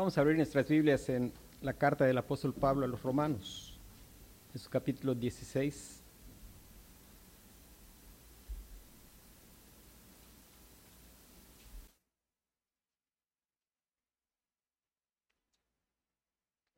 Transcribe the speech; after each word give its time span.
Vamos 0.00 0.16
a 0.16 0.22
abrir 0.22 0.38
nuestras 0.38 0.66
Biblias 0.66 1.10
en 1.10 1.30
la 1.60 1.74
carta 1.74 2.06
del 2.06 2.16
apóstol 2.16 2.54
Pablo 2.54 2.86
a 2.86 2.88
los 2.88 3.02
romanos, 3.02 3.78
en 4.54 4.58
su 4.58 4.70
capítulo 4.70 5.14
16. 5.14 6.02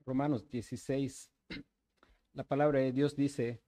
Romanos 0.04 0.48
16, 0.50 1.30
la 2.32 2.42
palabra 2.42 2.80
de 2.80 2.90
Dios 2.90 3.14
dice, 3.14 3.62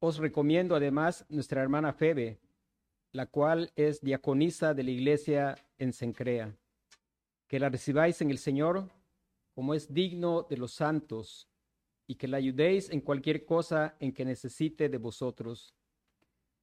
os 0.00 0.18
recomiendo 0.18 0.74
además 0.74 1.24
nuestra 1.28 1.62
hermana 1.62 1.92
Febe, 1.92 2.40
la 3.12 3.26
cual 3.26 3.70
es 3.76 4.00
diaconisa 4.00 4.74
de 4.74 4.82
la 4.82 4.90
iglesia 4.90 5.54
en 5.78 5.92
Sencrea, 5.92 6.52
que 7.48 7.58
la 7.58 7.68
recibáis 7.68 8.20
en 8.20 8.30
el 8.30 8.38
Señor 8.38 8.90
como 9.52 9.74
es 9.74 9.92
digno 9.92 10.46
de 10.48 10.56
los 10.56 10.72
santos, 10.72 11.48
y 12.06 12.14
que 12.14 12.26
la 12.26 12.38
ayudéis 12.38 12.90
en 12.90 13.02
cualquier 13.02 13.44
cosa 13.44 13.96
en 14.00 14.12
que 14.12 14.24
necesite 14.24 14.88
de 14.88 14.96
vosotros, 14.96 15.74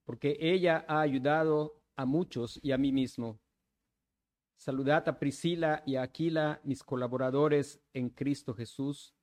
porque 0.04 0.38
ella 0.40 0.86
ha 0.88 1.02
ayudado 1.02 1.84
a 1.96 2.06
muchos 2.06 2.60
y 2.64 2.72
a 2.72 2.78
mí 2.78 2.92
mismo. 2.92 3.40
Saludad 4.56 5.08
a 5.08 5.20
Priscila 5.20 5.84
y 5.86 5.98
a 5.98 6.02
Aquila, 6.02 6.62
mis 6.64 6.84
colaboradores 6.84 7.80
en 7.94 8.10
Cristo 8.10 8.56
Jesús, 8.56 9.14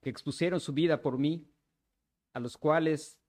que 0.00 0.10
expusieron 0.10 0.58
su 0.58 0.72
vida 0.72 1.02
por 1.02 1.18
mí, 1.18 1.46
a 2.32 2.40
los 2.40 2.56
cuales 2.56 3.20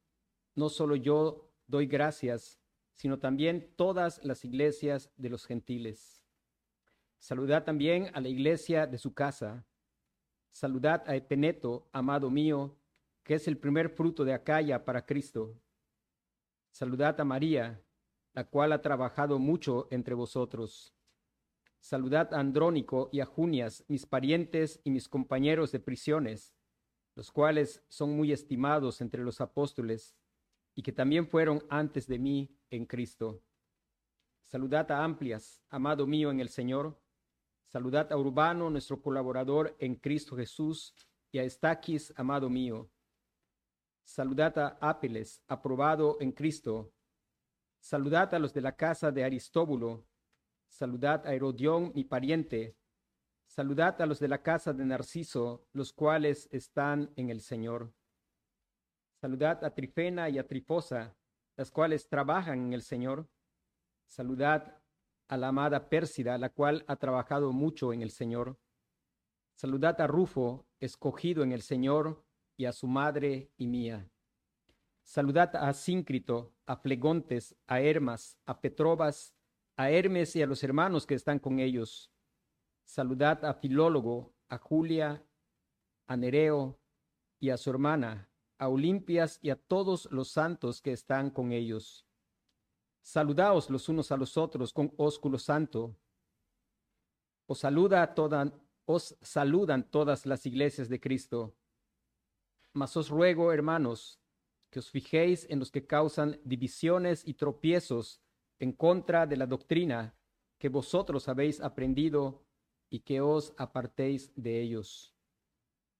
no 0.55 0.70
solo 0.70 0.95
yo 0.95 1.52
doy 1.67 1.86
gracias, 1.86 2.59
sino 2.95 3.20
también 3.20 3.72
todas 3.75 4.20
las 4.23 4.44
iglesias 4.45 5.11
de 5.16 5.30
los 5.30 5.45
gentiles. 5.45 6.19
Saludad 7.20 7.66
también 7.66 8.09
a 8.14 8.22
la 8.22 8.30
iglesia 8.30 8.88
de 8.88 8.98
su 8.98 9.14
casa. 9.14 9.66
Saludad 10.52 11.03
a 11.06 11.16
Epeneto, 11.16 11.88
amado 11.92 12.30
mío, 12.31 12.78
que 13.23 13.36
es 13.36 13.48
el 13.48 13.58
primer 13.58 13.89
fruto 13.89 14.23
de 14.23 14.34
Acaya 14.34 14.84
para 14.86 15.06
Cristo. 15.06 15.56
Saludad 16.72 17.20
a 17.20 17.25
María, 17.25 17.84
la 18.34 18.45
cual 18.45 18.72
ha 18.72 18.81
trabajado 18.81 19.38
mucho 19.38 19.88
entre 19.92 20.16
vosotros. 20.16 20.95
Saludad 21.80 22.34
a 22.34 22.40
Andrónico 22.40 23.09
y 23.12 23.20
a 23.20 23.25
Junias, 23.25 23.84
mis 23.88 24.06
parientes 24.06 24.80
y 24.84 24.92
mis 24.92 25.08
compañeros 25.08 25.72
de 25.72 25.80
prisiones, 25.80 26.56
los 27.16 27.31
cuales 27.31 27.84
son 27.90 28.16
muy 28.16 28.31
estimados 28.31 29.02
entre 29.02 29.23
los 29.23 29.42
apóstoles 29.42 30.16
y 30.73 30.81
que 30.81 30.92
también 30.92 31.28
fueron 31.28 31.64
antes 31.70 32.08
de 32.08 32.17
mí 32.17 32.58
en 32.70 32.86
Cristo. 32.86 33.42
Saludad 34.42 34.90
a 34.92 35.03
Amplias, 35.03 35.62
amado 35.70 36.08
mío 36.08 36.31
en 36.31 36.40
el 36.40 36.50
Señor. 36.50 36.97
Saludad 37.72 38.12
a 38.12 38.17
Urbano, 38.17 38.72
nuestro 38.72 39.00
colaborador 39.00 39.75
en 39.78 39.94
Cristo 39.94 40.36
Jesús, 40.36 40.95
y 41.31 41.38
a 41.38 41.44
Estaquis, 41.44 42.12
amado 42.16 42.50
mío. 42.50 42.89
Saludad 44.03 44.58
a 44.58 44.80
Ápeles, 44.81 45.44
aprobado 45.48 46.17
en 46.20 46.31
Cristo. 46.31 46.92
Saludad 47.80 48.34
a 48.34 48.40
los 48.40 48.56
de 48.56 48.62
la 48.62 48.75
casa 48.75 49.12
de 49.12 49.23
Aristóbulo. 49.23 50.03
Saludad 50.67 51.28
a 51.28 51.36
Herodión, 51.36 51.92
mi 51.94 52.06
pariente. 52.06 52.75
Saludad 53.45 54.02
a 54.02 54.08
los 54.08 54.20
de 54.20 54.30
la 54.30 54.42
casa 54.42 54.73
de 54.73 54.86
Narciso, 54.86 55.67
los 55.72 55.94
cuales 55.94 56.50
están 56.52 57.14
en 57.17 57.30
el 57.30 57.40
Señor. 57.40 57.94
Saludad 59.22 59.64
a 59.64 59.75
Trifena 59.75 60.28
y 60.28 60.40
a 60.40 60.47
Trifosa, 60.47 61.16
las 61.56 61.70
cuales 61.70 62.08
trabajan 62.08 62.66
en 62.66 62.73
el 62.73 62.81
Señor. 62.81 63.30
Saludad 64.08 64.78
a 65.30 65.38
la 65.38 65.49
amada 65.49 65.88
Pérsida, 65.89 66.38
la 66.38 66.49
cual 66.49 66.83
ha 66.88 66.97
trabajado 66.97 67.53
mucho 67.53 67.94
en 67.94 68.02
el 68.02 68.09
Señor. 68.09 68.58
Saludad 69.53 70.02
a 70.02 70.08
Rufo, 70.08 70.66
escogido 70.80 71.44
en 71.44 71.52
el 71.52 71.61
Señor, 71.61 72.25
y 72.57 72.66
a 72.66 72.73
su 72.73 72.88
madre 72.88 73.51
y 73.56 73.68
mía. 73.68 74.09
Saludad 75.03 75.56
a 75.56 75.72
Síncrito, 75.73 76.53
a 76.66 76.75
Flegontes, 76.75 77.56
a 77.68 77.79
Hermas, 77.79 78.38
a 78.45 78.59
Petrobas, 78.59 79.34
a 79.78 79.91
Hermes 79.91 80.35
y 80.35 80.41
a 80.41 80.47
los 80.47 80.63
hermanos 80.63 81.06
que 81.06 81.16
están 81.16 81.39
con 81.39 81.59
ellos. 81.59 82.12
Saludad 82.84 83.45
a 83.45 83.53
Filólogo, 83.53 84.34
a 84.50 84.57
Julia, 84.57 85.23
a 86.07 86.18
Nereo 86.18 86.79
y 87.39 87.51
a 87.51 87.57
su 87.57 87.69
hermana, 87.69 88.29
a 88.57 88.68
Olimpias 88.68 89.39
y 89.41 89.51
a 89.51 89.56
todos 89.56 90.12
los 90.12 90.31
santos 90.31 90.81
que 90.81 90.91
están 90.91 91.29
con 91.29 91.51
ellos. 91.51 92.09
Saludaos 93.02 93.70
los 93.70 93.90
unos 93.90 94.12
a 94.12 94.18
los 94.18 94.38
otros 94.38 94.74
con 94.74 94.94
ósculo 94.98 95.38
santo. 95.38 95.96
Os 97.48 97.60
saluda 97.60 98.14
toda, 98.14 98.52
os 98.86 99.18
saludan 99.22 99.90
todas 99.90 100.26
las 100.26 100.46
iglesias 100.46 100.90
de 100.90 101.00
Cristo. 101.00 101.56
Mas 102.74 102.96
os 102.96 103.10
ruego, 103.10 103.52
hermanos, 103.52 104.20
que 104.70 104.80
os 104.80 104.90
fijéis 104.90 105.48
en 105.50 105.60
los 105.60 105.72
que 105.72 105.88
causan 105.88 106.40
divisiones 106.44 107.28
y 107.28 107.34
tropiezos 107.34 108.22
en 108.60 108.74
contra 108.74 109.26
de 109.26 109.38
la 109.38 109.48
doctrina 109.48 110.16
que 110.60 110.70
vosotros 110.70 111.28
habéis 111.28 111.62
aprendido 111.62 112.44
y 112.90 113.00
que 113.00 113.22
os 113.22 113.54
apartéis 113.58 114.31
de 114.36 114.62
ellos. 114.62 115.16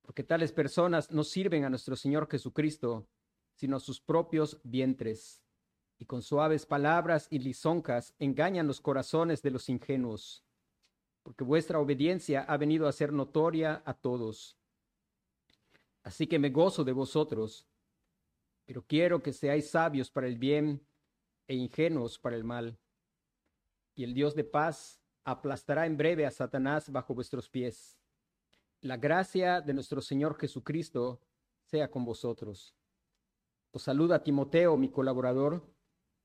Porque 0.02 0.24
tales 0.24 0.52
personas 0.52 1.12
no 1.12 1.24
sirven 1.24 1.64
a 1.64 1.70
nuestro 1.70 1.96
Señor 1.96 2.30
Jesucristo, 2.30 3.08
sino 3.56 3.78
a 3.78 3.80
sus 3.80 4.02
propios 4.02 4.60
vientres, 4.64 5.42
y 6.00 6.06
con 6.06 6.22
suaves 6.22 6.66
palabras 6.66 7.28
y 7.30 7.40
lisonjas 7.40 8.16
engañan 8.20 8.66
los 8.66 8.80
corazones 8.80 9.42
de 9.42 9.52
los 9.52 9.68
ingenuos, 9.68 10.46
porque 11.24 11.44
vuestra 11.44 11.80
obediencia 11.80 12.44
ha 12.44 12.56
venido 12.56 12.88
a 12.88 12.94
ser 12.94 13.12
notoria 13.12 13.84
a 13.86 13.94
todos. 13.94 14.58
Así 16.04 16.26
que 16.26 16.40
me 16.40 16.50
gozo 16.50 16.86
de 16.86 16.94
vosotros, 16.94 17.68
pero 18.66 18.82
quiero 18.82 19.22
que 19.22 19.34
seáis 19.34 19.70
sabios 19.70 20.10
para 20.10 20.28
el 20.28 20.38
bien 20.38 20.82
e 21.48 21.56
ingenuos 21.56 22.18
para 22.18 22.38
el 22.38 22.46
mal. 22.46 22.80
Y 23.94 24.06
el 24.06 24.14
Dios 24.14 24.36
de 24.36 24.46
paz 24.46 25.02
aplastará 25.26 25.86
en 25.86 25.98
breve 25.98 26.26
a 26.26 26.32
Satanás 26.32 26.90
bajo 26.90 27.14
vuestros 27.14 27.50
pies. 27.50 28.00
La 28.80 28.96
gracia 28.96 29.60
de 29.60 29.74
nuestro 29.74 30.00
Señor 30.00 30.38
Jesucristo 30.40 31.20
sea 31.66 31.92
con 31.92 32.06
vosotros. 32.06 32.74
Os 33.72 33.82
saluda 33.82 34.24
Timoteo, 34.24 34.78
mi 34.78 34.90
colaborador, 34.90 35.62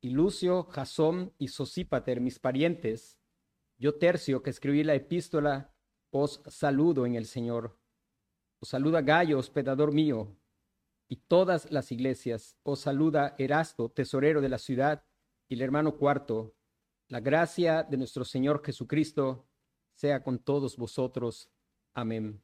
y 0.04 0.10
Lucio, 0.10 0.65
Jasón 0.65 1.32
y 1.38 1.48
Sosípater, 1.48 2.20
mis 2.20 2.38
parientes. 2.38 3.19
Yo, 3.78 3.94
Tercio, 3.94 4.42
que 4.42 4.50
escribí 4.50 4.84
la 4.84 4.94
epístola, 4.94 5.75
os 6.10 6.42
saludo 6.47 7.06
en 7.06 7.15
el 7.15 7.25
Señor. 7.25 7.81
Os 8.60 8.69
saluda 8.69 9.00
Gallo, 9.00 9.38
hospedador 9.38 9.93
mío, 9.94 10.37
y 11.09 11.16
todas 11.16 11.72
las 11.72 11.91
iglesias. 11.91 12.59
Os 12.64 12.81
saluda 12.81 13.34
Erasto, 13.38 13.88
tesorero 13.88 14.43
de 14.43 14.50
la 14.50 14.59
ciudad, 14.59 15.06
y 15.48 15.54
el 15.54 15.62
hermano 15.62 15.97
cuarto, 15.97 16.54
la 17.09 17.20
gracia 17.20 17.82
de 17.82 17.97
nuestro 17.97 18.26
Señor 18.26 18.62
Jesucristo 18.62 19.48
sea 19.94 20.22
con 20.22 20.38
todos 20.38 20.76
vosotros. 20.76 21.50
Amén. 21.94 22.43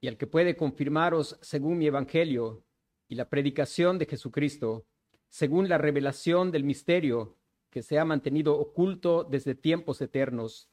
Y 0.00 0.06
al 0.06 0.16
que 0.16 0.28
puede 0.28 0.56
confirmaros 0.56 1.36
según 1.42 1.78
mi 1.78 1.88
evangelio 1.88 2.64
y 3.08 3.16
la 3.16 3.28
predicación 3.28 3.98
de 3.98 4.06
Jesucristo, 4.06 4.86
según 5.34 5.68
la 5.68 5.78
revelación 5.78 6.52
del 6.52 6.62
misterio 6.62 7.36
que 7.70 7.82
se 7.82 7.98
ha 7.98 8.04
mantenido 8.04 8.56
oculto 8.56 9.24
desde 9.24 9.56
tiempos 9.56 10.00
eternos, 10.00 10.70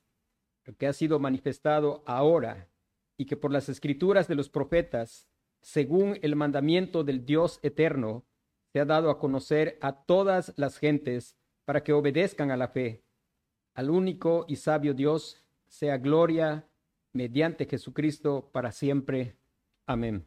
que 0.77 0.85
ha 0.85 0.93
sido 0.93 1.17
manifestado 1.17 2.03
ahora 2.05 2.69
y 3.17 3.25
que 3.25 3.35
por 3.35 3.51
las 3.51 3.69
escrituras 3.69 4.27
de 4.27 4.35
los 4.35 4.49
profetas, 4.49 5.27
según 5.61 6.19
el 6.21 6.35
mandamiento 6.35 7.03
del 7.03 7.25
Dios 7.25 7.59
eterno, 7.63 8.23
se 8.71 8.79
ha 8.79 8.85
dado 8.85 9.09
a 9.09 9.17
conocer 9.17 9.79
a 9.81 10.03
todas 10.03 10.53
las 10.57 10.77
gentes 10.77 11.35
para 11.65 11.83
que 11.83 11.93
obedezcan 11.93 12.51
a 12.51 12.57
la 12.57 12.67
fe. 12.67 13.03
Al 13.73 13.89
único 13.89 14.45
y 14.47 14.57
sabio 14.57 14.93
Dios 14.93 15.43
sea 15.65 15.97
gloria 15.97 16.69
mediante 17.13 17.65
Jesucristo 17.65 18.51
para 18.51 18.71
siempre. 18.71 19.37
Amén. 19.87 20.23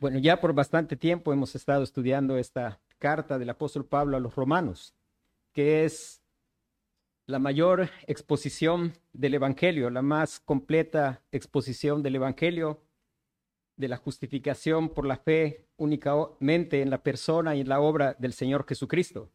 Bueno, 0.00 0.18
ya 0.18 0.40
por 0.40 0.52
bastante 0.54 0.96
tiempo 0.96 1.32
hemos 1.32 1.54
estado 1.54 1.82
estudiando 1.82 2.36
esta 2.36 2.80
carta 2.98 3.38
del 3.38 3.50
apóstol 3.50 3.84
Pablo 3.84 4.16
a 4.16 4.20
los 4.20 4.34
romanos, 4.34 4.94
que 5.52 5.84
es 5.84 6.22
la 7.26 7.38
mayor 7.38 7.88
exposición 8.06 8.92
del 9.12 9.34
Evangelio, 9.34 9.90
la 9.90 10.02
más 10.02 10.40
completa 10.40 11.22
exposición 11.32 12.02
del 12.02 12.16
Evangelio 12.16 12.80
de 13.76 13.88
la 13.88 13.96
justificación 13.96 14.88
por 14.88 15.06
la 15.06 15.16
fe 15.16 15.66
únicamente 15.76 16.82
en 16.82 16.90
la 16.90 17.02
persona 17.02 17.54
y 17.54 17.60
en 17.60 17.68
la 17.68 17.80
obra 17.80 18.14
del 18.18 18.32
Señor 18.32 18.66
Jesucristo. 18.66 19.30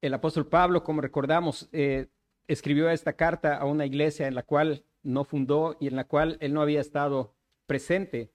El 0.00 0.14
apóstol 0.14 0.46
Pablo, 0.46 0.84
como 0.84 1.00
recordamos, 1.00 1.68
eh, 1.72 2.08
escribió 2.46 2.90
esta 2.90 3.14
carta 3.14 3.56
a 3.56 3.64
una 3.64 3.86
iglesia 3.86 4.28
en 4.28 4.34
la 4.34 4.42
cual 4.42 4.84
no 5.02 5.24
fundó 5.24 5.76
y 5.80 5.88
en 5.88 5.96
la 5.96 6.04
cual 6.04 6.36
él 6.40 6.52
no 6.52 6.62
había 6.62 6.80
estado 6.80 7.34
presente. 7.66 8.30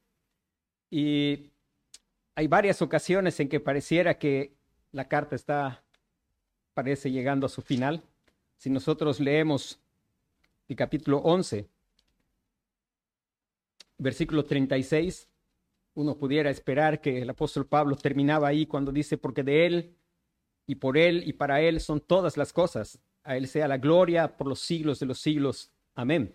Y 0.90 1.52
hay 2.36 2.48
varias 2.48 2.82
ocasiones 2.82 3.40
en 3.40 3.50
que 3.50 3.60
pareciera 3.60 4.18
que 4.18 4.54
la 4.92 5.08
carta 5.08 5.36
está, 5.36 5.84
parece 6.74 7.12
llegando 7.12 7.46
a 7.46 7.50
su 7.50 7.62
final. 7.62 8.04
Si 8.58 8.70
nosotros 8.70 9.20
leemos 9.20 9.80
el 10.68 10.76
capítulo 10.76 11.20
11, 11.20 11.68
versículo 13.98 14.44
36, 14.44 15.28
uno 15.96 16.18
pudiera 16.18 16.50
esperar 16.50 17.02
que 17.02 17.22
el 17.22 17.30
apóstol 17.30 17.68
Pablo 17.68 17.96
terminaba 17.96 18.48
ahí 18.48 18.66
cuando 18.66 18.92
dice, 18.92 19.18
porque 19.18 19.44
de 19.44 19.66
él 19.66 19.96
y 20.66 20.76
por 20.76 20.98
él 20.98 21.24
y 21.26 21.34
para 21.34 21.62
él 21.62 21.80
son 21.82 22.00
todas 22.00 22.38
las 22.38 22.54
cosas. 22.54 23.00
A 23.24 23.36
él 23.36 23.48
sea 23.48 23.68
la 23.68 23.78
gloria 23.78 24.38
por 24.38 24.48
los 24.48 24.60
siglos 24.62 25.00
de 25.00 25.06
los 25.06 25.20
siglos. 25.20 25.72
Amén. 25.96 26.34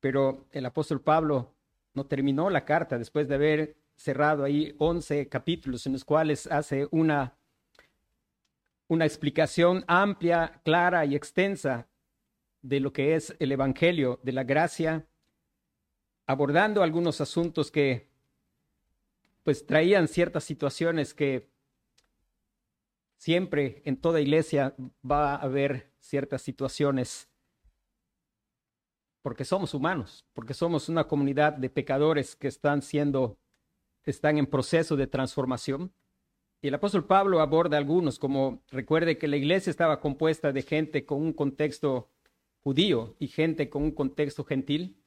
Pero 0.00 0.46
el 0.52 0.66
apóstol 0.66 1.00
Pablo 1.00 1.54
no 1.94 2.04
terminó 2.06 2.50
la 2.50 2.64
carta 2.64 2.98
después 2.98 3.28
de 3.28 3.34
haber 3.34 3.76
cerrado 4.00 4.44
ahí 4.44 4.74
11 4.78 5.28
capítulos 5.28 5.86
en 5.86 5.92
los 5.92 6.06
cuales 6.06 6.46
hace 6.46 6.88
una, 6.90 7.36
una 8.88 9.04
explicación 9.04 9.84
amplia, 9.86 10.62
clara 10.64 11.04
y 11.04 11.14
extensa 11.14 11.86
de 12.62 12.80
lo 12.80 12.94
que 12.94 13.14
es 13.14 13.36
el 13.38 13.52
Evangelio 13.52 14.18
de 14.22 14.32
la 14.32 14.44
gracia, 14.44 15.06
abordando 16.26 16.82
algunos 16.82 17.20
asuntos 17.20 17.70
que 17.70 18.08
pues 19.42 19.66
traían 19.66 20.08
ciertas 20.08 20.44
situaciones 20.44 21.12
que 21.12 21.50
siempre 23.18 23.82
en 23.84 23.98
toda 23.98 24.22
iglesia 24.22 24.74
va 25.08 25.34
a 25.34 25.42
haber 25.42 25.92
ciertas 25.98 26.40
situaciones 26.40 27.28
porque 29.20 29.44
somos 29.44 29.74
humanos, 29.74 30.24
porque 30.32 30.54
somos 30.54 30.88
una 30.88 31.06
comunidad 31.06 31.52
de 31.52 31.68
pecadores 31.68 32.34
que 32.34 32.48
están 32.48 32.80
siendo, 32.80 33.38
están 34.10 34.38
en 34.38 34.46
proceso 34.46 34.96
de 34.96 35.06
transformación. 35.06 35.92
Y 36.62 36.68
el 36.68 36.74
apóstol 36.74 37.06
Pablo 37.06 37.40
aborda 37.40 37.78
algunos, 37.78 38.18
como 38.18 38.62
recuerde 38.70 39.16
que 39.16 39.28
la 39.28 39.36
iglesia 39.36 39.70
estaba 39.70 40.00
compuesta 40.00 40.52
de 40.52 40.62
gente 40.62 41.06
con 41.06 41.22
un 41.22 41.32
contexto 41.32 42.10
judío 42.62 43.16
y 43.18 43.28
gente 43.28 43.70
con 43.70 43.82
un 43.82 43.92
contexto 43.92 44.44
gentil. 44.44 45.02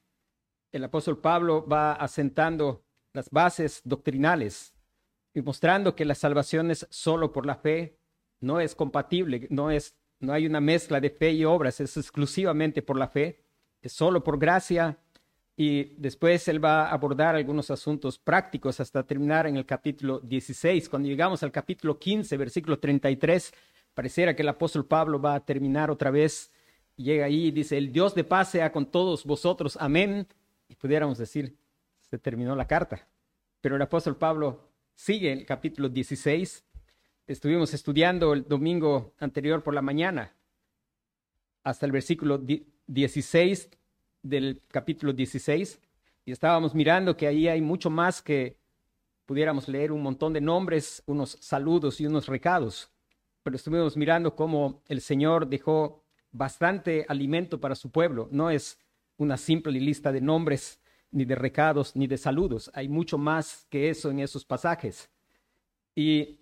El 0.72 0.82
apóstol 0.84 1.18
Pablo 1.18 1.66
va 1.66 1.92
asentando 1.92 2.84
las 3.12 3.30
bases 3.30 3.82
doctrinales 3.84 4.74
y 5.32 5.42
mostrando 5.42 5.94
que 5.94 6.04
la 6.04 6.16
salvación 6.16 6.72
es 6.72 6.86
solo 6.90 7.32
por 7.32 7.46
la 7.46 7.54
fe, 7.54 7.98
no 8.40 8.58
es 8.58 8.74
compatible, 8.74 9.46
no 9.50 9.70
es 9.70 9.96
no 10.20 10.32
hay 10.32 10.46
una 10.46 10.60
mezcla 10.60 11.00
de 11.00 11.10
fe 11.10 11.32
y 11.32 11.44
obras, 11.44 11.80
es 11.80 11.96
exclusivamente 11.96 12.80
por 12.82 12.96
la 12.96 13.08
fe 13.08 13.44
es 13.84 13.92
solo 13.92 14.24
por 14.24 14.38
gracia. 14.38 14.98
Y 15.56 15.94
después 15.96 16.48
él 16.48 16.64
va 16.64 16.86
a 16.86 16.92
abordar 16.92 17.36
algunos 17.36 17.70
asuntos 17.70 18.18
prácticos 18.18 18.80
hasta 18.80 19.04
terminar 19.04 19.46
en 19.46 19.56
el 19.56 19.64
capítulo 19.64 20.18
16. 20.18 20.88
Cuando 20.88 21.08
llegamos 21.08 21.42
al 21.44 21.52
capítulo 21.52 21.98
15, 21.98 22.36
versículo 22.36 22.78
33, 22.78 23.52
pareciera 23.94 24.34
que 24.34 24.42
el 24.42 24.48
apóstol 24.48 24.84
Pablo 24.84 25.20
va 25.20 25.34
a 25.34 25.44
terminar 25.44 25.90
otra 25.90 26.10
vez. 26.10 26.50
Llega 26.96 27.26
ahí 27.26 27.46
y 27.46 27.50
dice, 27.52 27.78
el 27.78 27.92
Dios 27.92 28.14
de 28.14 28.24
paz 28.24 28.50
sea 28.50 28.72
con 28.72 28.90
todos 28.90 29.24
vosotros. 29.24 29.78
Amén. 29.80 30.26
Y 30.68 30.74
pudiéramos 30.74 31.18
decir, 31.18 31.56
se 32.00 32.18
terminó 32.18 32.56
la 32.56 32.66
carta. 32.66 33.06
Pero 33.60 33.76
el 33.76 33.82
apóstol 33.82 34.16
Pablo 34.16 34.68
sigue 34.94 35.32
el 35.32 35.46
capítulo 35.46 35.88
16. 35.88 36.64
Estuvimos 37.28 37.72
estudiando 37.74 38.32
el 38.32 38.46
domingo 38.46 39.14
anterior 39.18 39.62
por 39.62 39.74
la 39.74 39.82
mañana 39.82 40.34
hasta 41.62 41.86
el 41.86 41.92
versículo 41.92 42.38
16 42.86 43.70
del 44.24 44.62
capítulo 44.68 45.12
16 45.12 45.78
y 46.24 46.32
estábamos 46.32 46.74
mirando 46.74 47.16
que 47.16 47.26
ahí 47.26 47.46
hay 47.46 47.60
mucho 47.60 47.90
más 47.90 48.22
que 48.22 48.56
pudiéramos 49.26 49.68
leer 49.68 49.92
un 49.92 50.02
montón 50.02 50.32
de 50.32 50.40
nombres, 50.40 51.02
unos 51.06 51.36
saludos 51.40 52.00
y 52.00 52.06
unos 52.06 52.26
recados, 52.26 52.90
pero 53.42 53.56
estuvimos 53.56 53.96
mirando 53.96 54.34
cómo 54.34 54.82
el 54.88 55.02
Señor 55.02 55.46
dejó 55.46 56.02
bastante 56.32 57.04
alimento 57.08 57.60
para 57.60 57.74
su 57.74 57.90
pueblo, 57.90 58.28
no 58.32 58.50
es 58.50 58.78
una 59.18 59.36
simple 59.36 59.72
lista 59.72 60.10
de 60.10 60.22
nombres, 60.22 60.80
ni 61.10 61.24
de 61.26 61.34
recados, 61.34 61.94
ni 61.94 62.06
de 62.06 62.16
saludos, 62.16 62.70
hay 62.74 62.88
mucho 62.88 63.18
más 63.18 63.66
que 63.68 63.90
eso 63.90 64.10
en 64.10 64.20
esos 64.20 64.44
pasajes. 64.44 65.10
Y 65.94 66.40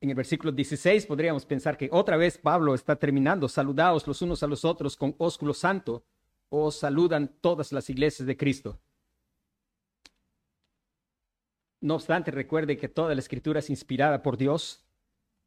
en 0.00 0.10
el 0.10 0.14
versículo 0.14 0.52
16 0.52 1.06
podríamos 1.06 1.46
pensar 1.46 1.76
que 1.76 1.88
otra 1.92 2.16
vez 2.16 2.36
Pablo 2.36 2.74
está 2.74 2.96
terminando, 2.96 3.48
saludaos 3.48 4.06
los 4.06 4.20
unos 4.20 4.42
a 4.42 4.48
los 4.48 4.64
otros 4.64 4.96
con 4.96 5.14
ósculo 5.18 5.54
santo, 5.54 6.02
os 6.48 6.78
saludan 6.78 7.28
todas 7.40 7.72
las 7.72 7.90
iglesias 7.90 8.26
de 8.26 8.36
Cristo. 8.36 8.78
No 11.80 11.94
obstante, 11.94 12.30
recuerde 12.30 12.76
que 12.76 12.88
toda 12.88 13.14
la 13.14 13.20
escritura 13.20 13.60
es 13.60 13.70
inspirada 13.70 14.22
por 14.22 14.36
Dios 14.36 14.84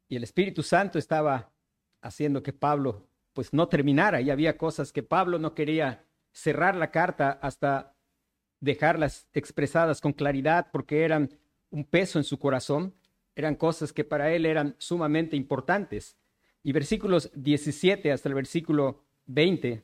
y 0.08 0.16
el 0.16 0.24
Espíritu 0.24 0.62
Santo 0.62 0.98
estaba 0.98 1.52
haciendo 2.00 2.42
que 2.42 2.52
Pablo 2.52 3.06
pues 3.32 3.52
no 3.52 3.68
terminara 3.68 4.20
y 4.20 4.30
había 4.30 4.56
cosas 4.56 4.92
que 4.92 5.02
Pablo 5.02 5.38
no 5.38 5.54
quería 5.54 6.04
cerrar 6.32 6.76
la 6.76 6.90
carta 6.90 7.32
hasta 7.42 7.94
dejarlas 8.60 9.28
expresadas 9.32 10.00
con 10.00 10.12
claridad 10.12 10.68
porque 10.72 11.04
eran 11.04 11.38
un 11.70 11.84
peso 11.84 12.18
en 12.18 12.24
su 12.24 12.38
corazón 12.38 12.94
eran 13.34 13.54
cosas 13.54 13.92
que 13.92 14.04
para 14.04 14.32
él 14.32 14.46
eran 14.46 14.74
sumamente 14.78 15.36
importantes. 15.36 16.16
Y 16.62 16.72
versículos 16.72 17.30
17 17.34 18.12
hasta 18.12 18.28
el 18.28 18.34
versículo 18.34 19.04
20, 19.26 19.82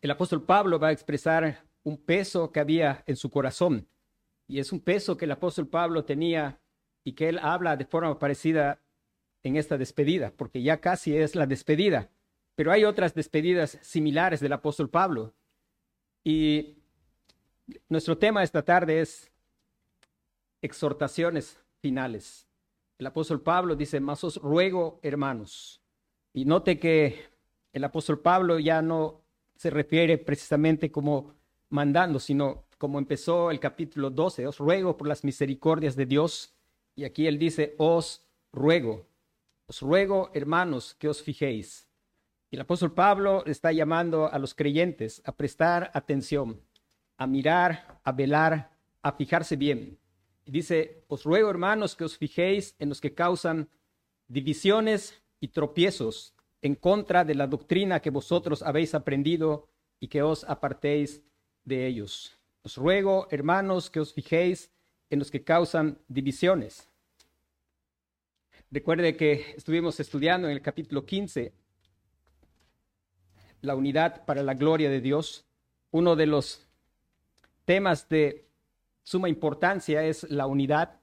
el 0.00 0.10
apóstol 0.10 0.42
Pablo 0.42 0.78
va 0.78 0.88
a 0.88 0.92
expresar 0.92 1.64
un 1.82 1.98
peso 1.98 2.52
que 2.52 2.60
había 2.60 3.04
en 3.06 3.16
su 3.16 3.30
corazón. 3.30 3.88
Y 4.46 4.58
es 4.58 4.72
un 4.72 4.80
peso 4.80 5.16
que 5.16 5.24
el 5.24 5.30
apóstol 5.30 5.68
Pablo 5.68 6.04
tenía 6.04 6.60
y 7.04 7.12
que 7.12 7.28
él 7.28 7.38
habla 7.38 7.76
de 7.76 7.84
forma 7.84 8.18
parecida 8.18 8.80
en 9.42 9.56
esta 9.56 9.76
despedida, 9.76 10.32
porque 10.36 10.62
ya 10.62 10.80
casi 10.80 11.16
es 11.16 11.34
la 11.34 11.46
despedida. 11.46 12.10
Pero 12.54 12.72
hay 12.72 12.84
otras 12.84 13.14
despedidas 13.14 13.78
similares 13.82 14.40
del 14.40 14.52
apóstol 14.52 14.88
Pablo. 14.88 15.34
Y 16.22 16.78
nuestro 17.88 18.16
tema 18.16 18.42
esta 18.42 18.62
tarde 18.62 19.00
es 19.00 19.30
exhortaciones 20.62 21.58
finales. 21.80 22.46
El 22.98 23.06
apóstol 23.06 23.42
Pablo 23.42 23.76
dice, 23.76 24.00
más 24.00 24.24
os 24.24 24.36
ruego, 24.36 25.00
hermanos. 25.02 25.82
Y 26.32 26.44
note 26.44 26.78
que 26.78 27.26
el 27.72 27.84
apóstol 27.84 28.20
Pablo 28.20 28.58
ya 28.58 28.80
no 28.80 29.23
se 29.56 29.70
refiere 29.70 30.18
precisamente 30.18 30.90
como 30.90 31.34
mandando, 31.68 32.18
sino 32.18 32.64
como 32.78 32.98
empezó 32.98 33.50
el 33.50 33.60
capítulo 33.60 34.10
12, 34.10 34.46
os 34.46 34.58
ruego 34.58 34.96
por 34.96 35.08
las 35.08 35.24
misericordias 35.24 35.96
de 35.96 36.06
Dios. 36.06 36.54
Y 36.96 37.04
aquí 37.04 37.26
él 37.26 37.38
dice, 37.38 37.74
os 37.78 38.26
ruego, 38.52 39.06
os 39.66 39.80
ruego, 39.80 40.30
hermanos, 40.34 40.94
que 40.94 41.08
os 41.08 41.22
fijéis. 41.22 41.88
Y 42.50 42.56
el 42.56 42.62
apóstol 42.62 42.92
Pablo 42.92 43.44
está 43.46 43.72
llamando 43.72 44.32
a 44.32 44.38
los 44.38 44.54
creyentes 44.54 45.22
a 45.24 45.32
prestar 45.32 45.90
atención, 45.94 46.60
a 47.16 47.26
mirar, 47.26 48.00
a 48.04 48.12
velar, 48.12 48.70
a 49.02 49.12
fijarse 49.12 49.56
bien 49.56 49.98
dice, 50.46 51.04
os 51.08 51.24
ruego 51.24 51.50
hermanos 51.50 51.96
que 51.96 52.04
os 52.04 52.18
fijéis 52.18 52.74
en 52.78 52.88
los 52.88 53.00
que 53.00 53.14
causan 53.14 53.68
divisiones 54.28 55.22
y 55.40 55.48
tropiezos 55.48 56.33
en 56.64 56.76
contra 56.76 57.26
de 57.26 57.34
la 57.34 57.46
doctrina 57.46 58.00
que 58.00 58.08
vosotros 58.08 58.62
habéis 58.62 58.94
aprendido 58.94 59.68
y 60.00 60.08
que 60.08 60.22
os 60.22 60.44
apartéis 60.44 61.22
de 61.62 61.86
ellos. 61.86 62.38
Os 62.62 62.78
ruego, 62.78 63.28
hermanos, 63.30 63.90
que 63.90 64.00
os 64.00 64.14
fijéis 64.14 64.72
en 65.10 65.18
los 65.18 65.30
que 65.30 65.44
causan 65.44 65.98
divisiones. 66.08 66.88
Recuerde 68.70 69.14
que 69.14 69.52
estuvimos 69.54 70.00
estudiando 70.00 70.48
en 70.48 70.54
el 70.54 70.62
capítulo 70.62 71.04
15 71.04 71.52
la 73.60 73.74
unidad 73.74 74.24
para 74.24 74.42
la 74.42 74.54
gloria 74.54 74.88
de 74.88 75.02
Dios. 75.02 75.44
Uno 75.90 76.16
de 76.16 76.24
los 76.24 76.66
temas 77.66 78.08
de 78.08 78.48
suma 79.02 79.28
importancia 79.28 80.02
es 80.02 80.22
la 80.30 80.46
unidad. 80.46 80.98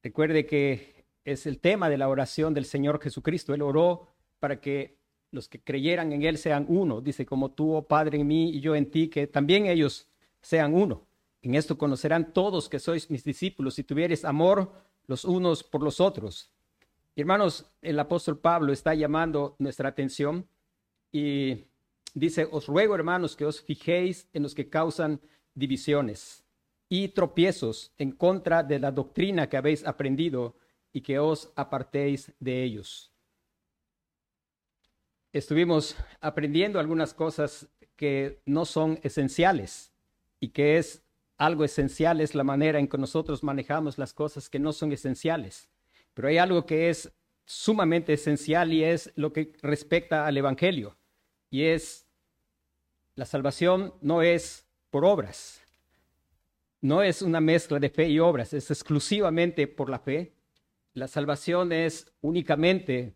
Recuerde 0.00 0.46
que 0.46 1.04
es 1.24 1.44
el 1.46 1.58
tema 1.58 1.90
de 1.90 1.98
la 1.98 2.08
oración 2.08 2.54
del 2.54 2.66
Señor 2.66 3.02
Jesucristo. 3.02 3.52
Él 3.52 3.62
oró 3.62 4.14
para 4.38 4.60
que 4.60 4.96
los 5.30 5.48
que 5.48 5.60
creyeran 5.60 6.12
en 6.12 6.22
Él 6.22 6.38
sean 6.38 6.66
uno. 6.68 7.00
Dice, 7.00 7.26
como 7.26 7.50
tú, 7.50 7.74
oh 7.74 7.82
Padre, 7.86 8.18
en 8.18 8.26
mí 8.26 8.50
y 8.50 8.60
yo 8.60 8.74
en 8.74 8.90
ti, 8.90 9.08
que 9.08 9.26
también 9.26 9.66
ellos 9.66 10.06
sean 10.40 10.74
uno. 10.74 11.06
En 11.42 11.54
esto 11.54 11.78
conocerán 11.78 12.32
todos 12.32 12.68
que 12.68 12.78
sois 12.78 13.10
mis 13.10 13.22
discípulos 13.22 13.74
si 13.74 13.84
tuvieres 13.84 14.24
amor 14.24 14.72
los 15.06 15.24
unos 15.24 15.62
por 15.62 15.82
los 15.82 16.00
otros. 16.00 16.50
hermanos, 17.14 17.64
el 17.82 17.98
apóstol 17.98 18.38
Pablo 18.38 18.72
está 18.72 18.94
llamando 18.94 19.56
nuestra 19.58 19.88
atención 19.88 20.46
y 21.12 21.64
dice, 22.14 22.48
os 22.50 22.66
ruego, 22.66 22.94
hermanos, 22.94 23.36
que 23.36 23.46
os 23.46 23.60
fijéis 23.60 24.28
en 24.32 24.42
los 24.42 24.54
que 24.54 24.68
causan 24.68 25.20
divisiones 25.54 26.44
y 26.88 27.08
tropiezos 27.08 27.92
en 27.98 28.12
contra 28.12 28.62
de 28.62 28.78
la 28.78 28.90
doctrina 28.92 29.48
que 29.48 29.56
habéis 29.56 29.86
aprendido 29.86 30.56
y 30.92 31.00
que 31.00 31.18
os 31.18 31.52
apartéis 31.56 32.32
de 32.40 32.62
ellos. 32.62 33.12
Estuvimos 35.32 35.96
aprendiendo 36.20 36.80
algunas 36.80 37.12
cosas 37.14 37.68
que 37.96 38.40
no 38.46 38.64
son 38.64 38.98
esenciales 39.02 39.92
y 40.40 40.48
que 40.48 40.78
es 40.78 41.02
algo 41.38 41.64
esencial 41.64 42.20
es 42.20 42.34
la 42.34 42.44
manera 42.44 42.78
en 42.78 42.88
que 42.88 42.98
nosotros 42.98 43.42
manejamos 43.42 43.98
las 43.98 44.12
cosas 44.14 44.48
que 44.48 44.58
no 44.58 44.72
son 44.72 44.92
esenciales. 44.92 45.68
Pero 46.14 46.28
hay 46.28 46.38
algo 46.38 46.64
que 46.64 46.88
es 46.88 47.12
sumamente 47.44 48.14
esencial 48.14 48.72
y 48.72 48.84
es 48.84 49.12
lo 49.16 49.32
que 49.32 49.52
respecta 49.62 50.26
al 50.26 50.36
Evangelio 50.36 50.96
y 51.50 51.64
es 51.64 52.06
La 53.14 53.24
salvación 53.24 53.94
no 54.02 54.20
es 54.20 54.66
por 54.90 55.06
obras, 55.06 55.62
no 56.82 57.02
es 57.02 57.22
una 57.22 57.40
mezcla 57.40 57.78
de 57.78 57.88
fe 57.88 58.08
y 58.08 58.18
obras, 58.18 58.52
es 58.52 58.70
exclusivamente 58.70 59.66
por 59.66 59.88
la 59.88 59.98
fe. 59.98 60.34
La 60.92 61.08
salvación 61.08 61.72
es 61.72 62.12
únicamente 62.20 63.15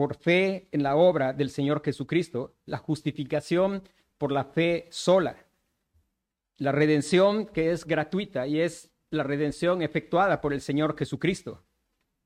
por 0.00 0.16
fe 0.16 0.66
en 0.72 0.82
la 0.82 0.96
obra 0.96 1.34
del 1.34 1.50
Señor 1.50 1.82
Jesucristo, 1.84 2.54
la 2.64 2.78
justificación 2.78 3.82
por 4.16 4.32
la 4.32 4.44
fe 4.44 4.86
sola, 4.88 5.36
la 6.56 6.72
redención 6.72 7.44
que 7.44 7.70
es 7.70 7.84
gratuita 7.84 8.46
y 8.46 8.62
es 8.62 8.90
la 9.10 9.24
redención 9.24 9.82
efectuada 9.82 10.40
por 10.40 10.54
el 10.54 10.62
Señor 10.62 10.96
Jesucristo. 10.96 11.64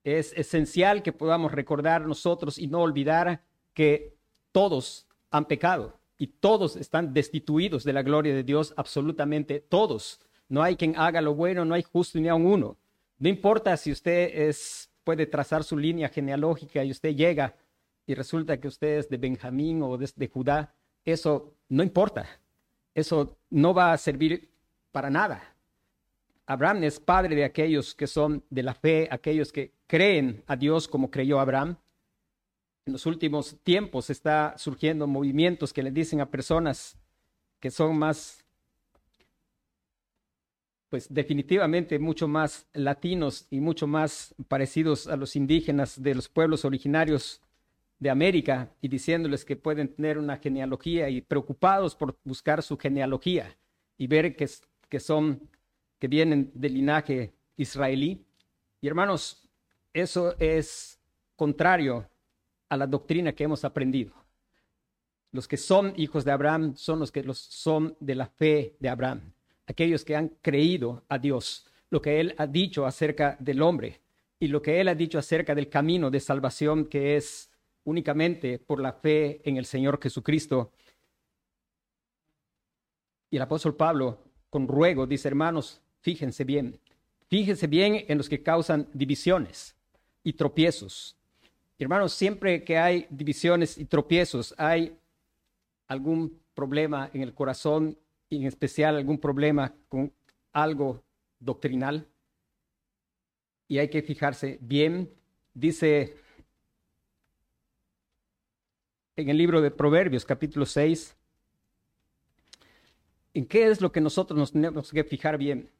Es 0.04 0.32
esencial 0.34 1.02
que 1.02 1.12
podamos 1.12 1.50
recordar 1.50 2.06
nosotros 2.06 2.58
y 2.58 2.68
no 2.68 2.80
olvidar 2.80 3.42
que 3.72 4.14
todos 4.52 5.08
han 5.32 5.46
pecado 5.46 5.98
y 6.16 6.28
todos 6.28 6.76
están 6.76 7.12
destituidos 7.12 7.82
de 7.82 7.92
la 7.92 8.04
gloria 8.04 8.36
de 8.36 8.44
Dios, 8.44 8.72
absolutamente 8.76 9.58
todos. 9.58 10.20
No 10.48 10.62
hay 10.62 10.76
quien 10.76 10.94
haga 10.96 11.20
lo 11.20 11.34
bueno, 11.34 11.64
no 11.64 11.74
hay 11.74 11.82
justo 11.82 12.20
ni 12.20 12.28
aun 12.28 12.46
uno. 12.46 12.78
No 13.18 13.28
importa 13.28 13.76
si 13.76 13.90
usted 13.90 14.54
puede 15.02 15.26
trazar 15.26 15.64
su 15.64 15.76
línea 15.76 16.08
genealógica 16.08 16.84
y 16.84 16.92
usted 16.92 17.16
llega 17.16 17.56
y 18.06 18.14
resulta 18.14 18.60
que 18.60 18.68
usted 18.68 18.98
es 18.98 19.08
de 19.08 19.16
Benjamín 19.16 19.82
o 19.82 19.96
de, 19.96 20.28
Judá, 20.28 20.74
eso 21.04 21.54
no 21.68 21.82
importa. 21.82 22.26
Eso 22.94 23.38
no 23.50 23.74
va 23.74 23.92
a 23.92 23.98
servir 23.98 24.50
para 24.92 25.10
nada. 25.10 25.42
Abraham 26.46 26.84
es 26.84 27.00
padre 27.00 27.34
de 27.34 27.44
aquellos 27.44 27.94
que 27.94 28.06
son 28.06 28.44
de 28.50 28.62
la 28.62 28.74
fe, 28.74 29.08
aquellos 29.10 29.50
que 29.50 29.72
creen 29.86 30.44
a 30.46 30.56
Dios 30.56 30.86
como 30.86 31.10
creyó 31.10 31.40
Abraham. 31.40 31.76
En 32.86 32.92
los 32.92 33.06
últimos 33.06 33.56
tiempos 33.62 34.10
está 34.10 34.54
surgiendo 34.58 35.06
movimientos 35.06 35.72
que 35.72 35.82
le 35.82 35.90
dicen 35.90 36.20
a 36.20 36.30
personas 36.30 36.98
que 37.58 37.70
son 37.70 37.96
más, 37.96 38.44
pues 40.90 41.12
definitivamente 41.12 41.98
mucho 41.98 42.28
más 42.28 42.66
latinos 42.74 43.46
y 43.50 43.60
mucho 43.60 43.86
más 43.86 44.34
parecidos 44.48 45.06
a 45.06 45.16
los 45.16 45.34
indígenas 45.34 46.02
de 46.02 46.14
los 46.14 46.28
pueblos 46.28 46.66
originarios 46.66 47.40
de 47.98 48.10
América 48.10 48.70
y 48.80 48.88
diciéndoles 48.88 49.44
que 49.44 49.56
pueden 49.56 49.94
tener 49.94 50.18
una 50.18 50.36
genealogía 50.36 51.08
y 51.08 51.20
preocupados 51.20 51.94
por 51.94 52.16
buscar 52.24 52.62
su 52.62 52.76
genealogía 52.76 53.56
y 53.96 54.06
ver 54.06 54.36
que, 54.36 54.48
que 54.88 55.00
son, 55.00 55.48
que 55.98 56.08
vienen 56.08 56.50
del 56.54 56.74
linaje 56.74 57.32
israelí. 57.56 58.24
Y 58.80 58.88
hermanos, 58.88 59.48
eso 59.92 60.34
es 60.38 60.98
contrario 61.36 62.08
a 62.68 62.76
la 62.76 62.86
doctrina 62.86 63.32
que 63.32 63.44
hemos 63.44 63.64
aprendido. 63.64 64.12
Los 65.30 65.48
que 65.48 65.56
son 65.56 65.94
hijos 65.96 66.24
de 66.24 66.32
Abraham 66.32 66.76
son 66.76 67.00
los 67.00 67.10
que 67.10 67.22
los 67.22 67.38
son 67.38 67.96
de 68.00 68.14
la 68.14 68.26
fe 68.26 68.76
de 68.78 68.88
Abraham, 68.88 69.32
aquellos 69.66 70.04
que 70.04 70.14
han 70.14 70.28
creído 70.42 71.04
a 71.08 71.18
Dios, 71.18 71.66
lo 71.90 72.00
que 72.00 72.20
él 72.20 72.34
ha 72.38 72.46
dicho 72.46 72.86
acerca 72.86 73.36
del 73.40 73.62
hombre 73.62 74.00
y 74.38 74.48
lo 74.48 74.62
que 74.62 74.80
él 74.80 74.88
ha 74.88 74.94
dicho 74.94 75.18
acerca 75.18 75.54
del 75.54 75.68
camino 75.68 76.10
de 76.10 76.20
salvación 76.20 76.84
que 76.86 77.16
es 77.16 77.50
únicamente 77.84 78.58
por 78.58 78.80
la 78.80 78.92
fe 78.92 79.40
en 79.48 79.56
el 79.56 79.66
Señor 79.66 80.00
Jesucristo. 80.02 80.72
Y 83.30 83.36
el 83.36 83.42
apóstol 83.42 83.76
Pablo, 83.76 84.18
con 84.50 84.68
ruego, 84.68 85.06
dice, 85.06 85.28
hermanos, 85.28 85.80
fíjense 86.00 86.44
bien, 86.44 86.78
fíjense 87.28 87.66
bien 87.66 88.04
en 88.08 88.18
los 88.18 88.28
que 88.28 88.42
causan 88.42 88.88
divisiones 88.92 89.76
y 90.22 90.32
tropiezos. 90.34 91.16
Hermanos, 91.78 92.12
siempre 92.12 92.64
que 92.64 92.78
hay 92.78 93.06
divisiones 93.10 93.78
y 93.78 93.84
tropiezos, 93.84 94.54
hay 94.56 94.96
algún 95.88 96.40
problema 96.54 97.10
en 97.12 97.22
el 97.22 97.34
corazón, 97.34 97.98
en 98.30 98.46
especial 98.46 98.96
algún 98.96 99.18
problema 99.18 99.74
con 99.88 100.12
algo 100.52 101.02
doctrinal. 101.40 102.06
Y 103.66 103.78
hay 103.78 103.88
que 103.88 104.02
fijarse 104.02 104.58
bien. 104.60 105.10
Dice 105.52 106.16
en 109.16 109.28
el 109.28 109.38
libro 109.38 109.60
de 109.60 109.70
Proverbios, 109.70 110.24
capítulo 110.24 110.66
6, 110.66 111.16
en 113.34 113.46
qué 113.46 113.68
es 113.68 113.80
lo 113.80 113.92
que 113.92 114.00
nosotros 114.00 114.36
nos 114.38 114.50
tenemos 114.52 114.90
que 114.90 115.04
fijar 115.04 115.38
bien. 115.38 115.70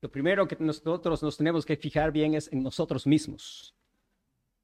Lo 0.00 0.10
primero 0.10 0.46
que 0.46 0.56
nosotros 0.58 1.22
nos 1.22 1.36
tenemos 1.38 1.64
que 1.64 1.76
fijar 1.76 2.12
bien 2.12 2.34
es 2.34 2.52
en 2.52 2.62
nosotros 2.62 3.06
mismos. 3.06 3.74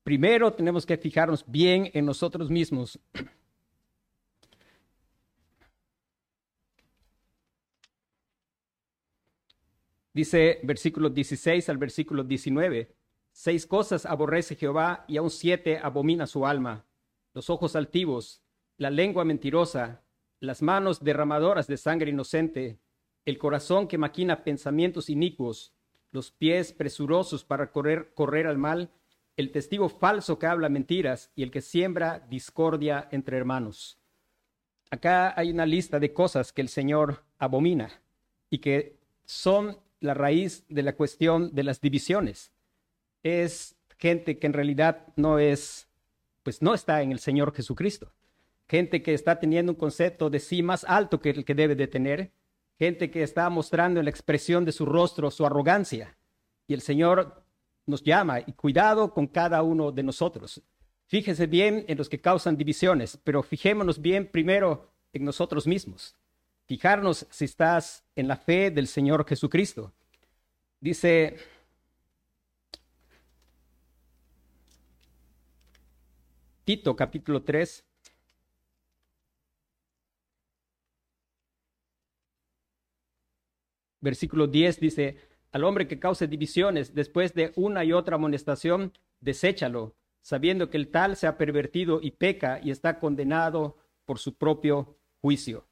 Primero 0.03 0.53
tenemos 0.53 0.85
que 0.85 0.99
fijarnos 0.99 1.45
bien 1.47 1.91
en 1.95 2.05
nosotros 2.05 2.51
mismos. 2.51 2.99
Dice 10.13 10.59
versículo 10.63 11.09
16 11.09 11.69
al 11.69 11.79
versículo 11.79 12.25
19, 12.25 12.93
seis 13.33 13.65
cosas 13.67 14.05
aborrece 14.05 14.57
Jehová 14.57 15.07
y 15.09 15.17
aún 15.17 15.31
siete 15.31 15.79
abomina 15.79 16.27
su 16.27 16.45
alma 16.45 16.85
los 17.33 17.51
ojos 17.51 17.77
altivos, 17.77 18.43
la 18.77 18.91
lengua 18.91 19.25
mentirosa, 19.25 20.03
las 20.41 20.63
manos 20.63 21.05
derramadoras 21.05 21.67
de 21.67 21.77
sangre 21.77 22.11
inocente, 22.11 22.79
el 23.25 23.39
corazón 23.39 23.87
que 23.87 23.99
maquina 23.99 24.43
pensamientos 24.43 25.11
inicuos, 25.11 25.75
los 26.11 26.33
pies 26.33 26.73
presurosos 26.73 27.45
para 27.45 27.71
correr, 27.71 28.13
correr 28.15 28.47
al 28.47 28.59
mal, 28.59 28.91
el 29.37 29.53
testigo 29.53 29.89
falso 29.89 30.39
que 30.39 30.47
habla 30.47 30.69
mentiras 30.69 31.31
y 31.35 31.43
el 31.43 31.51
que 31.51 31.61
siembra 31.61 32.27
discordia 32.29 33.09
entre 33.11 33.37
hermanos. 33.37 33.99
Acá 34.91 35.33
hay 35.39 35.51
una 35.51 35.67
lista 35.67 36.01
de 36.01 36.13
cosas 36.13 36.53
que 36.53 36.63
el 36.63 36.69
Señor 36.69 37.23
abomina 37.39 38.03
y 38.51 38.59
que 38.59 38.99
son 39.25 39.79
la 40.01 40.15
raíz 40.15 40.65
de 40.69 40.83
la 40.83 40.97
cuestión 40.97 41.55
de 41.55 41.63
las 41.63 41.81
divisiones. 41.81 42.53
Es 43.23 43.77
gente 43.99 44.39
que 44.39 44.47
en 44.47 44.53
realidad 44.55 45.07
no 45.17 45.39
es 45.39 45.87
pues 46.43 46.63
no 46.63 46.75
está 46.75 47.03
en 47.03 47.13
el 47.13 47.19
Señor 47.19 47.55
Jesucristo. 47.55 48.13
Gente 48.69 49.03
que 49.03 49.15
está 49.15 49.41
teniendo 49.41 49.73
un 49.73 49.79
concepto 49.79 50.31
de 50.31 50.41
sí 50.41 50.63
más 50.63 50.85
alto 50.85 51.21
que 51.21 51.31
el 51.31 51.45
que 51.45 51.55
debe 51.55 51.75
de 51.75 51.89
tener. 51.89 52.33
Gente 52.79 53.11
que 53.11 53.23
está 53.23 53.49
mostrando 53.51 54.01
en 54.01 54.05
la 54.07 54.11
expresión 54.11 54.65
de 54.65 54.73
su 54.73 54.87
rostro 54.87 55.31
su 55.31 55.45
arrogancia. 55.45 56.17
Y 56.67 56.75
el 56.75 56.81
Señor 56.81 57.43
nos 57.87 58.03
llama 58.03 58.41
y 58.41 58.53
cuidado 58.53 59.13
con 59.13 59.27
cada 59.27 59.63
uno 59.63 59.93
de 59.93 60.03
nosotros. 60.03 60.63
Fíjese 61.07 61.47
bien 61.47 61.85
en 61.89 61.99
los 61.99 62.09
que 62.09 62.21
causan 62.21 62.57
divisiones, 62.57 63.19
pero 63.25 63.43
fijémonos 63.43 64.01
bien 64.01 64.29
primero 64.31 64.93
en 65.13 65.25
nosotros 65.25 65.67
mismos. 65.67 66.15
Fijarnos 66.67 67.27
si 67.31 67.47
estás 67.47 68.05
en 68.15 68.29
la 68.29 68.37
fe 68.37 68.71
del 68.71 68.87
Señor 68.87 69.27
Jesucristo. 69.27 69.93
Dice 70.79 71.37
Tito 76.65 76.95
capítulo 76.95 77.43
3. 77.43 77.85
Versículo 84.03 84.47
10 84.47 84.81
dice, 84.81 85.19
al 85.53 85.65
hombre 85.65 85.87
que 85.89 85.99
cause 85.99 86.27
divisiones 86.27 86.95
después 86.95 87.35
de 87.35 87.53
una 87.57 87.85
y 87.85 87.93
otra 87.93 88.17
amonestación, 88.17 88.93
deséchalo, 89.21 89.95
sabiendo 90.23 90.71
que 90.71 90.77
el 90.77 90.89
tal 90.89 91.17
se 91.17 91.27
ha 91.27 91.37
pervertido 91.37 92.01
y 92.03 92.13
peca 92.13 92.61
y 92.63 92.71
está 92.71 92.99
condenado 92.99 93.77
por 94.05 94.19
su 94.19 94.37
propio 94.37 94.97
juicio. 95.21 95.67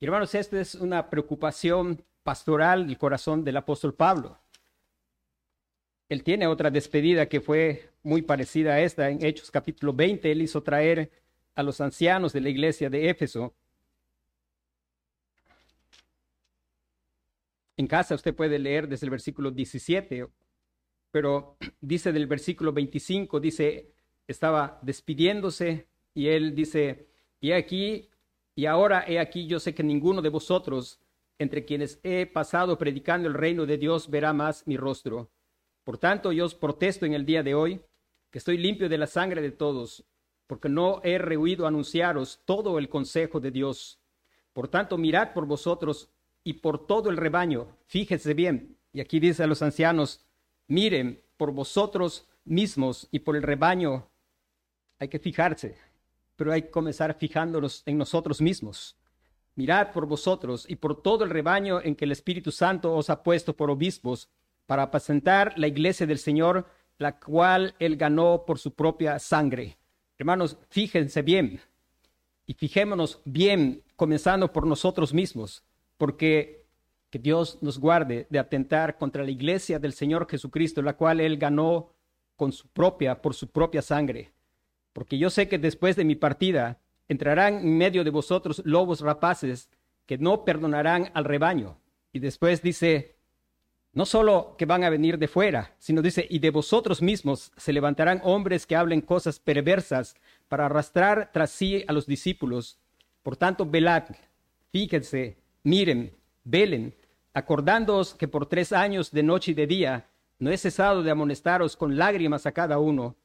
hermanos, 0.00 0.34
esta 0.34 0.60
es 0.60 0.74
una 0.74 1.08
preocupación 1.08 2.04
pastoral 2.22 2.86
del 2.86 2.98
corazón 2.98 3.44
del 3.44 3.56
apóstol 3.56 3.94
Pablo. 3.94 4.39
Él 6.10 6.24
tiene 6.24 6.48
otra 6.48 6.72
despedida 6.72 7.28
que 7.28 7.40
fue 7.40 7.88
muy 8.02 8.20
parecida 8.22 8.74
a 8.74 8.80
esta. 8.80 9.08
En 9.08 9.24
Hechos 9.24 9.48
capítulo 9.48 9.92
20, 9.92 10.32
él 10.32 10.42
hizo 10.42 10.60
traer 10.60 11.08
a 11.54 11.62
los 11.62 11.80
ancianos 11.80 12.32
de 12.32 12.40
la 12.40 12.48
iglesia 12.48 12.90
de 12.90 13.08
Éfeso. 13.08 13.54
En 17.76 17.86
casa 17.86 18.16
usted 18.16 18.34
puede 18.34 18.58
leer 18.58 18.88
desde 18.88 19.06
el 19.06 19.10
versículo 19.10 19.52
17, 19.52 20.26
pero 21.12 21.56
dice 21.80 22.12
del 22.12 22.26
versículo 22.26 22.72
25, 22.72 23.38
dice, 23.38 23.92
estaba 24.26 24.80
despidiéndose 24.82 25.86
y 26.12 26.26
él 26.26 26.56
dice, 26.56 27.06
y 27.40 27.52
aquí, 27.52 28.10
y 28.56 28.66
ahora 28.66 29.04
he 29.06 29.20
aquí, 29.20 29.46
yo 29.46 29.60
sé 29.60 29.76
que 29.76 29.84
ninguno 29.84 30.22
de 30.22 30.28
vosotros, 30.28 30.98
entre 31.38 31.64
quienes 31.64 32.00
he 32.02 32.26
pasado 32.26 32.78
predicando 32.78 33.28
el 33.28 33.34
reino 33.34 33.64
de 33.64 33.78
Dios, 33.78 34.10
verá 34.10 34.32
más 34.32 34.66
mi 34.66 34.76
rostro 34.76 35.30
por 35.84 35.98
tanto, 35.98 36.32
yo 36.32 36.44
os 36.44 36.54
protesto 36.54 37.06
en 37.06 37.14
el 37.14 37.24
día 37.24 37.42
de 37.42 37.54
hoy 37.54 37.80
que 38.30 38.38
estoy 38.38 38.58
limpio 38.58 38.88
de 38.88 38.98
la 38.98 39.06
sangre 39.06 39.42
de 39.42 39.50
todos, 39.50 40.04
porque 40.46 40.68
no 40.68 41.00
he 41.02 41.18
rehuido 41.18 41.66
anunciaros 41.66 42.40
todo 42.44 42.78
el 42.78 42.88
consejo 42.88 43.40
de 43.40 43.50
Dios. 43.50 43.98
Por 44.52 44.68
tanto, 44.68 44.98
mirad 44.98 45.32
por 45.32 45.46
vosotros 45.46 46.10
y 46.44 46.54
por 46.54 46.86
todo 46.86 47.10
el 47.10 47.16
rebaño, 47.16 47.76
fíjense 47.86 48.34
bien, 48.34 48.76
y 48.92 49.00
aquí 49.00 49.20
dice 49.20 49.42
a 49.42 49.46
los 49.46 49.62
ancianos, 49.62 50.24
miren 50.66 51.22
por 51.36 51.52
vosotros 51.52 52.26
mismos 52.44 53.08
y 53.10 53.20
por 53.20 53.36
el 53.36 53.42
rebaño, 53.42 54.08
hay 54.98 55.08
que 55.08 55.18
fijarse, 55.18 55.76
pero 56.36 56.52
hay 56.52 56.62
que 56.62 56.70
comenzar 56.70 57.14
fijándonos 57.14 57.82
en 57.86 57.98
nosotros 57.98 58.40
mismos. 58.40 58.96
mirad 59.56 59.92
por 59.92 60.06
vosotros 60.06 60.64
y 60.68 60.76
por 60.76 61.02
todo 61.02 61.24
el 61.24 61.30
rebaño 61.30 61.80
en 61.82 61.94
que 61.94 62.06
el 62.06 62.12
Espíritu 62.12 62.50
Santo 62.50 62.94
os 62.94 63.10
ha 63.10 63.22
puesto 63.22 63.54
por 63.54 63.70
obispos 63.70 64.28
para 64.70 64.84
apacentar 64.84 65.54
la 65.58 65.66
iglesia 65.66 66.06
del 66.06 66.18
Señor, 66.18 66.64
la 66.96 67.18
cual 67.18 67.74
él 67.80 67.96
ganó 67.96 68.44
por 68.46 68.60
su 68.60 68.72
propia 68.72 69.18
sangre. 69.18 69.76
Hermanos, 70.16 70.58
fíjense 70.68 71.22
bien 71.22 71.58
y 72.46 72.54
fijémonos 72.54 73.20
bien, 73.24 73.82
comenzando 73.96 74.52
por 74.52 74.68
nosotros 74.68 75.12
mismos, 75.12 75.64
porque 75.96 76.66
que 77.10 77.18
Dios 77.18 77.58
nos 77.62 77.80
guarde 77.80 78.28
de 78.30 78.38
atentar 78.38 78.96
contra 78.96 79.24
la 79.24 79.32
iglesia 79.32 79.80
del 79.80 79.92
Señor 79.92 80.28
Jesucristo, 80.30 80.82
la 80.82 80.96
cual 80.96 81.18
él 81.18 81.36
ganó 81.36 81.90
con 82.36 82.52
su 82.52 82.68
propia, 82.68 83.20
por 83.20 83.34
su 83.34 83.50
propia 83.50 83.82
sangre. 83.82 84.30
Porque 84.92 85.18
yo 85.18 85.30
sé 85.30 85.48
que 85.48 85.58
después 85.58 85.96
de 85.96 86.04
mi 86.04 86.14
partida 86.14 86.78
entrarán 87.08 87.54
en 87.54 87.76
medio 87.76 88.04
de 88.04 88.10
vosotros 88.10 88.62
lobos 88.64 89.00
rapaces 89.00 89.68
que 90.06 90.16
no 90.16 90.44
perdonarán 90.44 91.10
al 91.14 91.24
rebaño. 91.24 91.76
Y 92.12 92.20
después 92.20 92.62
dice, 92.62 93.16
no 93.92 94.06
solo 94.06 94.54
que 94.56 94.66
van 94.66 94.84
a 94.84 94.90
venir 94.90 95.18
de 95.18 95.26
fuera, 95.26 95.74
sino 95.78 96.00
dice, 96.00 96.26
y 96.30 96.38
de 96.38 96.50
vosotros 96.50 97.02
mismos 97.02 97.50
se 97.56 97.72
levantarán 97.72 98.20
hombres 98.22 98.66
que 98.66 98.76
hablen 98.76 99.00
cosas 99.00 99.40
perversas 99.40 100.14
para 100.48 100.66
arrastrar 100.66 101.30
tras 101.32 101.50
sí 101.50 101.84
a 101.88 101.92
los 101.92 102.06
discípulos. 102.06 102.78
Por 103.22 103.36
tanto, 103.36 103.66
velad, 103.66 104.04
fíjense, 104.70 105.38
miren, 105.64 106.16
velen, 106.44 106.94
acordándoos 107.34 108.14
que 108.14 108.28
por 108.28 108.46
tres 108.46 108.72
años 108.72 109.10
de 109.10 109.24
noche 109.24 109.50
y 109.50 109.54
de 109.54 109.66
día 109.66 110.08
no 110.38 110.50
he 110.50 110.56
cesado 110.56 111.02
de 111.02 111.10
amonestaros 111.10 111.76
con 111.76 111.96
lágrimas 111.98 112.46
a 112.46 112.52
cada 112.52 112.78
uno. 112.78 113.16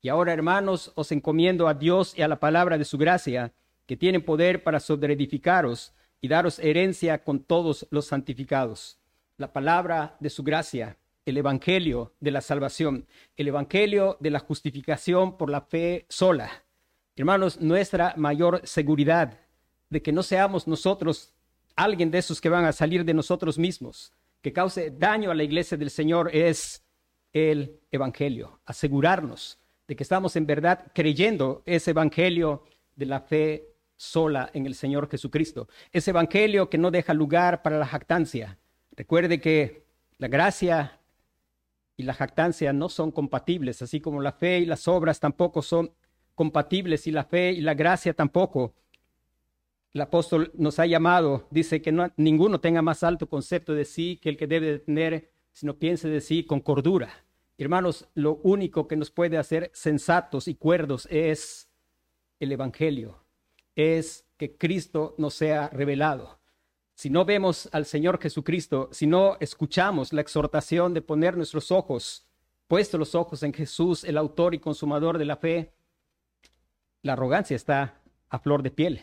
Y 0.00 0.08
ahora, 0.08 0.32
hermanos, 0.32 0.92
os 0.94 1.12
encomiendo 1.12 1.68
a 1.68 1.74
Dios 1.74 2.16
y 2.16 2.22
a 2.22 2.28
la 2.28 2.40
palabra 2.40 2.78
de 2.78 2.84
su 2.84 2.98
gracia, 2.98 3.52
que 3.86 3.96
tienen 3.96 4.24
poder 4.24 4.62
para 4.62 4.80
sobreedificaros 4.80 5.92
y 6.22 6.28
daros 6.28 6.58
herencia 6.58 7.22
con 7.22 7.40
todos 7.40 7.86
los 7.90 8.06
santificados 8.06 8.98
la 9.36 9.52
palabra 9.52 10.16
de 10.20 10.30
su 10.30 10.42
gracia, 10.42 10.96
el 11.24 11.36
evangelio 11.36 12.14
de 12.20 12.30
la 12.30 12.40
salvación, 12.40 13.06
el 13.36 13.48
evangelio 13.48 14.16
de 14.20 14.30
la 14.30 14.38
justificación 14.38 15.36
por 15.36 15.50
la 15.50 15.62
fe 15.62 16.06
sola. 16.08 16.50
Hermanos, 17.16 17.60
nuestra 17.60 18.14
mayor 18.16 18.60
seguridad 18.64 19.38
de 19.88 20.02
que 20.02 20.12
no 20.12 20.22
seamos 20.22 20.66
nosotros 20.66 21.32
alguien 21.76 22.10
de 22.10 22.18
esos 22.18 22.40
que 22.40 22.48
van 22.48 22.64
a 22.64 22.72
salir 22.72 23.04
de 23.04 23.14
nosotros 23.14 23.58
mismos, 23.58 24.12
que 24.42 24.52
cause 24.52 24.90
daño 24.90 25.30
a 25.30 25.34
la 25.34 25.42
iglesia 25.42 25.76
del 25.76 25.90
Señor 25.90 26.30
es 26.32 26.84
el 27.32 27.80
evangelio, 27.90 28.60
asegurarnos 28.64 29.58
de 29.88 29.96
que 29.96 30.02
estamos 30.02 30.36
en 30.36 30.46
verdad 30.46 30.90
creyendo 30.94 31.62
ese 31.66 31.90
evangelio 31.90 32.64
de 32.94 33.06
la 33.06 33.20
fe 33.20 33.68
sola 33.96 34.50
en 34.52 34.66
el 34.66 34.74
Señor 34.74 35.08
Jesucristo, 35.08 35.68
ese 35.92 36.10
evangelio 36.10 36.70
que 36.70 36.78
no 36.78 36.90
deja 36.90 37.14
lugar 37.14 37.62
para 37.62 37.78
la 37.78 37.86
jactancia, 37.86 38.58
Recuerde 38.96 39.40
que 39.40 39.84
la 40.18 40.28
gracia 40.28 41.00
y 41.96 42.04
la 42.04 42.14
jactancia 42.14 42.72
no 42.72 42.88
son 42.88 43.10
compatibles, 43.10 43.82
así 43.82 44.00
como 44.00 44.20
la 44.20 44.32
fe 44.32 44.60
y 44.60 44.66
las 44.66 44.86
obras 44.86 45.18
tampoco 45.18 45.62
son 45.62 45.92
compatibles 46.34 47.06
y 47.06 47.10
la 47.10 47.24
fe 47.24 47.52
y 47.52 47.60
la 47.60 47.74
gracia 47.74 48.14
tampoco. 48.14 48.74
El 49.92 50.00
apóstol 50.00 50.52
nos 50.54 50.78
ha 50.78 50.86
llamado, 50.86 51.46
dice 51.50 51.82
que 51.82 51.92
no, 51.92 52.12
ninguno 52.16 52.60
tenga 52.60 52.82
más 52.82 53.02
alto 53.02 53.28
concepto 53.28 53.74
de 53.74 53.84
sí 53.84 54.18
que 54.20 54.28
el 54.28 54.36
que 54.36 54.46
debe 54.46 54.78
tener, 54.78 55.30
sino 55.52 55.78
piense 55.78 56.08
de 56.08 56.20
sí 56.20 56.44
con 56.44 56.60
cordura. 56.60 57.24
Hermanos, 57.58 58.08
lo 58.14 58.36
único 58.42 58.88
que 58.88 58.96
nos 58.96 59.10
puede 59.10 59.38
hacer 59.38 59.70
sensatos 59.72 60.48
y 60.48 60.56
cuerdos 60.56 61.06
es 61.10 61.68
el 62.40 62.50
Evangelio, 62.50 63.24
es 63.76 64.26
que 64.36 64.56
Cristo 64.56 65.14
nos 65.18 65.34
sea 65.34 65.68
revelado 65.68 66.40
si 66.94 67.10
no 67.10 67.24
vemos 67.24 67.68
al 67.72 67.86
Señor 67.86 68.20
Jesucristo, 68.20 68.88
si 68.92 69.06
no 69.06 69.36
escuchamos 69.40 70.12
la 70.12 70.20
exhortación 70.20 70.94
de 70.94 71.02
poner 71.02 71.36
nuestros 71.36 71.72
ojos, 71.72 72.26
puestos 72.68 72.98
los 72.98 73.14
ojos 73.16 73.42
en 73.42 73.52
Jesús, 73.52 74.04
el 74.04 74.16
autor 74.16 74.54
y 74.54 74.60
consumador 74.60 75.18
de 75.18 75.24
la 75.24 75.36
fe, 75.36 75.74
la 77.02 77.14
arrogancia 77.14 77.56
está 77.56 78.00
a 78.28 78.38
flor 78.38 78.62
de 78.62 78.70
piel. 78.70 79.02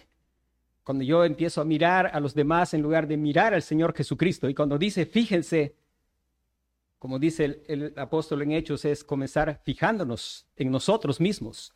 Cuando 0.84 1.04
yo 1.04 1.26
empiezo 1.26 1.62
a 1.62 1.66
mirar 1.66 2.10
a 2.14 2.20
los 2.22 2.34
demás 2.34 2.74
en 2.74 2.82
lugar 2.82 3.08
de 3.08 3.18
mirar 3.18 3.54
al 3.54 3.62
Señor 3.62 3.94
Jesucristo, 3.94 4.50
y 4.50 4.56
cuando 4.56 4.78
dice, 4.78 5.06
fíjense, 5.06 5.76
como 6.98 7.20
dice 7.20 7.46
el, 7.46 7.64
el 7.68 8.00
apóstol 8.00 8.42
en 8.42 8.54
Hechos, 8.54 8.86
es 8.86 9.04
comenzar 9.04 9.62
fijándonos 9.64 10.48
en 10.56 10.72
nosotros 10.72 11.20
mismos. 11.20 11.74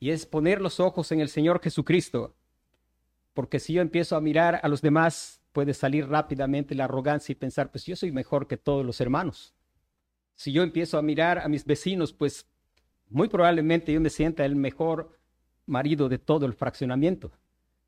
Y 0.00 0.10
es 0.10 0.26
poner 0.26 0.60
los 0.60 0.80
ojos 0.80 1.12
en 1.12 1.20
el 1.20 1.28
Señor 1.28 1.60
Jesucristo 1.62 2.34
porque 3.34 3.60
si 3.60 3.72
yo 3.72 3.82
empiezo 3.82 4.16
a 4.16 4.20
mirar 4.20 4.60
a 4.62 4.68
los 4.68 4.82
demás, 4.82 5.40
puede 5.52 5.74
salir 5.74 6.08
rápidamente 6.08 6.74
la 6.74 6.84
arrogancia 6.84 7.32
y 7.32 7.36
pensar, 7.36 7.70
pues 7.70 7.84
yo 7.84 7.96
soy 7.96 8.12
mejor 8.12 8.46
que 8.46 8.56
todos 8.56 8.84
los 8.84 9.00
hermanos. 9.00 9.54
Si 10.34 10.52
yo 10.52 10.62
empiezo 10.62 10.98
a 10.98 11.02
mirar 11.02 11.38
a 11.38 11.48
mis 11.48 11.64
vecinos, 11.64 12.12
pues 12.12 12.46
muy 13.08 13.28
probablemente 13.28 13.92
yo 13.92 14.00
me 14.00 14.10
sienta 14.10 14.44
el 14.44 14.56
mejor 14.56 15.18
marido 15.66 16.08
de 16.08 16.18
todo 16.18 16.46
el 16.46 16.54
fraccionamiento. 16.54 17.30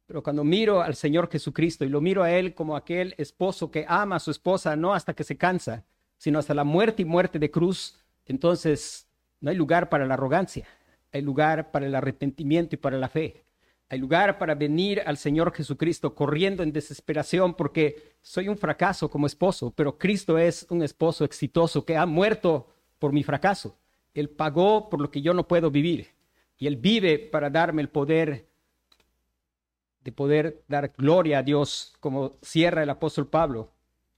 Pero 0.06 0.22
cuando 0.22 0.44
miro 0.44 0.82
al 0.82 0.94
Señor 0.94 1.30
Jesucristo 1.30 1.84
y 1.84 1.88
lo 1.88 2.00
miro 2.00 2.22
a 2.22 2.30
Él 2.30 2.54
como 2.54 2.76
aquel 2.76 3.14
esposo 3.16 3.70
que 3.70 3.86
ama 3.88 4.16
a 4.16 4.20
su 4.20 4.30
esposa 4.30 4.76
no 4.76 4.92
hasta 4.92 5.14
que 5.14 5.24
se 5.24 5.36
cansa, 5.36 5.84
sino 6.18 6.38
hasta 6.38 6.54
la 6.54 6.64
muerte 6.64 7.02
y 7.02 7.06
muerte 7.06 7.38
de 7.38 7.50
cruz, 7.50 7.98
entonces 8.26 9.08
no 9.40 9.50
hay 9.50 9.56
lugar 9.56 9.88
para 9.88 10.06
la 10.06 10.14
arrogancia, 10.14 10.66
hay 11.10 11.22
lugar 11.22 11.70
para 11.70 11.86
el 11.86 11.94
arrepentimiento 11.94 12.74
y 12.74 12.78
para 12.78 12.98
la 12.98 13.08
fe. 13.08 13.44
Hay 13.88 13.98
lugar 13.98 14.38
para 14.38 14.54
venir 14.54 15.02
al 15.04 15.16
Señor 15.16 15.52
Jesucristo 15.52 16.14
corriendo 16.14 16.62
en 16.62 16.72
desesperación 16.72 17.54
porque 17.54 18.14
soy 18.22 18.48
un 18.48 18.56
fracaso 18.56 19.10
como 19.10 19.26
esposo, 19.26 19.72
pero 19.76 19.98
Cristo 19.98 20.38
es 20.38 20.66
un 20.70 20.82
esposo 20.82 21.24
exitoso 21.24 21.84
que 21.84 21.96
ha 21.96 22.06
muerto 22.06 22.68
por 22.98 23.12
mi 23.12 23.22
fracaso. 23.22 23.78
Él 24.14 24.30
pagó 24.30 24.88
por 24.88 25.00
lo 25.00 25.10
que 25.10 25.20
yo 25.20 25.34
no 25.34 25.46
puedo 25.46 25.70
vivir 25.70 26.08
y 26.56 26.66
Él 26.66 26.76
vive 26.76 27.18
para 27.18 27.50
darme 27.50 27.82
el 27.82 27.88
poder 27.88 28.46
de 30.00 30.12
poder 30.12 30.62
dar 30.68 30.92
gloria 30.96 31.38
a 31.38 31.42
Dios, 31.42 31.94
como 31.98 32.36
cierra 32.42 32.82
el 32.82 32.90
apóstol 32.90 33.26
Pablo. 33.26 33.72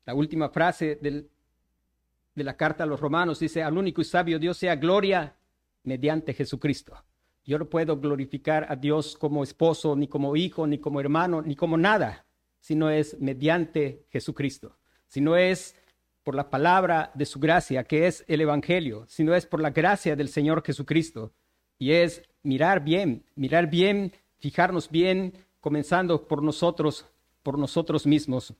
La 0.04 0.14
última 0.14 0.48
frase 0.48 0.98
de 1.00 2.44
la 2.44 2.56
carta 2.56 2.82
a 2.82 2.86
los 2.86 2.98
romanos 2.98 3.38
dice, 3.38 3.62
al 3.62 3.78
único 3.78 4.00
y 4.00 4.04
sabio 4.04 4.40
Dios 4.40 4.56
sea 4.58 4.74
gloria 4.74 5.36
mediante 5.84 6.34
Jesucristo. 6.34 7.00
Yo 7.46 7.58
no 7.58 7.70
puedo 7.70 7.98
glorificar 7.98 8.66
a 8.68 8.74
Dios 8.74 9.16
como 9.16 9.44
esposo, 9.44 9.94
ni 9.94 10.08
como 10.08 10.34
hijo, 10.34 10.66
ni 10.66 10.78
como 10.78 11.00
hermano, 11.00 11.42
ni 11.42 11.54
como 11.54 11.76
nada, 11.76 12.26
si 12.58 12.74
no 12.74 12.90
es 12.90 13.20
mediante 13.20 14.04
Jesucristo, 14.10 14.76
si 15.06 15.20
no 15.20 15.36
es 15.36 15.76
por 16.24 16.34
la 16.34 16.50
palabra 16.50 17.12
de 17.14 17.24
su 17.24 17.38
gracia, 17.38 17.84
que 17.84 18.08
es 18.08 18.24
el 18.26 18.40
Evangelio, 18.40 19.04
si 19.06 19.22
no 19.22 19.32
es 19.32 19.46
por 19.46 19.60
la 19.60 19.70
gracia 19.70 20.16
del 20.16 20.28
Señor 20.28 20.64
Jesucristo. 20.66 21.32
Y 21.78 21.92
es 21.92 22.22
mirar 22.42 22.82
bien, 22.82 23.24
mirar 23.36 23.70
bien, 23.70 24.12
fijarnos 24.38 24.90
bien, 24.90 25.32
comenzando 25.60 26.26
por 26.26 26.42
nosotros, 26.42 27.06
por 27.44 27.60
nosotros 27.60 28.06
mismos. 28.06 28.54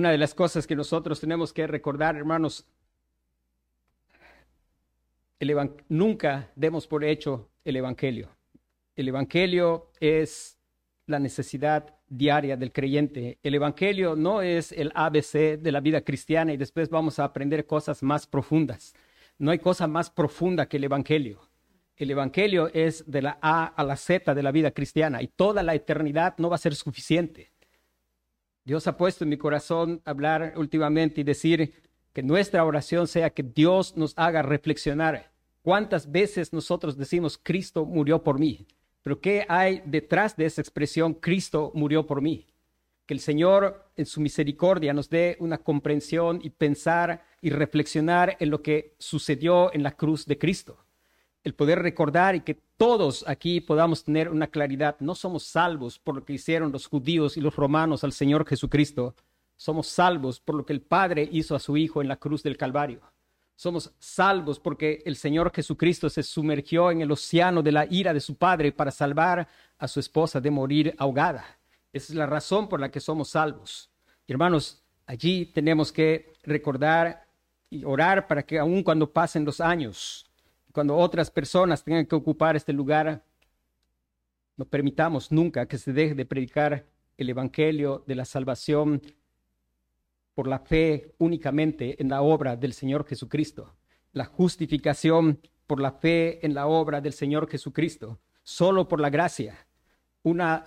Una 0.00 0.12
de 0.12 0.16
las 0.16 0.34
cosas 0.34 0.66
que 0.66 0.74
nosotros 0.74 1.20
tenemos 1.20 1.52
que 1.52 1.66
recordar, 1.66 2.16
hermanos, 2.16 2.66
nunca 5.90 6.50
demos 6.56 6.86
por 6.86 7.04
hecho 7.04 7.50
el 7.66 7.76
Evangelio. 7.76 8.30
El 8.96 9.08
Evangelio 9.08 9.90
es 10.00 10.58
la 11.04 11.18
necesidad 11.18 11.96
diaria 12.08 12.56
del 12.56 12.72
creyente. 12.72 13.40
El 13.42 13.56
Evangelio 13.56 14.16
no 14.16 14.40
es 14.40 14.72
el 14.72 14.90
ABC 14.94 15.60
de 15.60 15.70
la 15.70 15.80
vida 15.80 16.00
cristiana 16.00 16.54
y 16.54 16.56
después 16.56 16.88
vamos 16.88 17.18
a 17.18 17.24
aprender 17.24 17.66
cosas 17.66 18.02
más 18.02 18.26
profundas. 18.26 18.94
No 19.36 19.50
hay 19.50 19.58
cosa 19.58 19.86
más 19.86 20.08
profunda 20.08 20.66
que 20.66 20.78
el 20.78 20.84
Evangelio. 20.84 21.42
El 21.98 22.10
Evangelio 22.10 22.70
es 22.72 23.04
de 23.06 23.20
la 23.20 23.38
A 23.42 23.66
a 23.66 23.84
la 23.84 23.96
Z 23.96 24.34
de 24.34 24.42
la 24.42 24.50
vida 24.50 24.70
cristiana 24.70 25.20
y 25.20 25.26
toda 25.26 25.62
la 25.62 25.74
eternidad 25.74 26.36
no 26.38 26.48
va 26.48 26.54
a 26.54 26.58
ser 26.58 26.74
suficiente. 26.74 27.50
Dios 28.70 28.86
ha 28.86 28.96
puesto 28.96 29.24
en 29.24 29.30
mi 29.30 29.36
corazón 29.36 30.00
hablar 30.04 30.54
últimamente 30.56 31.20
y 31.20 31.24
decir 31.24 31.74
que 32.12 32.22
nuestra 32.22 32.64
oración 32.64 33.08
sea 33.08 33.30
que 33.30 33.42
Dios 33.42 33.96
nos 33.96 34.12
haga 34.16 34.42
reflexionar. 34.42 35.32
Cuántas 35.60 36.12
veces 36.12 36.52
nosotros 36.52 36.96
decimos 36.96 37.36
Cristo 37.36 37.84
murió 37.84 38.22
por 38.22 38.38
mí, 38.38 38.68
pero 39.02 39.20
¿qué 39.20 39.44
hay 39.48 39.82
detrás 39.86 40.36
de 40.36 40.44
esa 40.44 40.60
expresión 40.60 41.14
Cristo 41.14 41.72
murió 41.74 42.06
por 42.06 42.22
mí? 42.22 42.46
Que 43.06 43.14
el 43.14 43.18
Señor 43.18 43.90
en 43.96 44.06
su 44.06 44.20
misericordia 44.20 44.94
nos 44.94 45.10
dé 45.10 45.36
una 45.40 45.58
comprensión 45.58 46.38
y 46.40 46.50
pensar 46.50 47.24
y 47.42 47.50
reflexionar 47.50 48.36
en 48.38 48.50
lo 48.50 48.62
que 48.62 48.94
sucedió 49.00 49.74
en 49.74 49.82
la 49.82 49.96
cruz 49.96 50.26
de 50.26 50.38
Cristo. 50.38 50.78
El 51.42 51.54
poder 51.54 51.80
recordar 51.80 52.36
y 52.36 52.42
que 52.42 52.60
todos 52.80 53.28
aquí 53.28 53.60
podamos 53.60 54.04
tener 54.04 54.30
una 54.30 54.46
claridad. 54.46 54.96
No 55.00 55.14
somos 55.14 55.42
salvos 55.42 55.98
por 55.98 56.14
lo 56.14 56.24
que 56.24 56.32
hicieron 56.32 56.72
los 56.72 56.86
judíos 56.86 57.36
y 57.36 57.42
los 57.42 57.54
romanos 57.54 58.04
al 58.04 58.12
Señor 58.12 58.46
Jesucristo. 58.48 59.14
Somos 59.54 59.86
salvos 59.86 60.40
por 60.40 60.54
lo 60.54 60.64
que 60.64 60.72
el 60.72 60.80
Padre 60.80 61.28
hizo 61.30 61.54
a 61.54 61.58
su 61.58 61.76
Hijo 61.76 62.00
en 62.00 62.08
la 62.08 62.16
cruz 62.16 62.42
del 62.42 62.56
Calvario. 62.56 63.02
Somos 63.54 63.92
salvos 63.98 64.58
porque 64.58 65.02
el 65.04 65.16
Señor 65.16 65.52
Jesucristo 65.54 66.08
se 66.08 66.22
sumergió 66.22 66.90
en 66.90 67.02
el 67.02 67.12
océano 67.12 67.62
de 67.62 67.72
la 67.72 67.84
ira 67.84 68.14
de 68.14 68.20
su 68.20 68.36
Padre 68.36 68.72
para 68.72 68.90
salvar 68.90 69.46
a 69.76 69.86
su 69.86 70.00
esposa 70.00 70.40
de 70.40 70.50
morir 70.50 70.94
ahogada. 70.96 71.44
Esa 71.92 72.14
es 72.14 72.16
la 72.16 72.24
razón 72.24 72.66
por 72.66 72.80
la 72.80 72.90
que 72.90 73.00
somos 73.00 73.28
salvos. 73.28 73.90
hermanos, 74.26 74.82
allí 75.04 75.44
tenemos 75.44 75.92
que 75.92 76.32
recordar 76.44 77.26
y 77.68 77.84
orar 77.84 78.26
para 78.26 78.42
que 78.42 78.58
aun 78.58 78.82
cuando 78.82 79.12
pasen 79.12 79.44
los 79.44 79.60
años, 79.60 80.29
cuando 80.72 80.96
otras 80.96 81.30
personas 81.30 81.82
tengan 81.82 82.06
que 82.06 82.14
ocupar 82.14 82.56
este 82.56 82.72
lugar, 82.72 83.24
no 84.56 84.64
permitamos 84.64 85.32
nunca 85.32 85.66
que 85.66 85.78
se 85.78 85.92
deje 85.92 86.14
de 86.14 86.26
predicar 86.26 86.86
el 87.16 87.28
Evangelio 87.28 88.04
de 88.06 88.14
la 88.14 88.24
salvación 88.24 89.02
por 90.34 90.46
la 90.46 90.60
fe 90.60 91.14
únicamente 91.18 92.00
en 92.00 92.08
la 92.08 92.22
obra 92.22 92.56
del 92.56 92.72
Señor 92.72 93.06
Jesucristo. 93.06 93.74
La 94.12 94.24
justificación 94.24 95.40
por 95.66 95.80
la 95.80 95.92
fe 95.92 96.44
en 96.44 96.54
la 96.54 96.66
obra 96.66 97.00
del 97.00 97.12
Señor 97.12 97.48
Jesucristo, 97.48 98.20
solo 98.42 98.88
por 98.88 99.00
la 99.00 99.10
gracia. 99.10 99.66
Una 100.22 100.64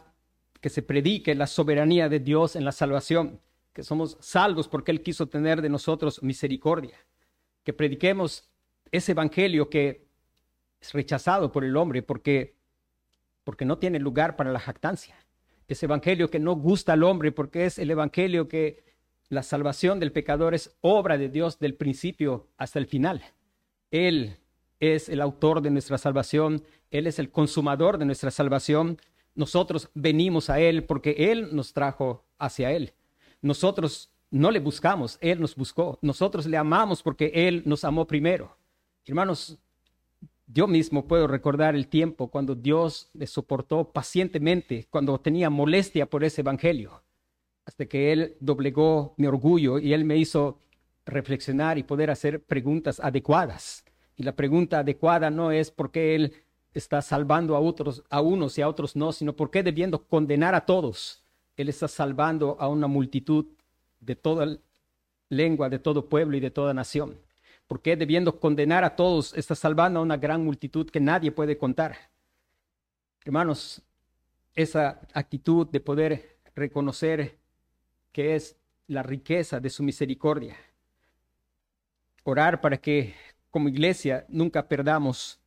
que 0.62 0.70
se 0.70 0.82
predique 0.82 1.36
la 1.36 1.48
soberanía 1.48 2.08
de 2.08 2.20
Dios 2.20 2.56
en 2.56 2.66
la 2.66 2.72
salvación, 2.72 3.42
que 3.74 3.84
somos 3.84 4.18
salvos 4.22 4.68
porque 4.68 4.92
Él 4.92 5.02
quiso 5.02 5.28
tener 5.28 5.62
de 5.62 5.70
nosotros 5.70 6.24
misericordia. 6.24 6.98
Que 7.64 7.74
prediquemos 7.74 8.53
ese 8.94 9.14
evangelio 9.14 9.70
que 9.70 10.06
es 10.80 10.94
rechazado 10.94 11.52
por 11.52 11.66
el 11.66 11.76
hombre 11.76 12.04
porque, 12.04 12.56
porque 13.44 13.66
no 13.66 13.80
tiene 13.80 14.00
lugar 14.00 14.36
para 14.36 14.52
la 14.52 14.60
jactancia. 14.60 15.16
Ese 15.68 15.88
evangelio 15.88 16.30
que 16.30 16.40
no 16.40 16.56
gusta 16.56 16.94
al 16.94 17.04
hombre 17.04 17.32
porque 17.32 17.66
es 17.66 17.80
el 17.80 17.90
evangelio 17.90 18.48
que 18.48 18.84
la 19.30 19.42
salvación 19.42 20.00
del 20.00 20.12
pecador 20.12 20.54
es 20.54 20.78
obra 20.82 21.18
de 21.18 21.30
Dios 21.30 21.58
del 21.58 21.74
principio 21.74 22.50
hasta 22.56 22.78
el 22.78 22.86
final. 22.86 23.24
Él 23.90 24.38
es 24.80 25.10
el 25.10 25.22
autor 25.22 25.62
de 25.62 25.72
nuestra 25.72 25.98
salvación, 25.98 26.64
Él 26.92 27.08
es 27.08 27.18
el 27.18 27.32
consumador 27.32 27.98
de 27.98 28.06
nuestra 28.06 28.30
salvación. 28.30 29.00
Nosotros 29.34 29.90
venimos 29.96 30.52
a 30.52 30.60
Él 30.60 30.84
porque 30.84 31.32
Él 31.32 31.56
nos 31.56 31.74
trajo 31.74 32.26
hacia 32.38 32.72
Él. 32.72 32.94
Nosotros 33.42 34.12
no 34.30 34.52
le 34.52 34.60
buscamos, 34.60 35.18
Él 35.20 35.42
nos 35.42 35.56
buscó. 35.56 35.98
Nosotros 36.04 36.46
le 36.46 36.58
amamos 36.58 37.02
porque 37.02 37.32
Él 37.34 37.64
nos 37.66 37.84
amó 37.86 38.06
primero. 38.06 38.56
Hermanos, 39.06 39.58
yo 40.48 40.68
mismo 40.68 41.08
puedo 41.08 41.28
recordar 41.28 41.76
el 41.76 41.88
tiempo 41.88 42.30
cuando 42.30 42.56
Dios 42.56 43.10
le 43.14 43.28
soportó 43.28 43.92
pacientemente, 43.92 44.88
cuando 44.90 45.20
tenía 45.20 45.50
molestia 45.50 46.10
por 46.10 46.24
ese 46.24 46.42
evangelio 46.42 47.04
hasta 47.66 47.86
que 47.86 48.12
Él 48.12 48.36
doblegó 48.40 49.14
mi 49.18 49.28
orgullo 49.28 49.80
y 49.80 49.94
Él 49.94 50.06
me 50.06 50.18
hizo 50.18 50.60
reflexionar 51.06 51.78
y 51.78 51.84
poder 51.84 52.10
hacer 52.10 52.44
preguntas 52.44 53.00
adecuadas. 53.00 53.86
Y 54.16 54.24
la 54.24 54.36
pregunta 54.36 54.80
adecuada 54.80 55.30
no 55.30 55.52
es 55.52 55.72
por 55.72 55.92
qué 55.92 56.16
Él 56.16 56.34
está 56.74 57.02
salvando 57.02 57.56
a 57.56 57.60
otros, 57.60 58.04
a 58.10 58.22
unos 58.22 58.58
y 58.58 58.62
a 58.62 58.68
otros 58.68 58.96
no, 58.96 59.12
sino 59.12 59.34
por 59.36 59.52
qué 59.52 59.64
debiendo 59.64 60.04
condenar 60.06 60.56
a 60.56 60.66
todos, 60.66 61.24
Él 61.56 61.70
está 61.70 61.88
salvando 61.88 62.58
a 62.60 62.68
una 62.68 62.88
multitud 62.88 63.46
de 64.00 64.16
toda 64.16 64.58
lengua, 65.30 65.70
de 65.70 65.80
todo 65.80 66.10
pueblo 66.10 66.38
y 66.38 66.40
de 66.40 66.52
toda 66.52 66.74
nación. 66.74 67.18
¿Por 67.68 67.82
qué 67.82 67.96
debiendo 67.96 68.40
condenar 68.40 68.84
a 68.84 68.96
todos 68.96 69.34
está 69.36 69.56
salvando 69.56 70.00
a 70.00 70.04
una 70.04 70.18
gran 70.18 70.44
multitud 70.44 70.90
que 70.90 71.00
nadie 71.00 71.32
puede 71.32 71.58
contar? 71.58 71.98
Hermanos, 73.24 73.82
esa 74.54 75.02
actitud 75.14 75.68
de 75.68 75.80
poder 75.80 76.38
reconocer 76.56 77.38
que 78.12 78.36
es 78.36 78.58
la 78.88 79.02
riqueza 79.02 79.60
de 79.60 79.70
su 79.70 79.84
misericordia. 79.84 80.56
Orar 82.24 82.62
para 82.62 82.78
que 82.78 83.16
como 83.50 83.70
iglesia 83.70 84.26
nunca 84.30 84.68
perdamos 84.68 85.40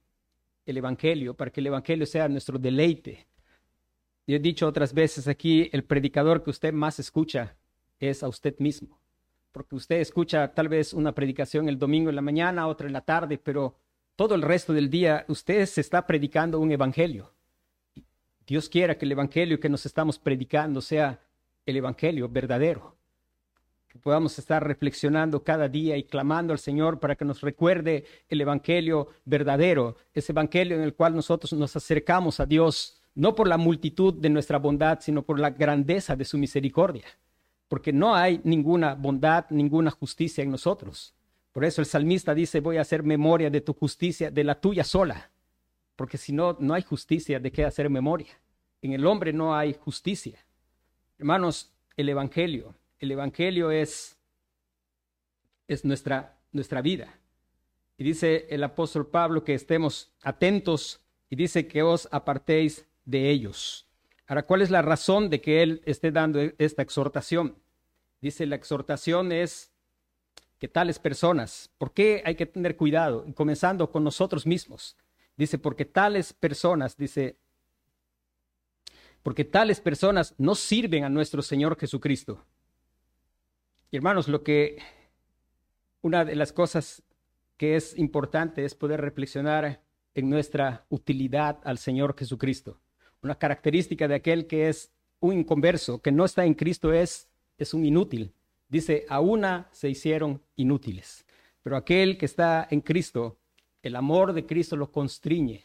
el 0.65 0.77
Evangelio, 0.77 1.35
para 1.35 1.51
que 1.51 1.61
el 1.61 1.69
Evangelio 1.69 2.07
sea 2.07 2.29
nuestro 2.29 2.59
deleite. 2.59 3.27
Yo 4.27 4.37
he 4.37 4.41
dicho 4.41 4.67
otras 4.67 4.93
veces 4.93 5.29
aquí, 5.29 5.71
el 5.73 5.85
predicador 5.85 6.43
que 6.43 6.51
usted 6.51 6.73
más 6.73 6.99
escucha 6.99 7.57
es 8.01 8.23
a 8.23 8.29
usted 8.29 8.59
mismo, 8.59 8.99
porque 9.57 9.75
usted 9.75 10.01
escucha 10.01 10.53
tal 10.53 10.69
vez 10.69 10.93
una 10.93 11.13
predicación 11.13 11.67
el 11.67 11.79
domingo 11.79 12.11
en 12.11 12.17
la 12.17 12.21
mañana, 12.21 12.67
otra 12.67 12.89
en 12.89 12.93
la 12.93 13.01
tarde, 13.01 13.39
pero 13.39 13.75
todo 14.15 14.35
el 14.35 14.43
resto 14.43 14.75
del 14.75 14.91
día 14.91 15.25
usted 15.29 15.65
se 15.65 15.81
está 15.81 16.07
predicando 16.07 16.61
un 16.61 16.73
Evangelio. 16.73 17.33
Dios 18.47 18.69
quiera 18.69 18.99
que 18.99 19.07
el 19.07 19.13
Evangelio 19.13 19.59
que 19.59 19.71
nos 19.71 19.87
estamos 19.87 20.19
predicando 20.19 20.83
sea 20.83 21.21
el 21.65 21.79
Evangelio 21.79 22.29
verdadero. 22.29 22.99
Que 23.89 23.99
podamos 23.99 24.39
estar 24.39 24.63
reflexionando 24.63 25.43
cada 25.43 25.71
día 25.71 25.97
y 25.97 26.05
clamando 26.05 26.53
al 26.53 26.59
Señor 26.59 27.01
para 27.01 27.17
que 27.17 27.25
nos 27.25 27.41
recuerde 27.41 28.05
el 28.29 28.43
Evangelio 28.43 29.09
verdadero, 29.25 29.97
ese 30.13 30.33
Evangelio 30.33 30.77
en 30.77 30.83
el 30.83 30.93
cual 30.93 31.15
nosotros 31.15 31.55
nos 31.55 31.75
acercamos 31.75 32.41
a 32.41 32.45
Dios, 32.45 33.01
no 33.15 33.35
por 33.35 33.49
la 33.49 33.57
multitud 33.57 34.13
de 34.13 34.29
nuestra 34.29 34.59
bondad, 34.59 34.99
sino 35.01 35.23
por 35.23 35.41
la 35.41 35.49
grandeza 35.49 36.15
de 36.15 36.27
su 36.27 36.37
misericordia. 36.37 37.07
Porque 37.69 37.93
no 37.93 38.15
hay 38.15 38.41
ninguna 38.45 38.95
bondad, 38.95 39.47
ninguna 39.51 39.91
justicia 39.91 40.43
en 40.43 40.51
nosotros. 40.51 41.15
Por 41.53 41.65
eso 41.65 41.81
el 41.81 41.87
salmista 41.87 42.35
dice, 42.35 42.61
voy 42.61 42.77
a 42.77 42.83
hacer 42.83 43.03
memoria 43.03 43.51
de 43.51 43.61
tu 43.61 43.73
justicia, 43.73 44.31
de 44.31 44.45
la 44.45 44.61
tuya 44.61 44.85
sola. 44.85 45.31
Porque 45.97 46.19
si 46.19 46.33
no, 46.33 46.57
no 46.61 46.75
hay 46.75 46.83
justicia 46.83 47.41
de 47.41 47.51
qué 47.51 47.65
hacer 47.65 47.89
memoria. 47.89 48.39
En 48.83 48.93
el 48.93 49.07
hombre 49.07 49.33
no 49.33 49.57
hay 49.57 49.73
justicia. 49.73 50.39
Hermanos, 51.19 51.73
el 51.97 52.11
Evangelio, 52.11 52.75
el 52.99 53.11
Evangelio 53.11 53.71
es, 53.71 54.19
es 55.67 55.85
nuestra, 55.85 56.39
nuestra 56.53 56.83
vida. 56.83 57.19
Y 57.99 58.05
dice 58.05 58.47
el 58.51 58.63
apóstol 58.63 59.07
Pablo 59.07 59.43
que 59.43 59.55
estemos 59.55 60.13
atentos 60.23 61.01
y 61.31 61.37
dice 61.37 61.67
que 61.67 61.83
os 61.83 62.09
apartéis 62.13 62.87
de 63.05 63.31
ellos. 63.31 63.86
Ahora, 64.27 64.45
¿cuál 64.45 64.63
es 64.63 64.71
la 64.71 64.83
razón 64.83 65.31
de 65.31 65.41
que 65.41 65.63
él 65.63 65.83
esté 65.85 66.11
dando 66.11 66.41
esta 66.59 66.83
exhortación? 66.83 67.57
Dice, 68.21 68.47
la 68.47 68.57
exhortación 68.57 69.31
es 69.31 69.71
que 70.59 70.69
tales 70.69 70.99
personas, 70.99 71.71
¿por 71.79 71.93
qué 71.93 72.23
hay 72.25 72.35
que 72.35 72.47
tener 72.47 72.77
cuidado? 72.77 73.25
comenzando 73.35 73.91
con 73.91 74.03
nosotros 74.03 74.47
mismos. 74.47 74.97
Dice, 75.37 75.59
porque 75.59 75.85
tales 75.85 76.33
personas, 76.33 76.97
dice, 76.97 77.37
porque 79.23 79.45
tales 79.45 79.81
personas 79.81 80.35
no 80.39 80.55
sirven 80.55 81.05
a 81.05 81.09
nuestro 81.09 81.43
Señor 81.43 81.79
Jesucristo. 81.79 82.45
Y 83.91 83.97
hermanos, 83.97 84.29
lo 84.29 84.43
que 84.43 84.79
una 86.01 86.25
de 86.25 86.37
las 86.37 86.53
cosas 86.53 87.03
que 87.57 87.77
es 87.77 87.97
importante 87.99 88.65
es 88.65 88.75
poder 88.75 89.01
reflexionar 89.01 89.83
en 90.15 90.31
nuestra 90.31 90.87
utilidad 90.89 91.61
al 91.65 91.79
Señor 91.79 92.17
Jesucristo. 92.19 92.81
Una 93.23 93.37
característica 93.37 94.09
de 94.09 94.15
aquel 94.15 94.47
que 94.47 94.69
es 94.69 94.91
un 95.21 95.33
inconverso, 95.35 96.01
que 96.01 96.13
no 96.13 96.25
está 96.25 96.45
en 96.45 96.55
Cristo, 96.55 96.93
es, 96.93 97.29
es 97.59 97.75
un 97.75 97.85
inútil. 97.85 98.33
Dice, 98.69 99.07
a 99.09 99.21
una 99.21 99.69
se 99.73 99.89
hicieron 99.89 100.43
inútiles. 100.57 101.25
Pero 101.63 101.77
aquel 101.77 102.19
que 102.19 102.27
está 102.27 102.67
en 102.71 102.81
Cristo, 102.81 103.39
el 103.83 103.97
amor 103.97 104.33
de 104.33 104.47
Cristo 104.47 104.77
lo 104.77 104.91
constriñe, 104.91 105.65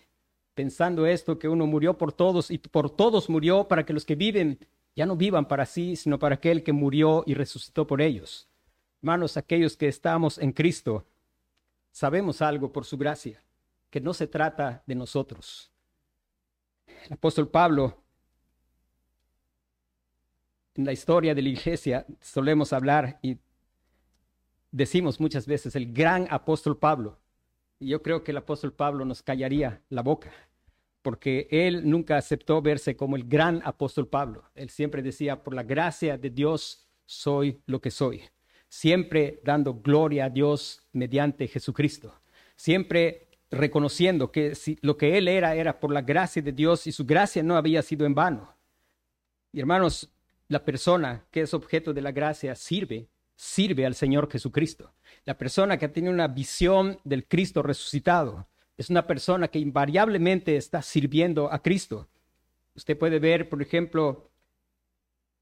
pensando 0.54 1.06
esto, 1.06 1.40
que 1.40 1.50
uno 1.50 1.66
murió 1.68 1.98
por 1.98 2.14
todos 2.14 2.52
y 2.52 2.58
por 2.58 2.90
todos 2.90 3.30
murió 3.30 3.68
para 3.68 3.86
que 3.86 3.94
los 3.94 4.06
que 4.06 4.16
viven 4.16 4.60
ya 4.96 5.06
no 5.06 5.16
vivan 5.16 5.48
para 5.48 5.66
sí, 5.66 5.96
sino 5.96 6.20
para 6.20 6.36
aquel 6.36 6.64
que 6.64 6.74
murió 6.74 7.24
y 7.26 7.34
resucitó 7.34 7.88
por 7.88 8.02
ellos. 8.02 8.48
Hermanos, 9.02 9.38
aquellos 9.38 9.78
que 9.78 9.88
estamos 9.88 10.38
en 10.38 10.52
Cristo, 10.52 11.06
sabemos 11.92 12.42
algo 12.42 12.72
por 12.72 12.86
su 12.86 12.98
gracia, 12.98 13.44
que 13.90 14.02
no 14.02 14.14
se 14.14 14.28
trata 14.28 14.84
de 14.86 14.96
nosotros. 14.96 15.71
El 17.06 17.14
apóstol 17.14 17.50
Pablo, 17.50 17.98
en 20.76 20.86
la 20.86 20.94
historia 20.94 21.36
de 21.36 21.42
la 21.42 21.50
iglesia, 21.50 22.06
solemos 22.22 22.74
hablar 22.74 23.20
y 23.22 23.38
decimos 24.72 25.20
muchas 25.20 25.46
veces 25.46 25.76
el 25.76 25.92
gran 25.92 26.28
apóstol 26.30 26.78
Pablo. 26.78 27.20
Y 27.80 27.88
yo 27.88 28.02
creo 28.02 28.24
que 28.24 28.32
el 28.32 28.38
apóstol 28.38 28.74
Pablo 28.74 29.06
nos 29.06 29.22
callaría 29.22 29.82
la 29.90 30.02
boca, 30.02 30.32
porque 31.02 31.48
él 31.52 31.90
nunca 31.90 32.18
aceptó 32.18 32.62
verse 32.62 32.96
como 32.96 33.16
el 33.16 33.28
gran 33.28 33.62
apóstol 33.66 34.08
Pablo. 34.08 34.44
Él 34.56 34.70
siempre 34.70 35.02
decía, 35.02 35.44
por 35.44 35.54
la 35.54 35.64
gracia 35.64 36.18
de 36.18 36.30
Dios 36.30 36.88
soy 37.06 37.62
lo 37.66 37.82
que 37.82 37.92
soy. 37.92 38.22
Siempre 38.70 39.42
dando 39.44 39.74
gloria 39.74 40.26
a 40.26 40.30
Dios 40.30 40.88
mediante 40.94 41.48
Jesucristo. 41.48 42.22
Siempre 42.56 43.28
reconociendo 43.52 44.32
que 44.32 44.56
si 44.56 44.80
lo 44.82 44.98
que 44.98 45.18
él 45.18 45.28
era 45.28 45.56
era 45.56 45.80
por 45.80 45.92
la 45.92 46.02
gracia 46.02 46.42
de 46.42 46.54
Dios 46.54 46.88
y 46.88 46.92
su 46.92 47.06
gracia 47.06 47.44
no 47.44 47.58
había 47.58 47.82
sido 47.82 48.06
en 48.06 48.16
vano. 48.16 48.56
Y 49.52 49.60
hermanos, 49.60 50.10
la 50.48 50.64
persona 50.64 51.26
que 51.32 51.42
es 51.42 51.54
objeto 51.54 51.94
de 51.94 52.02
la 52.02 52.12
gracia 52.12 52.56
sirve, 52.56 53.10
sirve 53.36 53.86
al 53.86 53.96
Señor 53.96 54.32
Jesucristo. 54.32 54.94
La 55.26 55.38
persona 55.38 55.78
que 55.78 55.90
tiene 55.90 56.10
una 56.10 56.28
visión 56.28 57.00
del 57.04 57.28
Cristo 57.28 57.62
resucitado 57.62 58.48
es 58.78 58.90
una 58.90 59.06
persona 59.06 59.50
que 59.50 59.60
invariablemente 59.60 60.56
está 60.56 60.82
sirviendo 60.82 61.52
a 61.52 61.62
Cristo. 61.62 62.08
Usted 62.74 62.98
puede 62.98 63.20
ver, 63.20 63.50
por 63.50 63.62
ejemplo, 63.62 64.32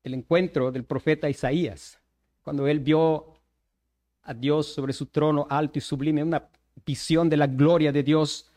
el 0.04 0.16
encuentro 0.16 0.72
del 0.72 0.84
profeta 0.84 1.30
Isaías, 1.30 2.00
cuando 2.42 2.68
él 2.68 2.80
vio 2.80 3.34
a 4.24 4.34
Dios 4.34 4.74
sobre 4.74 4.94
su 4.94 5.06
trono 5.06 5.46
alto 5.50 5.78
y 5.78 5.82
sublime, 5.82 6.24
una 6.24 6.50
visión 6.86 7.30
de 7.30 7.38
la 7.38 7.48
gloria 7.48 7.92
de 7.92 8.04
Dios 8.04 8.50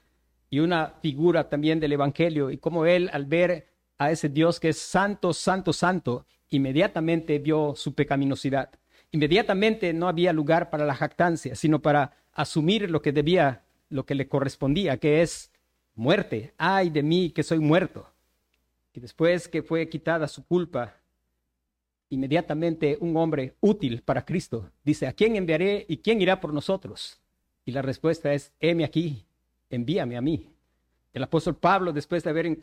y 0.50 0.60
una 0.60 0.94
figura 1.00 1.48
también 1.48 1.80
del 1.80 1.92
Evangelio 1.92 2.50
y 2.50 2.58
como 2.58 2.84
él 2.84 3.08
al 3.12 3.26
ver 3.26 3.68
a 3.98 4.10
ese 4.10 4.28
Dios 4.28 4.60
que 4.60 4.70
es 4.70 4.78
santo, 4.78 5.32
santo, 5.32 5.72
santo, 5.72 6.26
inmediatamente 6.50 7.38
vio 7.38 7.74
su 7.76 7.94
pecaminosidad. 7.94 8.70
Inmediatamente 9.10 9.92
no 9.92 10.08
había 10.08 10.32
lugar 10.32 10.70
para 10.70 10.84
la 10.84 10.94
jactancia, 10.94 11.54
sino 11.54 11.80
para 11.80 12.12
asumir 12.32 12.90
lo 12.90 13.00
que 13.00 13.12
debía, 13.12 13.62
lo 13.88 14.04
que 14.04 14.14
le 14.14 14.28
correspondía, 14.28 14.96
que 14.96 15.22
es 15.22 15.52
muerte. 15.94 16.54
Ay 16.58 16.90
de 16.90 17.02
mí 17.02 17.30
que 17.30 17.42
soy 17.42 17.58
muerto. 17.58 18.08
Y 18.92 19.00
después 19.00 19.48
que 19.48 19.62
fue 19.62 19.88
quitada 19.88 20.28
su 20.28 20.44
culpa, 20.44 20.96
inmediatamente 22.10 22.98
un 23.00 23.16
hombre 23.16 23.56
útil 23.60 24.02
para 24.02 24.24
Cristo 24.24 24.70
dice, 24.84 25.06
¿a 25.06 25.12
quién 25.12 25.36
enviaré 25.36 25.86
y 25.88 25.96
quién 25.96 26.20
irá 26.20 26.40
por 26.40 26.52
nosotros? 26.52 27.21
Y 27.64 27.72
la 27.72 27.82
respuesta 27.82 28.32
es, 28.32 28.52
heme 28.60 28.84
aquí, 28.84 29.24
envíame 29.70 30.16
a 30.16 30.20
mí. 30.20 30.48
El 31.12 31.22
apóstol 31.22 31.56
Pablo, 31.56 31.92
después 31.92 32.24
de 32.24 32.30
haber, 32.30 32.58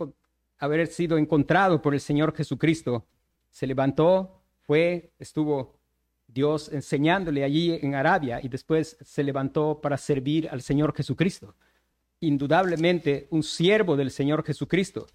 haber 0.57 0.87
sido 0.87 1.17
encontrado 1.17 1.81
por 1.81 1.93
el 1.93 1.99
Señor 1.99 2.35
Jesucristo, 2.35 3.05
se 3.49 3.67
levantó, 3.67 4.41
fue, 4.61 5.11
estuvo 5.19 5.79
Dios 6.27 6.71
enseñándole 6.71 7.43
allí 7.43 7.73
en 7.81 7.95
Arabia 7.95 8.39
y 8.41 8.49
después 8.49 8.97
se 9.01 9.23
levantó 9.23 9.79
para 9.81 9.97
servir 9.97 10.47
al 10.49 10.61
Señor 10.61 10.95
Jesucristo. 10.95 11.55
Indudablemente 12.19 13.27
un 13.31 13.43
siervo 13.43 13.95
del 13.95 14.11
Señor 14.11 14.43
Jesucristo. 14.43 15.07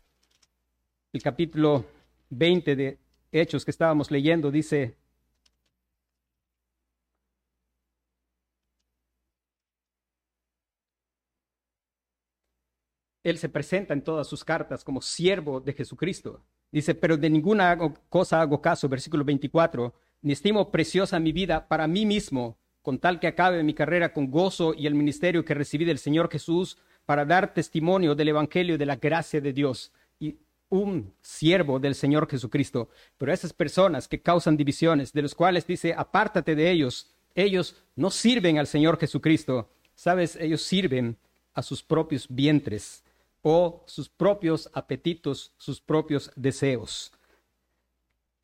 El 1.12 1.23
capítulo 1.23 1.85
20 2.31 2.75
de 2.75 2.99
Hechos 3.31 3.64
que 3.64 3.70
estábamos 3.70 4.11
leyendo 4.11 4.51
dice, 4.51 4.97
Él 13.25 13.39
se 13.39 13.49
presenta 13.49 13.95
en 13.95 14.03
todas 14.03 14.29
sus 14.29 14.45
cartas 14.45 14.85
como 14.85 15.01
siervo 15.01 15.59
de 15.59 15.73
Jesucristo. 15.73 16.43
Dice, 16.71 16.95
pero 16.95 17.17
de 17.17 17.31
ninguna 17.31 17.77
cosa 18.11 18.43
hago 18.43 18.61
caso, 18.61 18.89
versículo 18.89 19.25
24, 19.25 19.95
ni 20.21 20.35
estimo 20.35 20.71
preciosa 20.71 21.19
mi 21.19 21.33
vida 21.33 21.67
para 21.67 21.89
mí 21.89 22.05
mismo, 22.05 22.59
con 22.83 22.99
tal 22.99 23.19
que 23.19 23.27
acabe 23.27 23.63
mi 23.63 23.73
carrera 23.73 24.13
con 24.13 24.31
gozo 24.31 24.75
y 24.75 24.87
el 24.87 24.95
ministerio 24.95 25.45
que 25.45 25.55
recibí 25.55 25.87
del 25.87 25.99
Señor 25.99 26.31
Jesús 26.31 26.77
para 27.07 27.25
dar 27.25 27.55
testimonio 27.55 28.15
del 28.15 28.29
Evangelio 28.29 28.77
de 28.77 28.87
la 28.87 28.97
gracia 28.97 29.41
de 29.41 29.55
Dios 29.55 29.91
y 30.21 30.37
un 30.69 31.15
siervo 31.23 31.79
del 31.79 31.95
Señor 31.95 32.29
Jesucristo. 32.29 32.91
Pero 33.17 33.33
esas 33.33 33.55
personas 33.55 34.07
que 34.07 34.21
causan 34.21 34.57
divisiones, 34.57 35.13
de 35.13 35.23
los 35.23 35.35
cuales 35.35 35.67
dice, 35.67 35.95
apártate 35.97 36.55
de 36.55 36.71
ellos, 36.71 37.15
ellos 37.35 37.77
no 37.97 38.11
sirven 38.11 38.59
al 38.59 38.67
Señor 38.67 38.99
Jesucristo, 38.99 39.71
sabes, 39.95 40.37
ellos 40.37 40.61
sirven 40.63 41.17
a 41.55 41.63
sus 41.63 41.83
propios 41.83 42.27
vientres 42.29 43.04
o 43.47 43.85
sus 43.87 44.09
propios 44.09 44.71
apetitos, 44.73 45.53
sus 45.59 45.79
propios 45.79 46.33
deseos. 46.35 47.13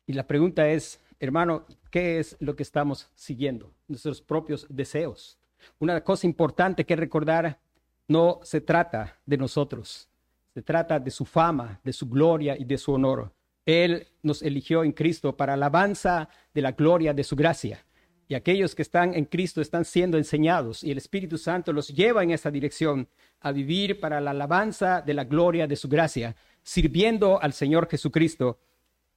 Y 0.05 0.13
la 0.13 0.27
pregunta 0.27 0.69
es, 0.69 0.99
hermano, 1.19 1.65
¿qué 1.89 2.19
es 2.19 2.37
lo 2.39 2.55
que 2.55 2.61
estamos 2.61 3.09
siguiendo? 3.15 3.73
Nuestros 3.87 4.21
propios 4.21 4.67
deseos. 4.69 5.39
Una 5.79 6.03
cosa 6.03 6.27
importante 6.27 6.85
que 6.85 6.95
recordar, 6.95 7.59
no 8.07 8.41
se 8.43 8.61
trata 8.61 9.19
de 9.25 9.37
nosotros, 9.37 10.07
se 10.53 10.61
trata 10.61 10.99
de 10.99 11.09
su 11.09 11.25
fama, 11.25 11.79
de 11.83 11.93
su 11.93 12.07
gloria 12.07 12.55
y 12.55 12.63
de 12.63 12.77
su 12.77 12.93
honor. 12.93 13.33
Él 13.65 14.07
nos 14.21 14.43
eligió 14.43 14.83
en 14.83 14.91
Cristo 14.91 15.35
para 15.35 15.53
alabanza 15.53 16.29
de 16.53 16.61
la 16.61 16.73
gloria 16.73 17.11
de 17.13 17.23
su 17.23 17.35
gracia. 17.35 17.83
Y 18.31 18.33
aquellos 18.33 18.75
que 18.75 18.81
están 18.81 19.13
en 19.13 19.25
Cristo 19.25 19.59
están 19.59 19.83
siendo 19.83 20.17
enseñados 20.17 20.85
y 20.85 20.91
el 20.91 20.97
Espíritu 20.97 21.37
Santo 21.37 21.73
los 21.73 21.89
lleva 21.89 22.23
en 22.23 22.31
esa 22.31 22.49
dirección 22.49 23.09
a 23.41 23.51
vivir 23.51 23.99
para 23.99 24.21
la 24.21 24.31
alabanza 24.31 25.01
de 25.01 25.13
la 25.13 25.25
gloria 25.25 25.67
de 25.67 25.75
su 25.75 25.89
gracia, 25.89 26.37
sirviendo 26.63 27.41
al 27.41 27.51
Señor 27.51 27.89
Jesucristo 27.89 28.57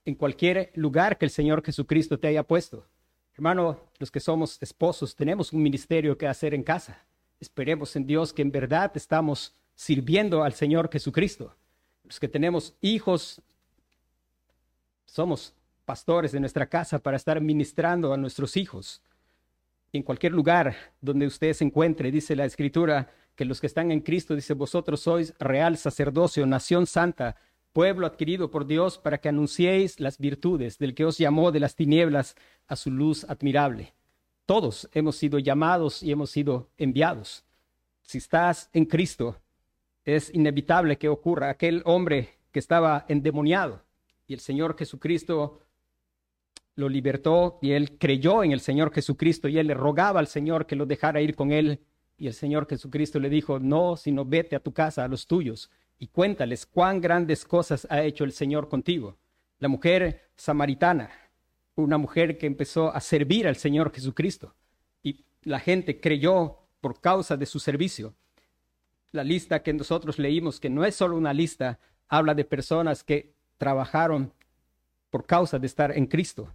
en 0.03 0.15
cualquier 0.15 0.73
lugar 0.75 1.17
que 1.17 1.23
el 1.23 1.31
Señor 1.31 1.63
Jesucristo 1.63 2.19
te 2.19 2.27
haya 2.27 2.43
puesto. 2.43 2.85
Hermano, 3.35 3.79
los 3.99 4.11
que 4.11 4.19
somos 4.19 4.61
esposos 4.61 5.15
tenemos 5.15 5.53
un 5.53 5.63
ministerio 5.63 6.17
que 6.17 6.27
hacer 6.27 6.53
en 6.53 6.63
casa. 6.63 7.05
Esperemos 7.39 7.95
en 7.95 8.05
Dios 8.05 8.33
que 8.33 8.41
en 8.41 8.51
verdad 8.51 8.91
estamos 8.95 9.55
sirviendo 9.75 10.43
al 10.43 10.55
Señor 10.55 10.89
Jesucristo. 10.91 11.55
Los 12.03 12.19
que 12.19 12.27
tenemos 12.27 12.73
hijos, 12.81 13.41
somos 15.05 15.53
pastores 15.85 16.31
de 16.31 16.39
nuestra 16.39 16.67
casa 16.67 16.99
para 16.99 17.17
estar 17.17 17.39
ministrando 17.39 18.13
a 18.13 18.17
nuestros 18.17 18.57
hijos. 18.57 19.01
En 19.93 20.03
cualquier 20.03 20.33
lugar 20.33 20.75
donde 20.99 21.27
usted 21.27 21.53
se 21.53 21.63
encuentre, 21.63 22.11
dice 22.11 22.35
la 22.35 22.45
Escritura, 22.45 23.09
que 23.35 23.45
los 23.45 23.61
que 23.61 23.67
están 23.67 23.91
en 23.91 24.01
Cristo, 24.01 24.35
dice, 24.35 24.53
vosotros 24.53 25.01
sois 25.01 25.33
real 25.39 25.77
sacerdocio, 25.77 26.45
nación 26.45 26.87
santa, 26.87 27.35
pueblo 27.73 28.07
adquirido 28.07 28.49
por 28.49 28.65
Dios 28.65 28.97
para 28.97 29.19
que 29.19 29.29
anunciéis 29.29 29.99
las 29.99 30.17
virtudes 30.17 30.77
del 30.79 30.95
que 30.95 31.05
os 31.05 31.17
llamó 31.17 31.51
de 31.51 31.59
las 31.59 31.75
tinieblas 31.75 32.35
a 32.67 32.75
su 32.75 32.91
luz 32.91 33.25
admirable. 33.25 33.93
Todos 34.45 34.89
hemos 34.93 35.17
sido 35.17 35.39
llamados 35.39 36.01
y 36.01 36.11
hemos 36.11 36.29
sido 36.29 36.69
enviados. 36.77 37.43
Si 38.03 38.19
estás 38.19 38.69
en 38.73 38.85
Cristo, 38.85 39.37
es 40.05 40.33
inevitable 40.33 40.97
que 40.97 41.09
ocurra 41.09 41.49
aquel 41.49 41.81
hombre 41.85 42.35
que 42.51 42.59
estaba 42.59 43.05
endemoniado 43.09 43.81
y 44.27 44.33
el 44.33 44.39
Señor 44.39 44.77
Jesucristo 44.77 45.59
lo 46.75 46.89
libertó 46.89 47.57
y 47.61 47.71
él 47.71 47.97
creyó 47.97 48.43
en 48.43 48.51
el 48.51 48.59
Señor 48.59 48.93
Jesucristo 48.93 49.47
y 49.47 49.57
él 49.57 49.67
le 49.67 49.73
rogaba 49.73 50.19
al 50.19 50.27
Señor 50.27 50.65
que 50.65 50.75
lo 50.75 50.85
dejara 50.85 51.21
ir 51.21 51.35
con 51.35 51.51
él 51.51 51.79
y 52.17 52.27
el 52.27 52.33
Señor 52.33 52.67
Jesucristo 52.67 53.19
le 53.19 53.29
dijo, 53.29 53.59
no, 53.59 53.97
sino 53.97 54.25
vete 54.25 54.55
a 54.55 54.61
tu 54.61 54.73
casa, 54.73 55.03
a 55.03 55.07
los 55.07 55.27
tuyos, 55.27 55.69
y 55.99 56.07
cuéntales 56.07 56.65
cuán 56.65 57.01
grandes 57.01 57.45
cosas 57.45 57.87
ha 57.89 58.03
hecho 58.03 58.23
el 58.23 58.31
Señor 58.31 58.69
contigo. 58.69 59.17
La 59.59 59.67
mujer 59.67 60.29
samaritana, 60.35 61.09
una 61.75 61.97
mujer 61.97 62.37
que 62.37 62.47
empezó 62.47 62.93
a 62.93 63.01
servir 63.01 63.47
al 63.47 63.57
Señor 63.57 63.93
Jesucristo, 63.93 64.53
y 65.03 65.25
la 65.43 65.59
gente 65.59 65.99
creyó 65.99 66.59
por 66.79 67.01
causa 67.01 67.35
de 67.35 67.45
su 67.45 67.59
servicio. 67.59 68.13
La 69.11 69.23
lista 69.23 69.61
que 69.61 69.73
nosotros 69.73 70.19
leímos, 70.19 70.59
que 70.59 70.69
no 70.69 70.85
es 70.85 70.95
solo 70.95 71.17
una 71.17 71.33
lista, 71.33 71.79
habla 72.07 72.33
de 72.33 72.45
personas 72.45 73.03
que 73.03 73.33
trabajaron 73.57 74.33
por 75.09 75.25
causa 75.25 75.59
de 75.59 75.67
estar 75.67 75.97
en 75.97 76.07
Cristo. 76.07 76.53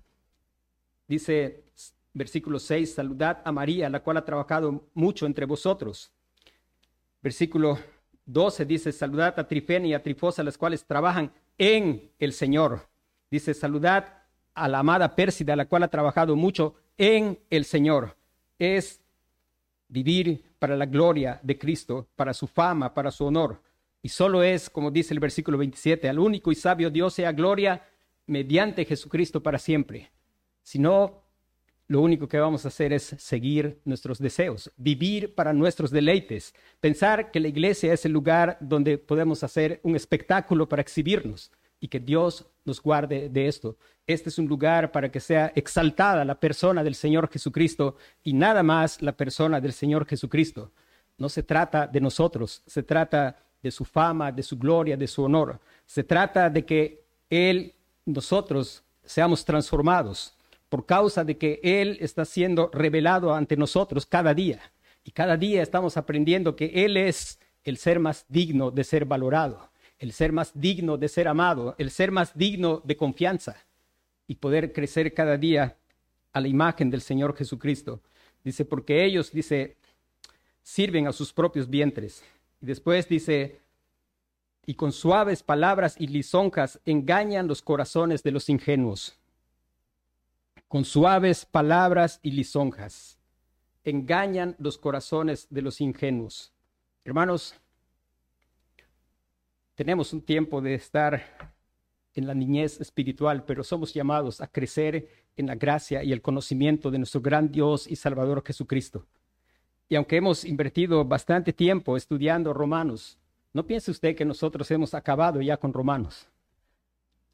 Dice 1.11 1.65
Versículo 2.13 2.59
6, 2.59 2.95
saludad 2.95 3.41
a 3.45 3.53
María, 3.53 3.89
la 3.89 4.01
cual 4.01 4.17
ha 4.17 4.25
trabajado 4.25 4.89
mucho 4.95 5.27
entre 5.27 5.47
vosotros. 5.47 6.11
Versículo 7.23 7.79
12 8.27 8.65
dice, 8.65 8.93
saludad 8.93 9.39
a 9.39 9.47
Trifena 9.47 9.87
y 9.87 9.95
a 9.95 10.03
Trifosa, 10.03 10.43
las 10.43 10.59
cuales 10.59 10.85
trabajan 10.85 11.33
en 11.57 12.11
el 12.19 12.33
Señor. 12.33 12.89
Dice, 13.31 13.55
saludad 13.55 14.25
a 14.55 14.67
la 14.67 14.81
amada 14.81 15.15
Pérsida, 15.15 15.55
la 15.55 15.67
cual 15.67 15.85
ha 15.85 15.89
trabajado 15.89 16.35
mucho 16.35 16.75
en 16.99 17.39
el 17.49 17.65
Señor. 17.65 18.17
Es 18.59 19.01
vivir 19.87 20.45
para 20.59 20.77
la 20.77 20.87
gloria 20.87 21.39
de 21.45 21.59
Cristo, 21.59 22.09
para 22.17 22.35
su 22.35 22.49
fama, 22.49 22.93
para 22.93 23.13
su 23.13 23.25
honor. 23.25 23.63
Y 24.03 24.09
solo 24.09 24.43
es, 24.43 24.69
como 24.69 24.91
dice 24.91 25.15
el 25.15 25.21
versículo 25.21 25.59
27, 25.59 26.09
al 26.09 26.19
único 26.19 26.51
y 26.51 26.57
sabio 26.57 26.91
Dios 26.91 27.15
sea 27.15 27.31
gloria 27.31 27.87
mediante 28.27 28.85
Jesucristo 28.85 29.43
para 29.43 29.59
siempre. 29.59 30.11
Si 30.71 30.79
no 30.79 31.25
lo 31.89 32.01
único 32.01 32.29
que 32.29 32.39
vamos 32.39 32.65
a 32.65 32.69
hacer 32.69 32.93
es 32.93 33.17
seguir 33.19 33.81
nuestros 33.85 34.21
deseos, 34.21 34.71
vivir 34.77 35.35
para 35.35 35.53
nuestros 35.53 35.91
deleites, 35.91 36.55
pensar 36.79 37.33
que 37.33 37.41
la 37.41 37.49
iglesia 37.49 37.93
es 37.93 38.05
el 38.05 38.13
lugar 38.13 38.57
donde 38.61 38.97
podemos 38.97 39.43
hacer 39.43 39.81
un 39.83 39.97
espectáculo 39.97 40.69
para 40.69 40.81
exhibirnos 40.81 41.51
y 41.81 41.89
que 41.89 41.99
Dios 41.99 42.47
nos 42.65 42.81
guarde 42.81 43.29
de 43.29 43.49
esto. 43.49 43.79
Este 44.07 44.29
es 44.29 44.39
un 44.39 44.47
lugar 44.47 44.93
para 44.93 45.11
que 45.11 45.19
sea 45.19 45.51
exaltada 45.57 46.25
la 46.25 46.39
persona 46.39 46.85
del 46.85 46.95
Señor 46.95 47.29
Jesucristo 47.29 47.97
y 48.23 48.33
nada 48.33 48.63
más 48.63 49.03
la 49.03 49.17
persona 49.17 49.61
del 49.61 49.73
Señor 49.73 50.07
Jesucristo. 50.07 50.71
No 51.19 51.29
se 51.29 51.43
trata 51.43 51.89
de 51.89 52.01
nosotros, 52.01 52.63
se 52.65 52.85
trata 52.85 53.43
de 53.61 53.73
su 53.73 53.85
fama, 53.85 54.31
de 54.31 54.45
su 54.45 54.57
gloria, 54.57 54.97
de 54.97 55.09
su 55.09 55.25
honor. 55.25 55.59
Se 55.85 56.05
trata 56.05 56.49
de 56.49 56.65
que 56.65 57.03
Él, 57.29 57.75
nosotros, 58.07 58.85
seamos 59.03 59.45
transformados 59.45 60.37
por 60.71 60.87
causa 60.87 61.25
de 61.25 61.37
que 61.37 61.61
Él 61.63 61.99
está 62.01 62.25
siendo 62.25 62.71
revelado 62.73 63.35
ante 63.35 63.57
nosotros 63.57 64.07
cada 64.07 64.33
día. 64.33 64.73
Y 65.05 65.11
cada 65.11 65.37
día 65.37 65.63
estamos 65.63 65.97
aprendiendo 65.97 66.57
que 66.57 66.85
Él 66.87 66.97
es 66.97 67.39
el 67.65 67.77
ser 67.77 67.99
más 67.99 68.25
digno 68.29 68.71
de 68.71 68.85
ser 68.85 69.05
valorado, 69.05 69.71
el 69.99 70.13
ser 70.13 70.33
más 70.33 70.53
digno 70.55 70.97
de 70.97 71.09
ser 71.09 71.29
amado, 71.29 71.75
el 71.77 71.91
ser 71.91 72.13
más 72.13 72.39
digno 72.39 72.81
de 72.85 72.97
confianza 72.97 73.57
y 74.29 74.37
poder 74.37 74.73
crecer 74.73 75.13
cada 75.13 75.37
día 75.37 75.77
a 76.33 76.41
la 76.41 76.49
imagen 76.49 76.89
del 76.89 77.01
Señor 77.01 77.37
Jesucristo. 77.37 78.01
Dice, 78.45 78.65
porque 78.65 79.05
ellos, 79.05 79.33
dice, 79.33 79.77
sirven 80.63 81.09
a 81.09 81.13
sus 81.13 81.33
propios 81.33 81.69
vientres. 81.69 82.23
Y 82.63 82.67
después 82.67 83.09
dice, 83.09 83.59
y 84.65 84.75
con 84.75 84.93
suaves 84.93 85.43
palabras 85.43 85.97
y 85.99 86.07
lisonjas 86.07 86.79
engañan 86.85 87.49
los 87.49 87.61
corazones 87.61 88.23
de 88.23 88.31
los 88.31 88.49
ingenuos 88.49 89.20
con 90.71 90.85
suaves 90.85 91.47
palabras 91.47 92.21
y 92.23 92.31
lisonjas. 92.31 93.19
engañan 93.83 94.55
los 94.61 94.79
corazones 94.79 95.49
de 95.51 95.63
los 95.63 95.81
ingenuos. 95.81 96.53
Hermanos, 97.05 97.57
tenemos 99.75 100.13
un 100.13 100.23
tiempo 100.23 100.61
de 100.61 100.75
estar 100.75 101.57
en 102.15 102.25
la 102.29 102.35
niñez 102.35 102.81
espiritual, 102.81 103.43
pero 103.45 103.65
somos 103.65 103.93
llamados 103.93 104.41
a 104.41 104.47
crecer 104.47 105.09
en 105.37 105.49
la 105.49 105.57
gracia 105.57 106.05
y 106.05 106.13
el 106.13 106.23
conocimiento 106.23 106.93
de 106.93 106.99
nuestro 106.99 107.21
gran 107.21 107.51
Dios 107.51 107.89
y 107.89 107.97
Salvador 107.97 108.45
Jesucristo. 108.47 109.09
Y 109.89 109.97
aunque 109.97 110.19
hemos 110.19 110.45
invertido 110.45 111.05
bastante 111.05 111.53
tiempo 111.53 111.97
estudiando 111.97 112.53
Romanos, 112.53 113.19
no 113.53 113.67
piense 113.67 113.91
usted 113.91 114.15
que 114.15 114.25
nosotros 114.25 114.71
hemos 114.71 114.95
acabado 114.95 115.41
ya 115.41 115.57
con 115.57 115.73
Romanos. 115.73 116.29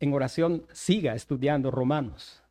En 0.00 0.14
oración, 0.14 0.66
siga 0.72 1.14
estudiando 1.14 1.70
Romanos. 1.70 2.42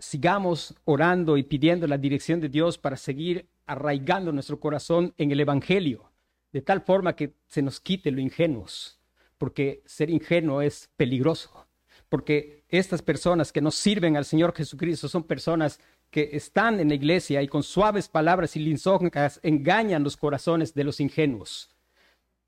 Sigamos 0.00 0.74
orando 0.84 1.36
y 1.36 1.42
pidiendo 1.42 1.86
la 1.86 1.98
dirección 1.98 2.40
de 2.40 2.48
Dios 2.48 2.78
para 2.78 2.96
seguir 2.96 3.48
arraigando 3.66 4.32
nuestro 4.32 4.58
corazón 4.58 5.14
en 5.18 5.30
el 5.30 5.40
Evangelio, 5.40 6.10
de 6.52 6.62
tal 6.62 6.80
forma 6.80 7.14
que 7.14 7.34
se 7.46 7.62
nos 7.62 7.80
quite 7.80 8.10
lo 8.10 8.20
ingenuos, 8.20 8.98
porque 9.38 9.82
ser 9.84 10.10
ingenuo 10.10 10.62
es 10.62 10.88
peligroso, 10.96 11.66
porque 12.08 12.64
estas 12.68 13.02
personas 13.02 13.52
que 13.52 13.60
nos 13.60 13.74
sirven 13.74 14.16
al 14.16 14.24
Señor 14.24 14.54
Jesucristo 14.54 15.08
son 15.08 15.24
personas 15.24 15.78
que 16.10 16.30
están 16.32 16.80
en 16.80 16.88
la 16.88 16.94
iglesia 16.94 17.42
y 17.42 17.48
con 17.48 17.62
suaves 17.62 18.08
palabras 18.08 18.56
y 18.56 18.60
lisonjas 18.60 19.38
engañan 19.42 20.02
los 20.02 20.16
corazones 20.16 20.74
de 20.74 20.84
los 20.84 20.98
ingenuos. 20.98 21.70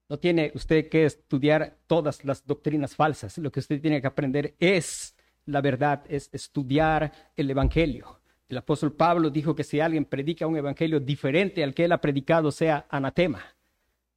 No 0.09 0.19
tiene 0.19 0.53
usted 0.55 0.89
que 0.89 1.05
estudiar 1.05 1.79
todas 1.87 2.25
las 2.25 2.47
doctrinas 2.47 2.97
falsas. 2.97 3.39
Lo 3.39 3.53
que 3.53 3.61
usted 3.61 3.81
tiene 3.81 4.01
que 4.01 4.07
aprender 4.07 4.55
es 4.59 5.15
la 5.47 5.61
verdad, 5.61 6.05
es 6.09 6.31
estudiar 6.33 7.13
el 7.37 7.51
Evangelio. 7.51 8.21
El 8.49 8.59
apóstol 8.59 8.93
Pablo 8.93 9.31
dijo 9.31 9.55
que 9.55 9.65
si 9.65 9.81
alguien 9.81 10.05
predica 10.05 10.47
un 10.47 10.57
Evangelio 10.57 11.01
diferente 11.01 11.65
al 11.65 11.75
que 11.75 11.87
él 11.87 11.93
ha 11.93 12.01
predicado, 12.01 12.51
sea 12.51 12.87
anatema. 12.91 13.43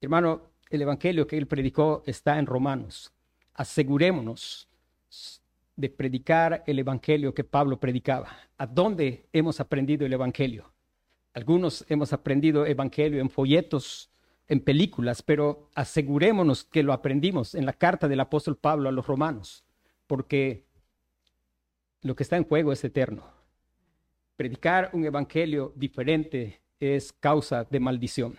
Hermano, 0.02 0.42
el 0.70 0.82
Evangelio 0.82 1.26
que 1.26 1.38
él 1.38 1.48
predicó 1.48 2.04
está 2.06 2.38
en 2.38 2.46
Romanos. 2.46 3.14
Asegurémonos 3.54 4.68
de 5.76 5.90
predicar 5.90 6.64
el 6.68 6.80
Evangelio 6.80 7.34
que 7.34 7.44
Pablo 7.44 7.80
predicaba. 7.80 8.30
¿A 8.58 8.66
dónde 8.66 9.28
hemos 9.34 9.60
aprendido 9.60 10.06
el 10.06 10.14
Evangelio? 10.14 10.72
Algunos 11.34 11.86
hemos 11.90 12.14
aprendido 12.14 12.66
Evangelio 12.66 13.20
en 13.20 13.30
folletos, 13.30 14.10
en 14.48 14.60
películas, 14.60 15.22
pero 15.22 15.70
asegurémonos 15.76 16.64
que 16.64 16.84
lo 16.84 16.94
aprendimos 16.94 17.56
en 17.56 17.66
la 17.66 17.74
carta 17.74 18.08
del 18.08 18.20
apóstol 18.20 18.58
Pablo 18.58 18.90
a 18.90 18.92
los 18.92 19.08
romanos, 19.08 19.66
porque 20.08 20.65
lo 22.06 22.16
que 22.16 22.24
está 22.24 22.38
en 22.38 22.46
juego 22.46 22.72
es 22.72 22.84
eterno. 22.84 23.24
Predicar 24.38 24.90
un 24.94 25.06
Evangelio 25.06 25.74
diferente 25.76 26.62
es 26.80 27.12
causa 27.12 27.66
de 27.66 27.80
maldición. 27.80 28.36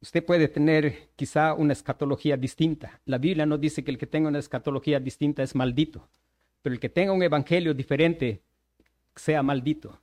Usted 0.00 0.24
puede 0.24 0.48
tener 0.48 1.10
quizá 1.16 1.54
una 1.54 1.74
escatología 1.74 2.36
distinta. 2.36 3.00
La 3.04 3.18
Biblia 3.18 3.46
no 3.46 3.58
dice 3.58 3.84
que 3.84 3.90
el 3.90 3.98
que 3.98 4.06
tenga 4.06 4.28
una 4.28 4.38
escatología 4.38 4.98
distinta 4.98 5.42
es 5.42 5.54
maldito 5.54 6.08
pero 6.62 6.74
el 6.74 6.80
que 6.80 6.88
tenga 6.88 7.12
un 7.12 7.22
evangelio 7.22 7.74
diferente 7.74 8.42
sea 9.14 9.42
maldito. 9.42 10.00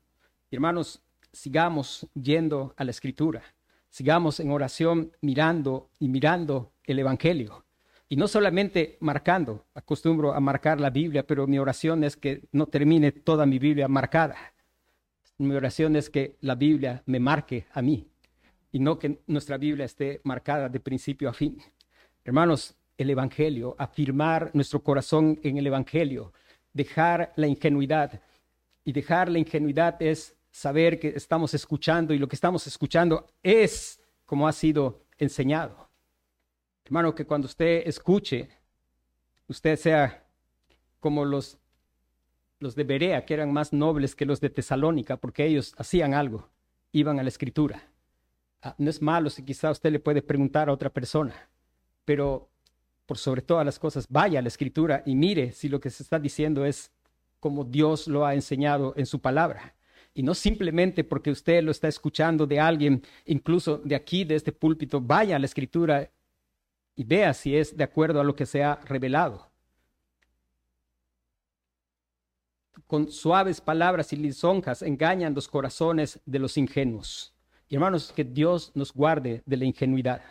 Hermanos, 0.52 1.02
sigamos 1.32 2.06
yendo 2.14 2.74
a 2.78 2.84
la 2.84 2.92
escritura, 2.92 3.42
sigamos 3.90 4.40
en 4.40 4.52
oración 4.52 5.14
mirando 5.22 5.90
y 6.00 6.10
mirando 6.10 6.74
el 6.84 7.00
evangelio. 7.00 7.64
Y 8.12 8.16
no 8.16 8.28
solamente 8.28 8.98
marcando, 9.02 9.68
acostumbro 9.76 10.34
a 10.34 10.40
marcar 10.40 10.82
la 10.82 10.90
Biblia, 10.90 11.26
pero 11.28 11.46
mi 11.46 11.60
oración 11.60 12.04
es 12.04 12.18
que 12.18 12.42
no 12.52 12.66
termine 12.66 13.12
toda 13.12 13.46
mi 13.46 13.60
Biblia 13.60 13.88
marcada. 13.88 14.36
Mi 15.38 15.54
oración 15.54 15.96
es 15.96 16.10
que 16.10 16.36
la 16.42 16.56
Biblia 16.56 17.04
me 17.06 17.20
marque 17.20 17.68
a 17.72 17.84
mí 17.84 18.08
y 18.72 18.80
no 18.80 18.98
que 18.98 19.22
nuestra 19.28 19.58
Biblia 19.58 19.86
esté 19.86 20.22
marcada 20.24 20.70
de 20.70 20.80
principio 20.80 21.30
a 21.30 21.34
fin. 21.34 21.62
Hermanos, 22.24 22.76
el 22.98 23.12
Evangelio, 23.12 23.76
afirmar 23.78 24.50
nuestro 24.54 24.84
corazón 24.84 25.40
en 25.44 25.58
el 25.58 25.68
Evangelio, 25.68 26.34
dejar 26.74 27.32
la 27.36 27.48
ingenuidad. 27.48 28.22
Y 28.84 28.92
dejar 28.92 29.30
la 29.30 29.38
ingenuidad 29.40 30.02
es 30.02 30.36
saber 30.50 31.00
que 31.00 31.10
estamos 31.10 31.54
escuchando 31.54 32.14
y 32.14 32.18
lo 32.18 32.28
que 32.28 32.36
estamos 32.36 32.66
escuchando 32.66 33.28
es 33.44 34.02
como 34.26 34.48
ha 34.48 34.52
sido 34.52 35.06
enseñado. 35.18 35.89
Hermano, 36.90 37.14
que 37.14 37.24
cuando 37.24 37.46
usted 37.46 37.84
escuche, 37.86 38.50
usted 39.48 39.76
sea 39.76 40.26
como 41.00 41.24
los, 41.24 41.60
los 42.60 42.74
de 42.74 42.84
Berea, 42.84 43.28
que 43.28 43.36
eran 43.36 43.54
más 43.54 43.74
nobles 43.74 44.16
que 44.16 44.26
los 44.26 44.42
de 44.42 44.50
Tesalónica, 44.50 45.18
porque 45.18 45.46
ellos 45.46 45.76
hacían 45.78 46.16
algo, 46.16 46.50
iban 46.92 47.20
a 47.20 47.22
la 47.22 47.30
escritura. 47.30 47.84
Ah, 48.64 48.74
no 48.80 48.90
es 48.90 49.04
malo 49.04 49.30
si 49.30 49.46
quizá 49.46 49.70
usted 49.70 49.92
le 49.92 50.00
puede 50.00 50.24
preguntar 50.24 50.68
a 50.68 50.74
otra 50.74 50.90
persona, 50.90 51.36
pero 52.06 52.50
por 53.06 53.20
sobre 53.20 53.44
todas 53.44 53.68
las 53.68 53.78
cosas, 53.78 54.08
vaya 54.10 54.40
a 54.40 54.42
la 54.42 54.48
escritura 54.48 55.04
y 55.06 55.14
mire 55.14 55.52
si 55.52 55.70
lo 55.70 55.80
que 55.80 55.92
se 55.92 56.02
está 56.02 56.18
diciendo 56.18 56.66
es 56.66 56.92
como 57.40 57.66
Dios 57.66 58.08
lo 58.08 58.26
ha 58.26 58.34
enseñado 58.34 58.96
en 58.98 59.06
su 59.06 59.22
palabra. 59.22 59.76
Y 60.16 60.24
no 60.24 60.34
simplemente 60.34 61.04
porque 61.04 61.30
usted 61.30 61.62
lo 61.62 61.70
está 61.70 61.88
escuchando 61.88 62.48
de 62.48 62.60
alguien, 62.60 63.04
incluso 63.28 63.78
de 63.78 63.94
aquí, 63.94 64.24
de 64.24 64.34
este 64.34 64.52
púlpito, 64.52 65.00
vaya 65.00 65.36
a 65.36 65.40
la 65.40 65.46
escritura 65.46 66.10
y 67.00 67.06
vea 67.06 67.34
si 67.34 67.56
es 67.56 67.78
de 67.78 67.86
acuerdo 67.86 68.20
a 68.20 68.26
lo 68.26 68.36
que 68.36 68.46
se 68.46 68.62
ha 68.62 68.76
revelado. 68.84 69.50
Con 72.88 73.10
suaves 73.10 73.62
palabras 73.62 74.12
y 74.12 74.18
lisonjas 74.18 74.82
engañan 74.82 75.34
los 75.34 75.48
corazones 75.48 76.20
de 76.26 76.40
los 76.40 76.58
ingenuos. 76.58 77.34
Y 77.70 77.76
hermanos, 77.76 78.12
que 78.12 78.26
Dios 78.26 78.74
nos 78.76 78.92
guarde 78.92 79.42
de 79.46 79.56
la 79.56 79.64
ingenuidad. 79.64 80.22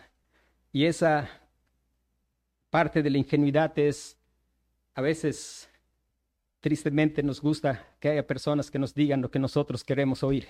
Y 0.71 0.85
esa 0.85 1.31
parte 2.69 3.03
de 3.03 3.09
la 3.09 3.17
ingenuidad 3.17 3.73
es, 3.79 4.19
a 4.95 5.01
veces, 5.01 5.71
tristemente 6.61 7.23
nos 7.23 7.41
gusta 7.41 7.97
que 7.99 8.11
haya 8.11 8.27
personas 8.27 8.71
que 8.71 8.79
nos 8.79 8.93
digan 8.93 9.23
lo 9.23 9.31
que 9.31 9.39
nosotros 9.39 9.83
queremos 9.83 10.23
oír. 10.23 10.49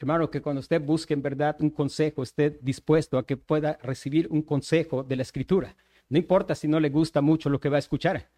Hermano, 0.00 0.30
que 0.30 0.40
cuando 0.40 0.60
usted 0.60 0.80
busque 0.80 1.12
en 1.12 1.20
verdad 1.20 1.56
un 1.60 1.68
consejo, 1.68 2.22
esté 2.22 2.58
dispuesto 2.62 3.18
a 3.18 3.26
que 3.26 3.36
pueda 3.36 3.78
recibir 3.82 4.28
un 4.30 4.40
consejo 4.40 5.02
de 5.02 5.14
la 5.14 5.22
escritura. 5.22 5.76
No 6.08 6.16
importa 6.16 6.54
si 6.54 6.66
no 6.68 6.80
le 6.80 6.88
gusta 6.88 7.20
mucho 7.20 7.50
lo 7.50 7.60
que 7.60 7.68
va 7.68 7.76
a 7.76 7.80
escuchar. 7.80 8.30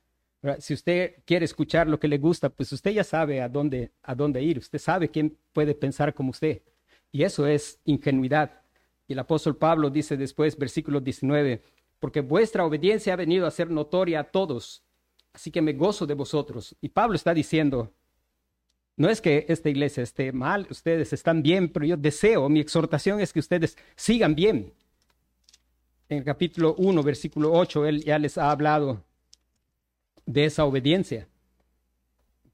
Si 0.58 0.74
usted 0.74 1.22
quiere 1.24 1.44
escuchar 1.44 1.86
lo 1.86 2.00
que 2.00 2.08
le 2.08 2.18
gusta, 2.18 2.48
pues 2.50 2.72
usted 2.72 2.90
ya 2.90 3.04
sabe 3.04 3.40
a 3.40 3.48
dónde, 3.48 3.92
a 4.02 4.16
dónde 4.16 4.42
ir. 4.42 4.58
Usted 4.58 4.80
sabe 4.80 5.08
quién 5.08 5.38
puede 5.52 5.76
pensar 5.76 6.14
como 6.14 6.30
usted. 6.30 6.62
Y 7.12 7.22
eso 7.22 7.46
es 7.46 7.78
ingenuidad. 7.84 8.60
Y 9.06 9.12
el 9.12 9.20
apóstol 9.20 9.56
Pablo 9.56 9.88
dice 9.88 10.16
después, 10.16 10.58
versículo 10.58 11.00
19, 11.00 11.62
porque 12.00 12.22
vuestra 12.22 12.66
obediencia 12.66 13.12
ha 13.12 13.16
venido 13.16 13.46
a 13.46 13.52
ser 13.52 13.70
notoria 13.70 14.18
a 14.18 14.24
todos. 14.24 14.82
Así 15.32 15.52
que 15.52 15.62
me 15.62 15.74
gozo 15.74 16.06
de 16.08 16.14
vosotros. 16.14 16.74
Y 16.80 16.88
Pablo 16.88 17.14
está 17.14 17.32
diciendo, 17.32 17.92
no 19.02 19.10
es 19.10 19.20
que 19.20 19.46
esta 19.48 19.68
iglesia 19.68 20.04
esté 20.04 20.30
mal, 20.30 20.68
ustedes 20.70 21.12
están 21.12 21.42
bien, 21.42 21.72
pero 21.72 21.84
yo 21.84 21.96
deseo, 21.96 22.48
mi 22.48 22.60
exhortación 22.60 23.18
es 23.18 23.32
que 23.32 23.40
ustedes 23.40 23.76
sigan 23.96 24.36
bien. 24.36 24.72
En 26.08 26.18
el 26.18 26.24
capítulo 26.24 26.76
1, 26.78 27.02
versículo 27.02 27.52
8, 27.52 27.86
él 27.86 28.04
ya 28.04 28.16
les 28.20 28.38
ha 28.38 28.52
hablado 28.52 29.02
de 30.24 30.44
esa 30.44 30.66
obediencia, 30.66 31.26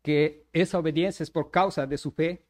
que 0.00 0.46
esa 0.54 0.78
obediencia 0.78 1.22
es 1.22 1.30
por 1.30 1.50
causa 1.50 1.86
de 1.86 1.98
su 1.98 2.12
fe. 2.12 2.46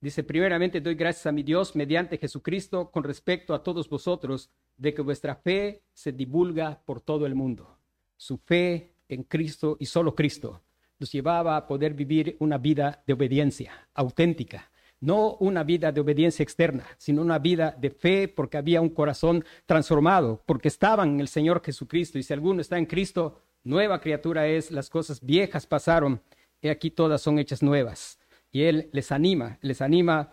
Dice, 0.00 0.22
primeramente 0.22 0.80
doy 0.80 0.94
gracias 0.94 1.26
a 1.26 1.32
mi 1.32 1.42
Dios 1.42 1.76
mediante 1.76 2.16
Jesucristo 2.16 2.90
con 2.90 3.04
respecto 3.04 3.52
a 3.52 3.62
todos 3.62 3.86
vosotros 3.86 4.48
de 4.78 4.94
que 4.94 5.02
vuestra 5.02 5.34
fe 5.34 5.82
se 5.92 6.10
divulga 6.10 6.80
por 6.86 7.02
todo 7.02 7.26
el 7.26 7.34
mundo. 7.34 7.76
Su 8.16 8.38
fe 8.38 8.94
en 9.08 9.24
Cristo 9.24 9.76
y 9.78 9.84
solo 9.84 10.14
Cristo 10.14 10.62
los 11.02 11.10
llevaba 11.10 11.56
a 11.56 11.66
poder 11.66 11.94
vivir 11.94 12.36
una 12.38 12.58
vida 12.58 13.02
de 13.04 13.12
obediencia 13.12 13.72
auténtica, 13.92 14.70
no 15.00 15.34
una 15.40 15.64
vida 15.64 15.90
de 15.90 16.00
obediencia 16.00 16.44
externa, 16.44 16.86
sino 16.96 17.22
una 17.22 17.40
vida 17.40 17.76
de 17.76 17.90
fe 17.90 18.28
porque 18.28 18.56
había 18.56 18.80
un 18.80 18.90
corazón 18.90 19.44
transformado, 19.66 20.40
porque 20.46 20.68
estaban 20.68 21.14
en 21.14 21.20
el 21.20 21.26
Señor 21.26 21.60
Jesucristo. 21.64 22.20
Y 22.20 22.22
si 22.22 22.32
alguno 22.32 22.60
está 22.60 22.78
en 22.78 22.86
Cristo, 22.86 23.40
nueva 23.64 24.00
criatura 24.00 24.46
es, 24.46 24.70
las 24.70 24.88
cosas 24.88 25.20
viejas 25.20 25.66
pasaron, 25.66 26.22
y 26.60 26.68
aquí 26.68 26.92
todas 26.92 27.20
son 27.20 27.40
hechas 27.40 27.64
nuevas. 27.64 28.20
Y 28.52 28.62
Él 28.62 28.88
les 28.92 29.10
anima, 29.10 29.58
les 29.60 29.82
anima 29.82 30.30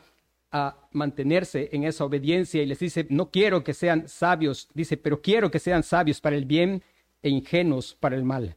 a 0.51 0.87
mantenerse 0.91 1.69
en 1.71 1.83
esa 1.83 2.05
obediencia 2.05 2.61
y 2.61 2.67
les 2.67 2.77
dice, 2.77 3.07
no 3.09 3.31
quiero 3.31 3.63
que 3.63 3.73
sean 3.73 4.07
sabios, 4.07 4.69
dice, 4.75 4.97
pero 4.97 5.19
quiero 5.19 5.49
que 5.49 5.57
sean 5.57 5.81
sabios 5.81 6.21
para 6.21 6.35
el 6.35 6.45
bien 6.45 6.83
e 7.23 7.29
ingenuos 7.29 7.95
para 7.99 8.15
el 8.15 8.23
mal. 8.23 8.55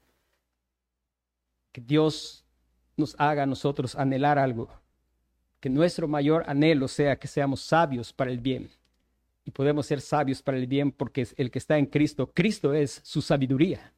Que 1.72 1.80
Dios 1.80 2.44
nos 2.96 3.16
haga 3.18 3.42
a 3.42 3.46
nosotros 3.46 3.94
anhelar 3.94 4.38
algo, 4.38 4.68
que 5.60 5.70
nuestro 5.70 6.06
mayor 6.08 6.44
anhelo 6.46 6.88
sea 6.88 7.18
que 7.18 7.28
seamos 7.28 7.62
sabios 7.62 8.12
para 8.12 8.30
el 8.30 8.38
bien. 8.38 8.70
Y 9.44 9.50
podemos 9.50 9.86
ser 9.86 10.00
sabios 10.00 10.42
para 10.42 10.58
el 10.58 10.66
bien 10.66 10.92
porque 10.92 11.26
el 11.36 11.50
que 11.50 11.58
está 11.58 11.78
en 11.78 11.86
Cristo, 11.86 12.30
Cristo 12.32 12.74
es 12.74 13.00
su 13.02 13.22
sabiduría. 13.22 13.92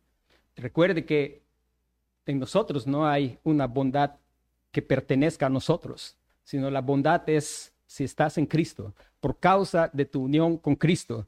Recuerde 0.56 1.04
que 1.04 1.42
en 2.26 2.38
nosotros 2.38 2.86
no 2.86 3.06
hay 3.06 3.38
una 3.42 3.66
bondad 3.66 4.16
que 4.70 4.82
pertenezca 4.82 5.46
a 5.46 5.50
nosotros, 5.50 6.16
sino 6.42 6.70
la 6.70 6.80
bondad 6.80 7.28
es 7.28 7.72
si 7.86 8.04
estás 8.04 8.38
en 8.38 8.46
Cristo, 8.46 8.94
por 9.20 9.38
causa 9.38 9.90
de 9.92 10.04
tu 10.04 10.22
unión 10.22 10.58
con 10.58 10.74
Cristo. 10.76 11.26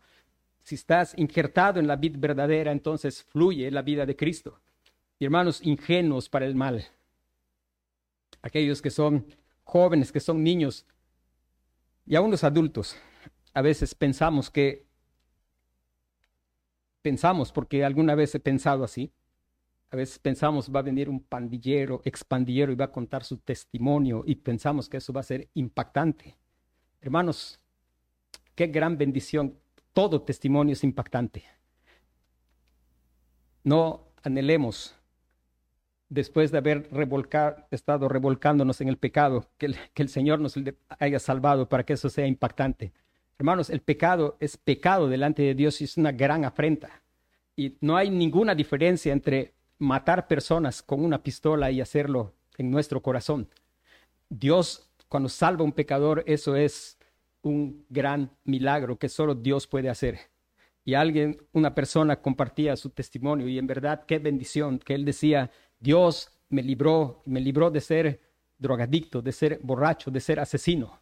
Si 0.65 0.75
estás 0.75 1.15
injertado 1.17 1.79
en 1.79 1.87
la 1.87 1.97
vida 1.97 2.19
verdadera, 2.19 2.73
entonces 2.73 3.23
fluye 3.23 3.71
la 3.71 3.83
vida 3.83 4.05
de 4.05 4.17
Cristo. 4.17 4.59
Y 5.19 5.25
hermanos, 5.25 5.61
ingenuos 5.63 6.29
para 6.29 6.47
el 6.47 6.55
mal. 6.55 6.85
Aquellos 8.43 8.83
que 8.83 8.91
son 8.91 9.27
jóvenes, 9.65 10.13
que 10.13 10.21
son 10.21 10.43
niños, 10.43 10.87
y 12.07 12.15
aún 12.15 12.31
los 12.31 12.45
adultos, 12.45 12.97
a 13.53 13.63
veces 13.63 13.95
pensamos 13.95 14.51
que, 14.51 14.87
pensamos, 17.03 17.51
porque 17.51 17.85
alguna 17.85 18.15
vez 18.15 18.35
he 18.35 18.41
pensado 18.41 18.85
así, 18.85 19.13
a 19.91 19.97
veces 19.97 20.19
pensamos 20.19 20.73
va 20.75 20.81
a 20.81 20.83
venir 20.85 21.09
un 21.09 21.21
pandillero, 21.21 22.03
expandillero 22.05 22.73
y 22.73 22.77
va 22.77 22.87
a 22.87 22.93
contar 22.93 23.25
su 23.25 23.39
testimonio 23.39 24.25
y 24.27 24.37
pensamos 24.37 24.89
que 24.89 24.97
eso 24.97 25.13
va 25.13 25.21
a 25.21 25.25
ser 25.25 25.49
impactante. 25.55 26.37
Hermanos, 27.01 27.61
qué 28.55 28.67
gran 28.67 28.99
bendición. 28.99 29.59
Todo 29.93 30.23
testimonio 30.23 30.73
es 30.73 30.83
impactante. 30.83 31.45
No 33.63 34.09
anhelemos, 34.23 34.95
después 36.09 36.51
de 36.53 36.59
haber 36.59 36.89
estado 37.71 38.09
revolcándonos 38.09 38.81
en 38.81 38.89
el 38.89 38.97
pecado, 38.97 39.51
que 39.59 39.67
el, 39.67 39.77
que 39.95 40.03
el 40.03 40.09
Señor 40.09 40.41
nos 40.41 40.55
haya 40.99 41.19
salvado 41.19 41.69
para 41.69 41.85
que 41.85 41.95
eso 41.95 42.09
sea 42.09 42.27
impactante. 42.27 42.93
Hermanos, 43.39 43.71
el 43.71 43.81
pecado 43.81 44.37
es 44.41 44.57
pecado 44.57 45.09
delante 45.09 45.43
de 45.43 45.55
Dios 45.55 45.81
y 45.81 45.85
es 45.85 45.97
una 45.97 46.13
gran 46.13 46.45
afrenta. 46.45 47.03
Y 47.55 47.77
no 47.81 47.97
hay 47.97 48.11
ninguna 48.11 48.55
diferencia 48.55 49.13
entre 49.13 49.55
matar 49.79 50.27
personas 50.27 50.83
con 50.83 51.05
una 51.05 51.23
pistola 51.23 51.71
y 51.71 51.81
hacerlo 51.81 52.35
en 52.57 52.71
nuestro 52.71 53.03
corazón. 53.03 53.49
Dios, 54.29 54.91
cuando 55.09 55.29
salva 55.29 55.63
a 55.63 55.65
un 55.65 55.73
pecador, 55.73 56.25
eso 56.27 56.57
es 56.57 56.99
un 57.43 57.85
gran 57.89 58.31
milagro 58.45 58.99
que 58.99 59.09
solo 59.09 59.35
Dios 59.35 59.67
puede 59.67 59.89
hacer. 59.89 60.19
Y 60.85 60.95
alguien, 60.95 61.39
una 61.53 61.75
persona 61.75 62.21
compartía 62.23 62.77
su 62.77 62.91
testimonio 62.91 63.49
y 63.49 63.59
en 63.59 63.67
verdad 63.67 64.05
qué 64.07 64.19
bendición 64.19 64.79
que 64.79 64.95
él 64.95 65.05
decía, 65.05 65.51
Dios 65.79 66.31
me 66.49 66.63
libró, 66.63 67.23
me 67.27 67.41
libró 67.41 67.71
de 67.71 67.81
ser 67.81 68.21
drogadicto, 68.59 69.23
de 69.23 69.33
ser 69.33 69.61
borracho, 69.63 70.11
de 70.11 70.21
ser 70.21 70.41
asesino, 70.41 71.01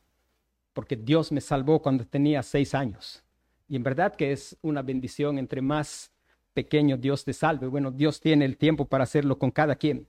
porque 0.72 0.96
Dios 0.96 1.32
me 1.32 1.40
salvó 1.40 1.80
cuando 1.80 2.06
tenía 2.06 2.42
seis 2.42 2.74
años. 2.74 3.22
Y 3.68 3.76
en 3.76 3.82
verdad 3.82 4.14
que 4.14 4.32
es 4.32 4.56
una 4.62 4.82
bendición 4.82 5.38
entre 5.38 5.62
más 5.62 6.10
pequeño 6.52 6.96
Dios 6.96 7.24
te 7.24 7.32
salve. 7.32 7.66
Bueno, 7.66 7.90
Dios 7.90 8.20
tiene 8.20 8.44
el 8.44 8.56
tiempo 8.56 8.86
para 8.86 9.04
hacerlo 9.04 9.38
con 9.38 9.50
cada 9.50 9.76
quien, 9.76 10.06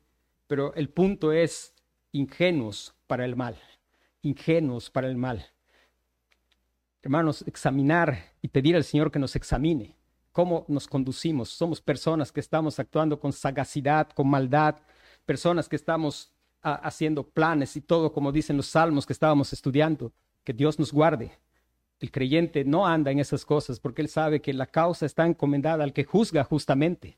pero 0.48 0.74
el 0.76 0.90
punto 0.90 1.32
es 1.32 1.74
ingenuos 2.12 2.96
para 3.08 3.26
el 3.26 3.36
mal, 3.36 3.58
ingenuos 4.22 4.90
para 4.90 5.08
el 5.08 5.18
mal. 5.18 5.46
Hermanos, 7.02 7.44
examinar 7.48 8.34
y 8.42 8.48
pedir 8.48 8.76
al 8.76 8.84
Señor 8.84 9.12
que 9.12 9.20
nos 9.20 9.36
examine 9.36 9.96
cómo 10.36 10.66
nos 10.68 10.86
conducimos. 10.86 11.48
Somos 11.48 11.80
personas 11.80 12.30
que 12.30 12.42
estamos 12.42 12.78
actuando 12.78 13.18
con 13.18 13.32
sagacidad, 13.32 14.10
con 14.10 14.30
maldad, 14.30 14.76
personas 15.26 15.70
que 15.70 15.78
estamos 15.78 16.30
ah, 16.62 16.74
haciendo 16.84 17.24
planes 17.24 17.78
y 17.78 17.82
todo 17.82 18.12
como 18.12 18.34
dicen 18.34 18.58
los 18.58 18.66
salmos 18.66 19.06
que 19.06 19.14
estábamos 19.14 19.54
estudiando. 19.54 20.12
Que 20.44 20.52
Dios 20.52 20.78
nos 20.78 20.92
guarde. 20.92 21.32
El 22.02 22.12
creyente 22.12 22.66
no 22.66 22.86
anda 22.86 23.12
en 23.12 23.20
esas 23.20 23.46
cosas 23.46 23.80
porque 23.80 24.02
él 24.02 24.10
sabe 24.10 24.42
que 24.42 24.54
la 24.54 24.66
causa 24.66 25.06
está 25.06 25.26
encomendada 25.26 25.86
al 25.86 25.94
que 25.94 26.04
juzga 26.04 26.44
justamente. 26.44 27.18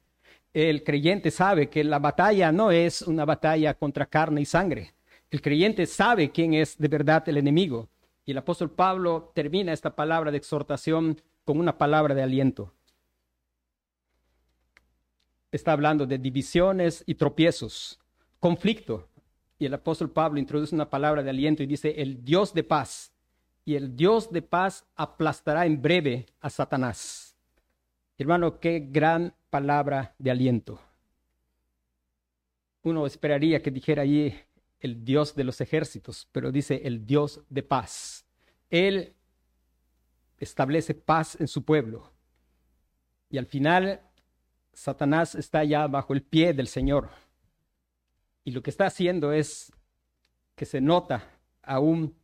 El 0.53 0.83
creyente 0.83 1.31
sabe 1.31 1.71
que 1.71 1.83
la 1.83 1.97
batalla 1.97 2.51
no 2.51 2.69
es 2.69 3.01
una 3.01 3.25
batalla 3.25 3.73
contra 3.73 4.05
carne 4.05 4.41
y 4.41 4.45
sangre. 4.45 4.93
El 5.31 5.41
creyente 5.41 5.87
sabe 5.87 6.29
quién 6.29 6.53
es 6.53 6.77
de 6.77 6.87
verdad 6.87 7.27
el 7.27 7.37
enemigo. 7.37 7.89
Y 8.25 8.31
el 8.31 8.37
apóstol 8.37 8.69
Pablo 8.69 9.31
termina 9.33 9.73
esta 9.73 9.95
palabra 9.95 10.29
de 10.29 10.37
exhortación 10.37 11.19
con 11.45 11.59
una 11.59 11.79
palabra 11.79 12.13
de 12.13 12.21
aliento. 12.21 12.76
Está 15.51 15.71
hablando 15.71 16.05
de 16.05 16.17
divisiones 16.17 17.03
y 17.05 17.15
tropiezos, 17.15 17.99
conflicto. 18.39 19.07
Y 19.59 19.65
el 19.65 19.73
apóstol 19.73 20.11
Pablo 20.11 20.39
introduce 20.39 20.75
una 20.75 20.89
palabra 20.89 21.23
de 21.23 21.29
aliento 21.29 21.63
y 21.63 21.67
dice, 21.67 21.95
el 21.97 22.23
Dios 22.23 22.53
de 22.53 22.63
paz 22.63 23.11
y 23.65 23.75
el 23.75 23.95
Dios 23.95 24.31
de 24.31 24.41
paz 24.41 24.85
aplastará 24.95 25.65
en 25.65 25.81
breve 25.81 26.25
a 26.39 26.49
Satanás. 26.49 27.35
Hermano, 28.17 28.59
qué 28.59 28.87
gran 28.89 29.33
palabra 29.49 30.15
de 30.17 30.31
aliento. 30.31 30.79
Uno 32.83 33.05
esperaría 33.05 33.61
que 33.61 33.71
dijera 33.71 34.03
allí 34.03 34.33
el 34.79 35.03
Dios 35.03 35.35
de 35.35 35.43
los 35.43 35.59
ejércitos, 35.59 36.27
pero 36.31 36.51
dice 36.51 36.81
el 36.85 37.05
Dios 37.05 37.41
de 37.49 37.63
paz. 37.63 38.25
Él 38.69 39.13
establece 40.37 40.93
paz 40.93 41.39
en 41.39 41.47
su 41.47 41.63
pueblo. 41.63 42.11
Y 43.29 43.37
al 43.37 43.47
final, 43.47 44.01
Satanás 44.77 45.33
está 45.33 45.63
ya 45.63 45.87
bajo 45.87 46.13
el 46.13 46.21
pie 46.21 46.53
del 46.53 46.67
Señor. 46.67 47.09
Y 48.43 48.51
lo 48.51 48.61
que 48.61 48.69
está 48.69 48.85
haciendo 48.85 49.33
es 49.33 49.73
que 50.55 50.65
se 50.65 50.81
nota 50.81 51.27
aún 51.63 52.15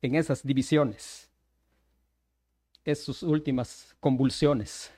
en 0.00 0.14
esas 0.14 0.44
divisiones. 0.44 1.28
Es 2.84 3.02
sus 3.02 3.24
últimas 3.24 3.96
convulsiones. 3.98 4.92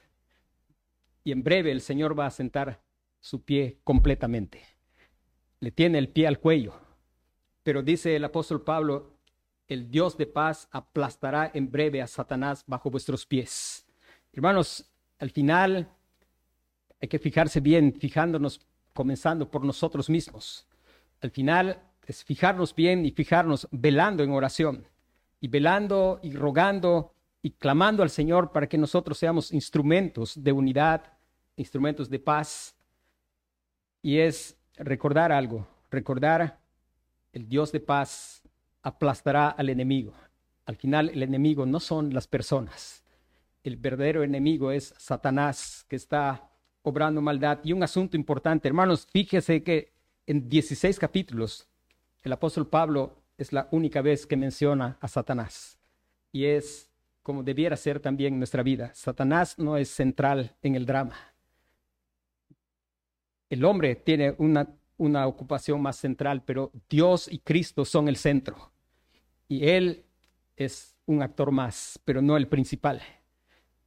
Y 1.24 1.32
en 1.32 1.42
breve 1.42 1.72
el 1.72 1.80
Señor 1.80 2.16
va 2.18 2.26
a 2.26 2.30
sentar 2.30 2.82
su 3.18 3.44
pie 3.44 3.80
completamente. 3.82 4.62
Le 5.60 5.70
tiene 5.70 5.96
el 5.96 6.10
pie 6.10 6.26
al 6.26 6.38
cuello. 6.38 6.74
Pero 7.62 7.82
dice 7.82 8.14
el 8.14 8.24
apóstol 8.24 8.62
Pablo, 8.62 9.16
el 9.68 9.90
Dios 9.90 10.18
de 10.18 10.26
paz 10.26 10.68
aplastará 10.70 11.50
en 11.54 11.70
breve 11.70 12.02
a 12.02 12.06
Satanás 12.06 12.62
bajo 12.66 12.90
vuestros 12.90 13.24
pies. 13.24 13.86
Hermanos, 14.34 14.92
al 15.18 15.30
final 15.30 15.96
hay 17.00 17.08
que 17.08 17.18
fijarse 17.18 17.60
bien, 17.60 17.94
fijándonos, 17.94 18.60
comenzando 18.92 19.50
por 19.50 19.64
nosotros 19.64 20.10
mismos. 20.10 20.66
Al 21.20 21.30
final 21.30 21.82
es 22.06 22.24
fijarnos 22.24 22.74
bien 22.74 23.06
y 23.06 23.10
fijarnos 23.10 23.68
velando 23.70 24.22
en 24.22 24.32
oración 24.32 24.86
y 25.40 25.48
velando 25.48 26.20
y 26.22 26.32
rogando 26.32 27.14
y 27.42 27.52
clamando 27.52 28.02
al 28.02 28.10
Señor 28.10 28.52
para 28.52 28.68
que 28.68 28.76
nosotros 28.76 29.16
seamos 29.16 29.52
instrumentos 29.52 30.42
de 30.42 30.52
unidad, 30.52 31.04
instrumentos 31.56 32.10
de 32.10 32.18
paz. 32.18 32.76
Y 34.02 34.18
es 34.18 34.56
recordar 34.76 35.32
algo, 35.32 35.66
recordar 35.90 36.58
el 37.32 37.48
Dios 37.48 37.72
de 37.72 37.80
paz 37.80 38.42
aplastará 38.82 39.50
al 39.50 39.68
enemigo. 39.68 40.12
Al 40.66 40.76
final 40.76 41.10
el 41.10 41.22
enemigo 41.22 41.64
no 41.64 41.80
son 41.80 42.12
las 42.12 42.26
personas. 42.26 43.04
El 43.62 43.76
verdadero 43.76 44.22
enemigo 44.22 44.72
es 44.72 44.94
Satanás 44.98 45.84
que 45.88 45.96
está 45.96 46.49
obrando 46.82 47.20
maldad. 47.20 47.60
Y 47.64 47.72
un 47.72 47.82
asunto 47.82 48.16
importante, 48.16 48.68
hermanos, 48.68 49.06
fíjese 49.10 49.62
que 49.62 49.92
en 50.26 50.48
16 50.48 50.98
capítulos 50.98 51.66
el 52.22 52.32
apóstol 52.32 52.66
Pablo 52.66 53.16
es 53.38 53.52
la 53.52 53.68
única 53.70 54.02
vez 54.02 54.26
que 54.26 54.36
menciona 54.36 54.98
a 55.00 55.08
Satanás. 55.08 55.78
Y 56.32 56.44
es 56.44 56.90
como 57.22 57.42
debiera 57.42 57.76
ser 57.76 58.00
también 58.00 58.38
nuestra 58.38 58.62
vida. 58.62 58.92
Satanás 58.94 59.58
no 59.58 59.76
es 59.76 59.88
central 59.88 60.56
en 60.62 60.74
el 60.74 60.86
drama. 60.86 61.16
El 63.48 63.64
hombre 63.64 63.96
tiene 63.96 64.34
una, 64.38 64.68
una 64.96 65.26
ocupación 65.26 65.82
más 65.82 65.96
central, 65.96 66.42
pero 66.44 66.70
Dios 66.88 67.28
y 67.30 67.38
Cristo 67.38 67.84
son 67.84 68.08
el 68.08 68.16
centro. 68.16 68.72
Y 69.48 69.68
Él 69.68 70.04
es 70.56 70.96
un 71.06 71.22
actor 71.22 71.50
más, 71.50 71.98
pero 72.04 72.22
no 72.22 72.36
el 72.36 72.46
principal. 72.46 73.02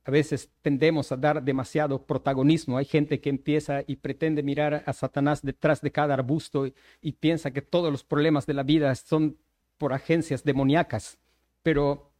A 0.05 0.11
veces 0.11 0.49
tendemos 0.61 1.11
a 1.11 1.17
dar 1.17 1.41
demasiado 1.43 2.05
protagonismo. 2.05 2.77
Hay 2.77 2.85
gente 2.85 3.21
que 3.21 3.29
empieza 3.29 3.83
y 3.87 3.95
pretende 3.95 4.43
mirar 4.43 4.83
a 4.85 4.93
Satanás 4.93 5.41
detrás 5.41 5.81
de 5.81 5.91
cada 5.91 6.13
arbusto 6.13 6.67
y, 7.01 7.11
piensa 7.13 7.51
que 7.51 7.61
todos 7.61 7.91
los 7.91 8.03
problemas 8.03 8.45
de 8.45 8.53
la 8.53 8.63
vida 8.63 8.93
son 8.95 9.37
por 9.77 9.93
agencias 9.93 10.43
demoníacas. 10.43 11.17
Pero 11.61 12.11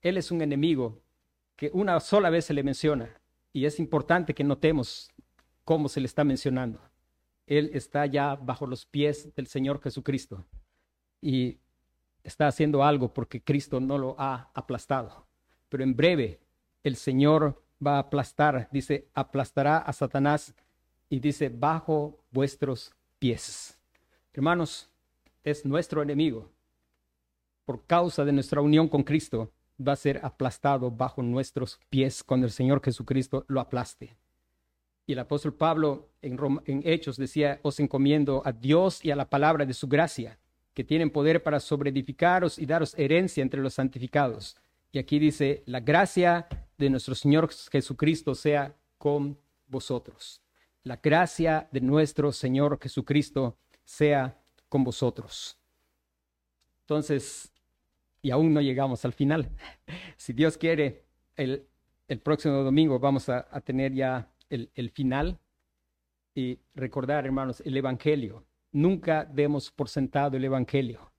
él 0.00 0.16
es 0.16 0.30
un 0.30 0.40
enemigo 0.40 1.02
que 1.56 1.70
una 1.74 2.00
sola 2.00 2.30
vez 2.30 2.46
se 2.46 2.54
le 2.54 2.62
menciona 2.62 3.10
y 3.52 3.66
es 3.66 3.78
importante 3.80 4.34
que 4.34 4.44
notemos 4.44 5.10
cómo 5.64 5.90
se 5.90 6.00
le 6.00 6.06
está 6.06 6.24
mencionando. 6.24 6.80
Él 7.46 7.70
está 7.74 8.06
ya 8.06 8.34
bajo 8.34 8.66
los 8.66 8.86
pies 8.86 9.34
del 9.34 9.46
Señor 9.46 9.82
Jesucristo 9.82 10.46
y 11.20 11.58
está 12.24 12.48
haciendo 12.48 12.82
algo 12.82 13.12
porque 13.12 13.42
Cristo 13.42 13.78
no 13.78 13.98
lo 13.98 14.16
ha 14.18 14.50
aplastado. 14.54 15.26
Pero 15.68 15.84
en 15.84 15.94
breve 15.94 16.40
el 16.88 16.96
Señor 16.96 17.62
va 17.84 17.96
a 17.96 18.00
aplastar, 18.00 18.68
dice, 18.70 19.08
aplastará 19.14 19.78
a 19.78 19.92
Satanás 19.92 20.54
y 21.08 21.20
dice, 21.20 21.48
bajo 21.48 22.24
vuestros 22.30 22.94
pies. 23.18 23.78
Hermanos, 24.32 24.88
es 25.42 25.64
nuestro 25.64 26.02
enemigo. 26.02 26.50
Por 27.64 27.84
causa 27.86 28.24
de 28.24 28.32
nuestra 28.32 28.60
unión 28.60 28.88
con 28.88 29.02
Cristo, 29.02 29.50
va 29.80 29.92
a 29.92 29.96
ser 29.96 30.20
aplastado 30.22 30.90
bajo 30.90 31.22
nuestros 31.22 31.80
pies 31.90 32.22
cuando 32.22 32.46
el 32.46 32.52
Señor 32.52 32.80
Jesucristo 32.82 33.44
lo 33.48 33.60
aplaste. 33.60 34.16
Y 35.06 35.12
el 35.12 35.18
apóstol 35.18 35.54
Pablo 35.54 36.08
en, 36.22 36.82
Hechos 36.84 37.16
decía, 37.16 37.60
os 37.62 37.78
encomiendo 37.80 38.42
a 38.44 38.52
Dios 38.52 39.04
y 39.04 39.10
a 39.10 39.16
la 39.16 39.28
palabra 39.28 39.64
de 39.64 39.74
su 39.74 39.88
gracia, 39.88 40.38
que 40.74 40.84
tienen 40.84 41.10
poder 41.10 41.42
para 41.42 41.60
sobreedificaros 41.60 42.58
y 42.58 42.66
daros 42.66 42.94
herencia 42.98 43.42
entre 43.42 43.60
los 43.60 43.74
santificados. 43.74 44.56
Y 44.92 44.98
aquí 44.98 45.18
dice, 45.18 45.62
la 45.66 45.80
gracia 45.80 46.46
de 46.78 46.90
nuestro 46.90 47.14
Señor 47.14 47.50
Jesucristo 47.70 48.34
sea 48.34 48.76
con 48.98 49.38
vosotros. 49.66 50.42
La 50.82 50.96
gracia 50.96 51.68
de 51.72 51.80
nuestro 51.80 52.32
Señor 52.32 52.78
Jesucristo 52.80 53.58
sea 53.84 54.40
con 54.68 54.84
vosotros. 54.84 55.58
Entonces, 56.82 57.52
y 58.22 58.30
aún 58.30 58.52
no 58.52 58.60
llegamos 58.60 59.04
al 59.04 59.12
final. 59.12 59.50
Si 60.16 60.32
Dios 60.32 60.56
quiere, 60.56 61.04
el, 61.36 61.68
el 62.08 62.20
próximo 62.20 62.54
domingo 62.62 62.98
vamos 62.98 63.28
a, 63.28 63.42
tener 63.60 63.92
ya 63.92 64.32
el, 64.48 64.70
el, 64.74 64.90
final 64.90 65.38
y 66.34 66.58
recordar, 66.74 67.26
hermanos, 67.26 67.60
el 67.66 67.76
Evangelio. 67.76 68.44
Nunca 68.72 69.24
demos 69.24 69.70
por 69.70 69.88
sentado 69.88 70.36
el 70.36 70.44
Evangelio. 70.44 71.12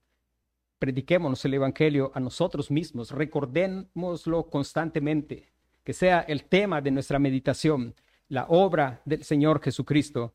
Prediquémonos 0.80 1.44
el 1.46 1.56
Evangelio 1.56 2.12
a 2.14 2.20
nosotros 2.20 2.70
mismos, 2.70 3.12
recordémoslo 3.12 4.50
constantemente, 4.50 5.48
que 5.84 5.94
sea 5.94 6.22
el 6.22 6.44
tema 6.44 6.82
de 6.82 6.92
nuestra 6.92 7.18
meditación, 7.18 7.96
la 8.30 8.46
obra 8.50 9.02
del 9.06 9.24
Señor 9.24 9.62
Jesucristo, 9.62 10.34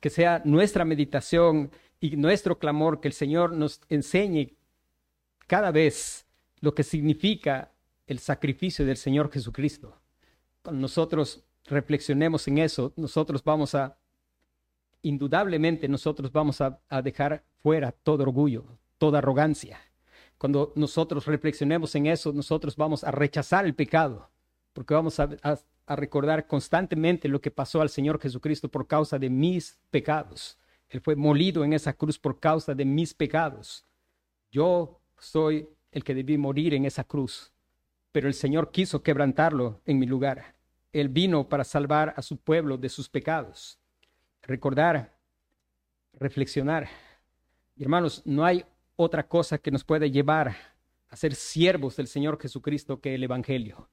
que 0.00 0.10
sea 0.10 0.42
nuestra 0.44 0.84
meditación 0.84 1.70
y 2.00 2.16
nuestro 2.16 2.58
clamor, 2.58 3.00
que 3.00 3.08
el 3.08 3.14
Señor 3.14 3.52
nos 3.52 3.80
enseñe 3.88 4.56
cada 5.46 5.70
vez 5.70 6.26
lo 6.60 6.74
que 6.74 6.82
significa 6.82 7.72
el 8.06 8.18
sacrificio 8.18 8.84
del 8.84 8.96
Señor 8.96 9.30
Jesucristo. 9.30 9.96
Cuando 10.62 10.82
nosotros 10.82 11.44
reflexionemos 11.64 12.46
en 12.48 12.58
eso, 12.58 12.92
nosotros 12.96 13.42
vamos 13.42 13.74
a, 13.74 13.96
indudablemente 15.02 15.88
nosotros 15.88 16.30
vamos 16.32 16.60
a, 16.60 16.78
a 16.88 17.02
dejar 17.02 17.42
fuera 17.62 17.92
todo 17.92 18.22
orgullo, 18.22 18.66
toda 18.98 19.18
arrogancia. 19.18 19.80
Cuando 20.38 20.72
nosotros 20.76 21.26
reflexionemos 21.26 21.94
en 21.96 22.06
eso, 22.06 22.32
nosotros 22.32 22.76
vamos 22.76 23.02
a 23.02 23.10
rechazar 23.10 23.64
el 23.64 23.74
pecado, 23.74 24.30
porque 24.72 24.94
vamos 24.94 25.18
a, 25.18 25.28
recordar 25.88 26.46
constantemente 26.46 27.28
lo 27.28 27.40
que 27.40 27.50
pasó 27.50 27.80
al 27.80 27.88
Señor 27.88 28.20
Jesucristo 28.20 28.68
por 28.68 28.86
causa 28.86 29.18
de 29.18 29.30
mis 29.30 29.80
pecados. 29.90 30.58
Él 30.90 31.00
fue 31.00 31.16
molido 31.16 31.64
en 31.64 31.72
esa 31.72 31.94
cruz 31.94 32.18
por 32.18 32.38
causa 32.38 32.74
de 32.74 32.84
mis 32.84 33.14
pecados. 33.14 33.86
Yo 34.50 35.00
soy 35.18 35.68
el 35.90 36.04
que 36.04 36.14
debí 36.14 36.36
morir 36.36 36.74
en 36.74 36.84
esa 36.84 37.04
cruz, 37.04 37.52
pero 38.12 38.28
el 38.28 38.34
Señor 38.34 38.70
quiso 38.70 39.02
quebrantarlo 39.02 39.80
en 39.86 39.98
mi 39.98 40.06
lugar. 40.06 40.54
Él 40.92 41.08
vino 41.08 41.48
para 41.48 41.64
salvar 41.64 42.14
a 42.16 42.22
su 42.22 42.36
pueblo 42.36 42.76
de 42.76 42.90
sus 42.90 43.08
pecados. 43.08 43.78
Recordar, 44.42 45.16
reflexionar. 46.12 46.88
Hermanos, 47.78 48.22
no 48.24 48.44
hay 48.44 48.64
otra 49.00 49.28
cosa 49.28 49.58
que 49.58 49.70
nos 49.70 49.84
pueda 49.84 50.06
llevar 50.06 50.56
a 51.08 51.16
ser 51.16 51.36
siervos 51.36 51.96
del 51.96 52.08
Señor 52.08 52.36
Jesucristo 52.40 53.00
que 53.00 53.14
el 53.14 53.22
Evangelio. 53.22 53.88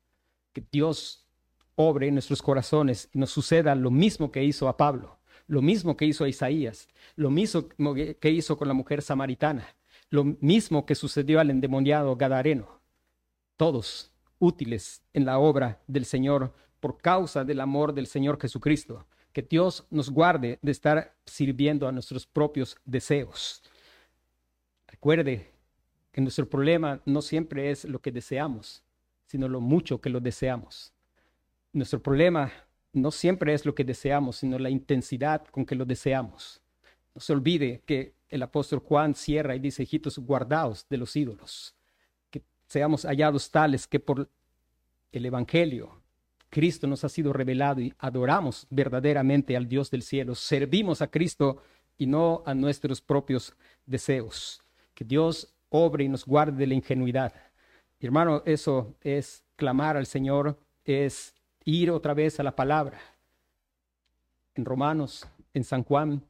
Que 0.52 0.64
Dios 0.72 1.28
obre 1.76 2.08
en 2.08 2.16
nuestros 2.16 2.42
corazones 2.42 3.08
y 3.14 3.20
nos 3.20 3.30
suceda 3.30 3.76
lo 3.76 3.92
mismo 3.92 4.32
que 4.32 4.44
hizo 4.44 4.68
a 4.68 4.78
Pablo, 4.78 5.20
lo 5.46 5.62
mismo 5.62 5.96
que 5.96 6.06
hizo 6.06 6.24
a 6.24 6.28
Isaías, 6.28 6.88
lo 7.16 7.30
mismo 7.30 7.68
que 7.94 8.32
hizo 8.32 8.58
con 8.58 8.68
la 8.68 8.74
mujer 8.74 9.04
samaritana, 9.04 9.76
lo 10.10 10.24
mismo 10.24 10.88
que 10.88 10.96
sucedió 10.96 11.40
al 11.40 11.52
endemoniado 11.52 12.16
Gadareno. 12.16 12.82
Todos 13.58 14.12
útiles 14.40 15.04
en 15.14 15.26
la 15.26 15.38
obra 15.38 15.84
del 15.86 16.06
Señor 16.06 16.52
por 16.80 16.98
causa 16.98 17.44
del 17.44 17.60
amor 17.60 17.94
del 17.94 18.08
Señor 18.08 18.42
Jesucristo. 18.42 19.06
Que 19.34 19.44
Dios 19.44 19.86
nos 19.92 20.10
guarde 20.10 20.58
de 20.64 20.72
estar 20.72 21.16
sirviendo 21.28 21.88
a 21.88 21.92
nuestros 21.92 22.26
propios 22.26 22.76
deseos. 22.86 23.62
Recuerde 25.06 25.52
que 26.12 26.20
nuestro 26.20 26.50
problema 26.50 27.00
no 27.06 27.22
siempre 27.22 27.70
es 27.70 27.86
lo 27.86 28.02
que 28.02 28.12
deseamos, 28.12 28.82
sino 29.28 29.48
lo 29.48 29.62
mucho 29.62 30.02
que 30.02 30.10
lo 30.10 30.20
deseamos. 30.20 30.94
Nuestro 31.74 32.02
problema 32.02 32.52
no 32.92 33.12
siempre 33.12 33.54
es 33.54 33.68
lo 33.68 33.76
que 33.76 33.84
deseamos, 33.84 34.38
sino 34.38 34.58
la 34.58 34.72
intensidad 34.72 35.46
con 35.46 35.64
que 35.64 35.76
lo 35.76 35.86
deseamos. 35.86 36.60
No 37.14 37.22
se 37.22 37.34
olvide 37.34 37.84
que 37.86 38.16
el 38.30 38.42
apóstol 38.42 38.80
Juan 38.80 39.14
cierra 39.14 39.56
y 39.56 39.60
dice, 39.60 39.84
hijitos, 39.84 40.18
guardaos 40.18 40.88
de 40.90 40.98
los 40.98 41.16
ídolos, 41.16 41.76
que 42.32 42.42
seamos 42.68 43.06
hallados 43.06 43.52
tales 43.52 43.86
que 43.86 44.00
por 44.00 44.28
el 45.12 45.24
Evangelio 45.24 46.02
Cristo 46.50 46.88
nos 46.88 47.04
ha 47.04 47.10
sido 47.10 47.32
revelado 47.32 47.80
y 47.80 47.94
adoramos 48.00 48.66
verdaderamente 48.72 49.56
al 49.56 49.68
Dios 49.68 49.92
del 49.92 50.02
cielo, 50.02 50.34
servimos 50.34 51.04
a 51.04 51.12
Cristo 51.12 51.62
y 51.96 52.08
no 52.08 52.42
a 52.48 52.56
nuestros 52.56 53.02
propios 53.02 53.56
deseos. 53.86 54.65
Que 54.96 55.06
Dios 55.06 55.56
obre 55.70 56.06
y 56.06 56.10
nos 56.10 56.26
guarde 56.26 56.58
de 56.58 56.68
la 56.68 56.74
ingenuidad. 56.74 57.34
hermano, 58.00 58.42
eso 58.46 58.96
es 59.02 59.44
clamar 59.56 59.98
al 59.98 60.06
Señor, 60.06 60.58
es 60.84 61.36
ir 61.64 61.92
otra 61.92 62.14
vez 62.14 62.40
a 62.40 62.44
la 62.44 62.56
palabra. 62.56 63.00
En 64.56 64.66
Romanos, 64.66 65.28
en 65.54 65.64
San 65.64 65.84
Juan, 65.84 66.24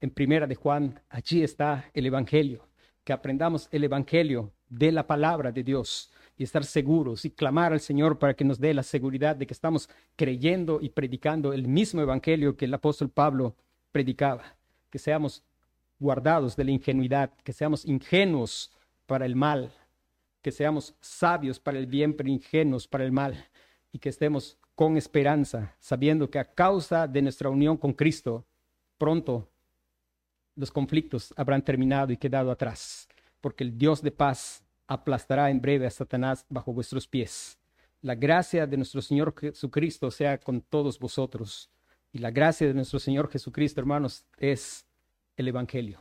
en 0.00 0.10
Primera 0.10 0.46
de 0.46 0.54
Juan, 0.54 1.00
allí 1.08 1.42
está 1.42 1.90
el 1.94 2.06
Evangelio, 2.06 2.68
que 3.04 3.12
aprendamos 3.12 3.68
el 3.72 3.84
Evangelio 3.84 4.52
de 4.68 4.92
la 4.92 5.06
palabra 5.06 5.50
de 5.50 5.62
Dios 5.62 6.12
y 6.36 6.42
estar 6.42 6.64
seguros 6.64 7.24
y 7.24 7.30
clamar 7.30 7.72
al 7.72 7.80
Señor 7.80 8.18
para 8.18 8.34
que 8.34 8.44
nos 8.44 8.58
dé 8.58 8.74
la 8.74 8.82
seguridad 8.82 9.36
de 9.36 9.46
que 9.46 9.54
estamos 9.54 9.88
creyendo 10.16 10.80
y 10.82 10.90
predicando 10.90 11.52
el 11.52 11.68
mismo 11.68 12.02
Evangelio 12.02 12.56
que 12.56 12.64
el 12.64 12.74
apóstol 12.74 13.08
Pablo 13.08 13.56
predicaba, 13.92 14.56
que 14.90 14.98
seamos 14.98 15.44
guardados 15.98 16.56
de 16.56 16.64
la 16.64 16.70
ingenuidad, 16.70 17.30
que 17.42 17.52
seamos 17.52 17.84
ingenuos 17.84 18.72
para 19.06 19.26
el 19.26 19.36
mal, 19.36 19.72
que 20.42 20.52
seamos 20.52 20.94
sabios 21.00 21.58
para 21.58 21.78
el 21.78 21.86
bien, 21.86 22.14
pero 22.14 22.28
ingenuos 22.28 22.86
para 22.86 23.04
el 23.04 23.12
mal, 23.12 23.48
y 23.92 23.98
que 23.98 24.08
estemos 24.08 24.58
con 24.74 24.96
esperanza, 24.96 25.74
sabiendo 25.78 26.30
que 26.30 26.38
a 26.38 26.52
causa 26.52 27.06
de 27.06 27.22
nuestra 27.22 27.48
unión 27.48 27.76
con 27.76 27.92
Cristo, 27.92 28.44
pronto 28.98 29.48
los 30.56 30.70
conflictos 30.70 31.32
habrán 31.36 31.62
terminado 31.62 32.12
y 32.12 32.16
quedado 32.16 32.50
atrás, 32.50 33.08
porque 33.40 33.64
el 33.64 33.76
Dios 33.76 34.02
de 34.02 34.10
paz 34.10 34.64
aplastará 34.86 35.50
en 35.50 35.60
breve 35.60 35.86
a 35.86 35.90
Satanás 35.90 36.44
bajo 36.48 36.72
vuestros 36.72 37.06
pies. 37.06 37.58
La 38.02 38.14
gracia 38.14 38.66
de 38.66 38.76
nuestro 38.76 39.00
Señor 39.00 39.34
Jesucristo 39.38 40.10
sea 40.10 40.38
con 40.38 40.60
todos 40.60 40.98
vosotros. 40.98 41.70
Y 42.12 42.18
la 42.18 42.30
gracia 42.30 42.66
de 42.66 42.74
nuestro 42.74 42.98
Señor 42.98 43.30
Jesucristo, 43.30 43.80
hermanos, 43.80 44.24
es 44.36 44.84
el 45.36 45.48
Evangelio. 45.48 46.00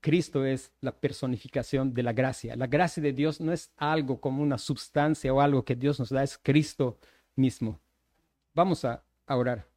Cristo 0.00 0.44
es 0.44 0.72
la 0.80 0.92
personificación 0.92 1.92
de 1.92 2.02
la 2.02 2.12
gracia. 2.12 2.54
La 2.56 2.66
gracia 2.66 3.02
de 3.02 3.12
Dios 3.12 3.40
no 3.40 3.52
es 3.52 3.72
algo 3.76 4.20
como 4.20 4.42
una 4.42 4.58
sustancia 4.58 5.32
o 5.32 5.40
algo 5.40 5.64
que 5.64 5.74
Dios 5.74 5.98
nos 5.98 6.10
da, 6.10 6.22
es 6.22 6.38
Cristo 6.38 6.98
mismo. 7.34 7.80
Vamos 8.54 8.84
a 8.84 9.02
orar. 9.26 9.75